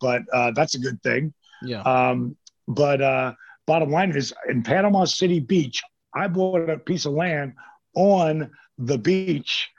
[0.00, 1.32] but uh, that's a good thing.
[1.62, 1.82] Yeah.
[1.82, 2.36] Um,
[2.68, 3.34] but uh,
[3.66, 5.82] bottom line is in Panama City Beach,
[6.14, 7.54] I bought a piece of land
[7.94, 9.70] on the beach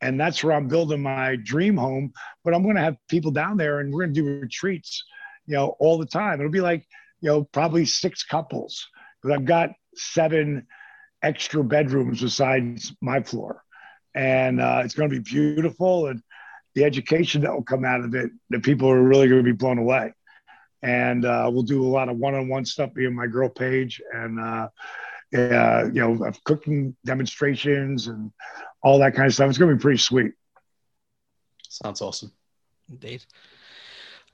[0.00, 2.12] and that's where I'm building my dream home.
[2.44, 5.02] But I'm going to have people down there, and we're going to do retreats,
[5.46, 6.40] you know, all the time.
[6.40, 6.86] It'll be like,
[7.20, 8.86] you know, probably six couples
[9.22, 10.66] because I've got seven
[11.22, 13.62] extra bedrooms besides my floor,
[14.14, 16.08] and uh, it's going to be beautiful.
[16.08, 16.22] And
[16.74, 19.56] the education that will come out of it, the people are really going to be
[19.56, 20.12] blown away.
[20.82, 24.38] And uh, we'll do a lot of one-on-one stuff, me and my girl Payge, and
[24.38, 24.68] uh,
[25.34, 28.30] uh, you know, cooking demonstrations and
[28.82, 29.48] all that kind of stuff.
[29.48, 30.32] It's going to be pretty sweet.
[31.68, 32.32] Sounds awesome.
[32.88, 33.24] Indeed.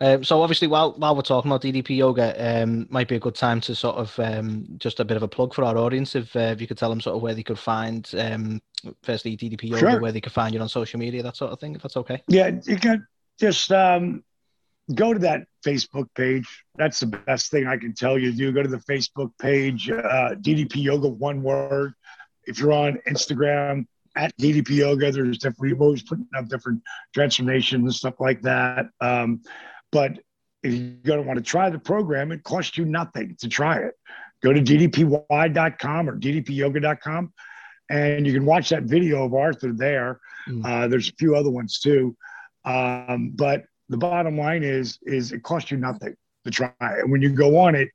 [0.00, 3.36] Um, so obviously, while while we're talking about DDP yoga, um, might be a good
[3.36, 6.16] time to sort of um, just a bit of a plug for our audience.
[6.16, 8.60] If uh, if you could tell them sort of where they could find, um,
[9.04, 10.00] firstly DDP yoga, sure.
[10.00, 11.76] where they could find you on social media, that sort of thing.
[11.76, 12.20] If that's okay.
[12.26, 13.06] Yeah, you can
[13.38, 14.24] just um,
[14.94, 16.64] go to that Facebook page.
[16.76, 18.52] That's the best thing I can tell you to do.
[18.52, 21.94] Go to the Facebook page, uh, DDP Yoga, one word.
[22.44, 23.86] If you're on Instagram,
[24.16, 26.82] at DDP Yoga, there's different, we're always putting up different
[27.14, 28.86] transformations and stuff like that.
[29.00, 29.42] Um,
[29.90, 30.18] but
[30.62, 33.78] if you're going to want to try the program, it costs you nothing to try
[33.78, 33.94] it.
[34.42, 37.32] Go to ddpy.com or ddpyoga.com
[37.90, 40.20] and you can watch that video of Arthur there.
[40.48, 40.64] Mm.
[40.64, 42.16] Uh, there's a few other ones too.
[42.64, 46.14] Um, but the bottom line is is it costs you nothing
[46.44, 47.88] to try and when you go on it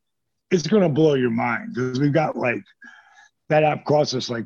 [0.51, 2.63] it's going to blow your mind because we've got like
[3.49, 4.45] that app costs us like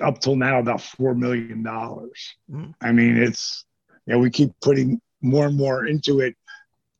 [0.00, 2.34] up till now about four million dollars.
[2.50, 2.74] Mm.
[2.80, 3.64] i mean it's
[4.06, 6.34] you know we keep putting more and more into it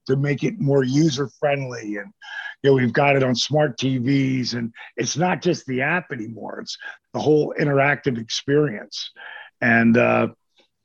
[0.06, 2.12] to make it more user friendly and
[2.62, 6.60] you know we've got it on smart tvs and it's not just the app anymore
[6.60, 6.76] it's
[7.14, 9.10] the whole interactive experience.
[9.60, 10.28] And uh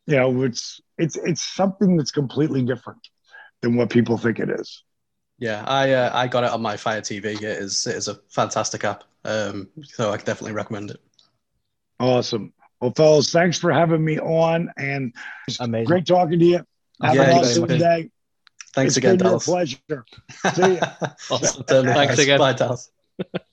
[0.06, 3.08] you know it's it's it's something that's completely different
[3.62, 4.84] than what people think it is.
[5.40, 7.36] Yeah, I uh, I got it on my Fire TV.
[7.36, 9.04] It is it is a fantastic app.
[9.26, 11.00] Um, so I definitely recommend it.
[12.00, 12.54] Awesome.
[12.82, 15.14] Well, fellas, thanks for having me on, and
[15.60, 15.86] Amazing.
[15.86, 16.66] great talking to you.
[17.02, 18.10] Have yeah, an awesome day.
[18.74, 19.46] Thanks it's again, Dallas.
[19.46, 20.06] pleasure.
[20.54, 20.82] See you.
[21.30, 21.64] awesome.
[21.66, 22.40] Thanks again.
[22.40, 22.92] Bye, Dallas.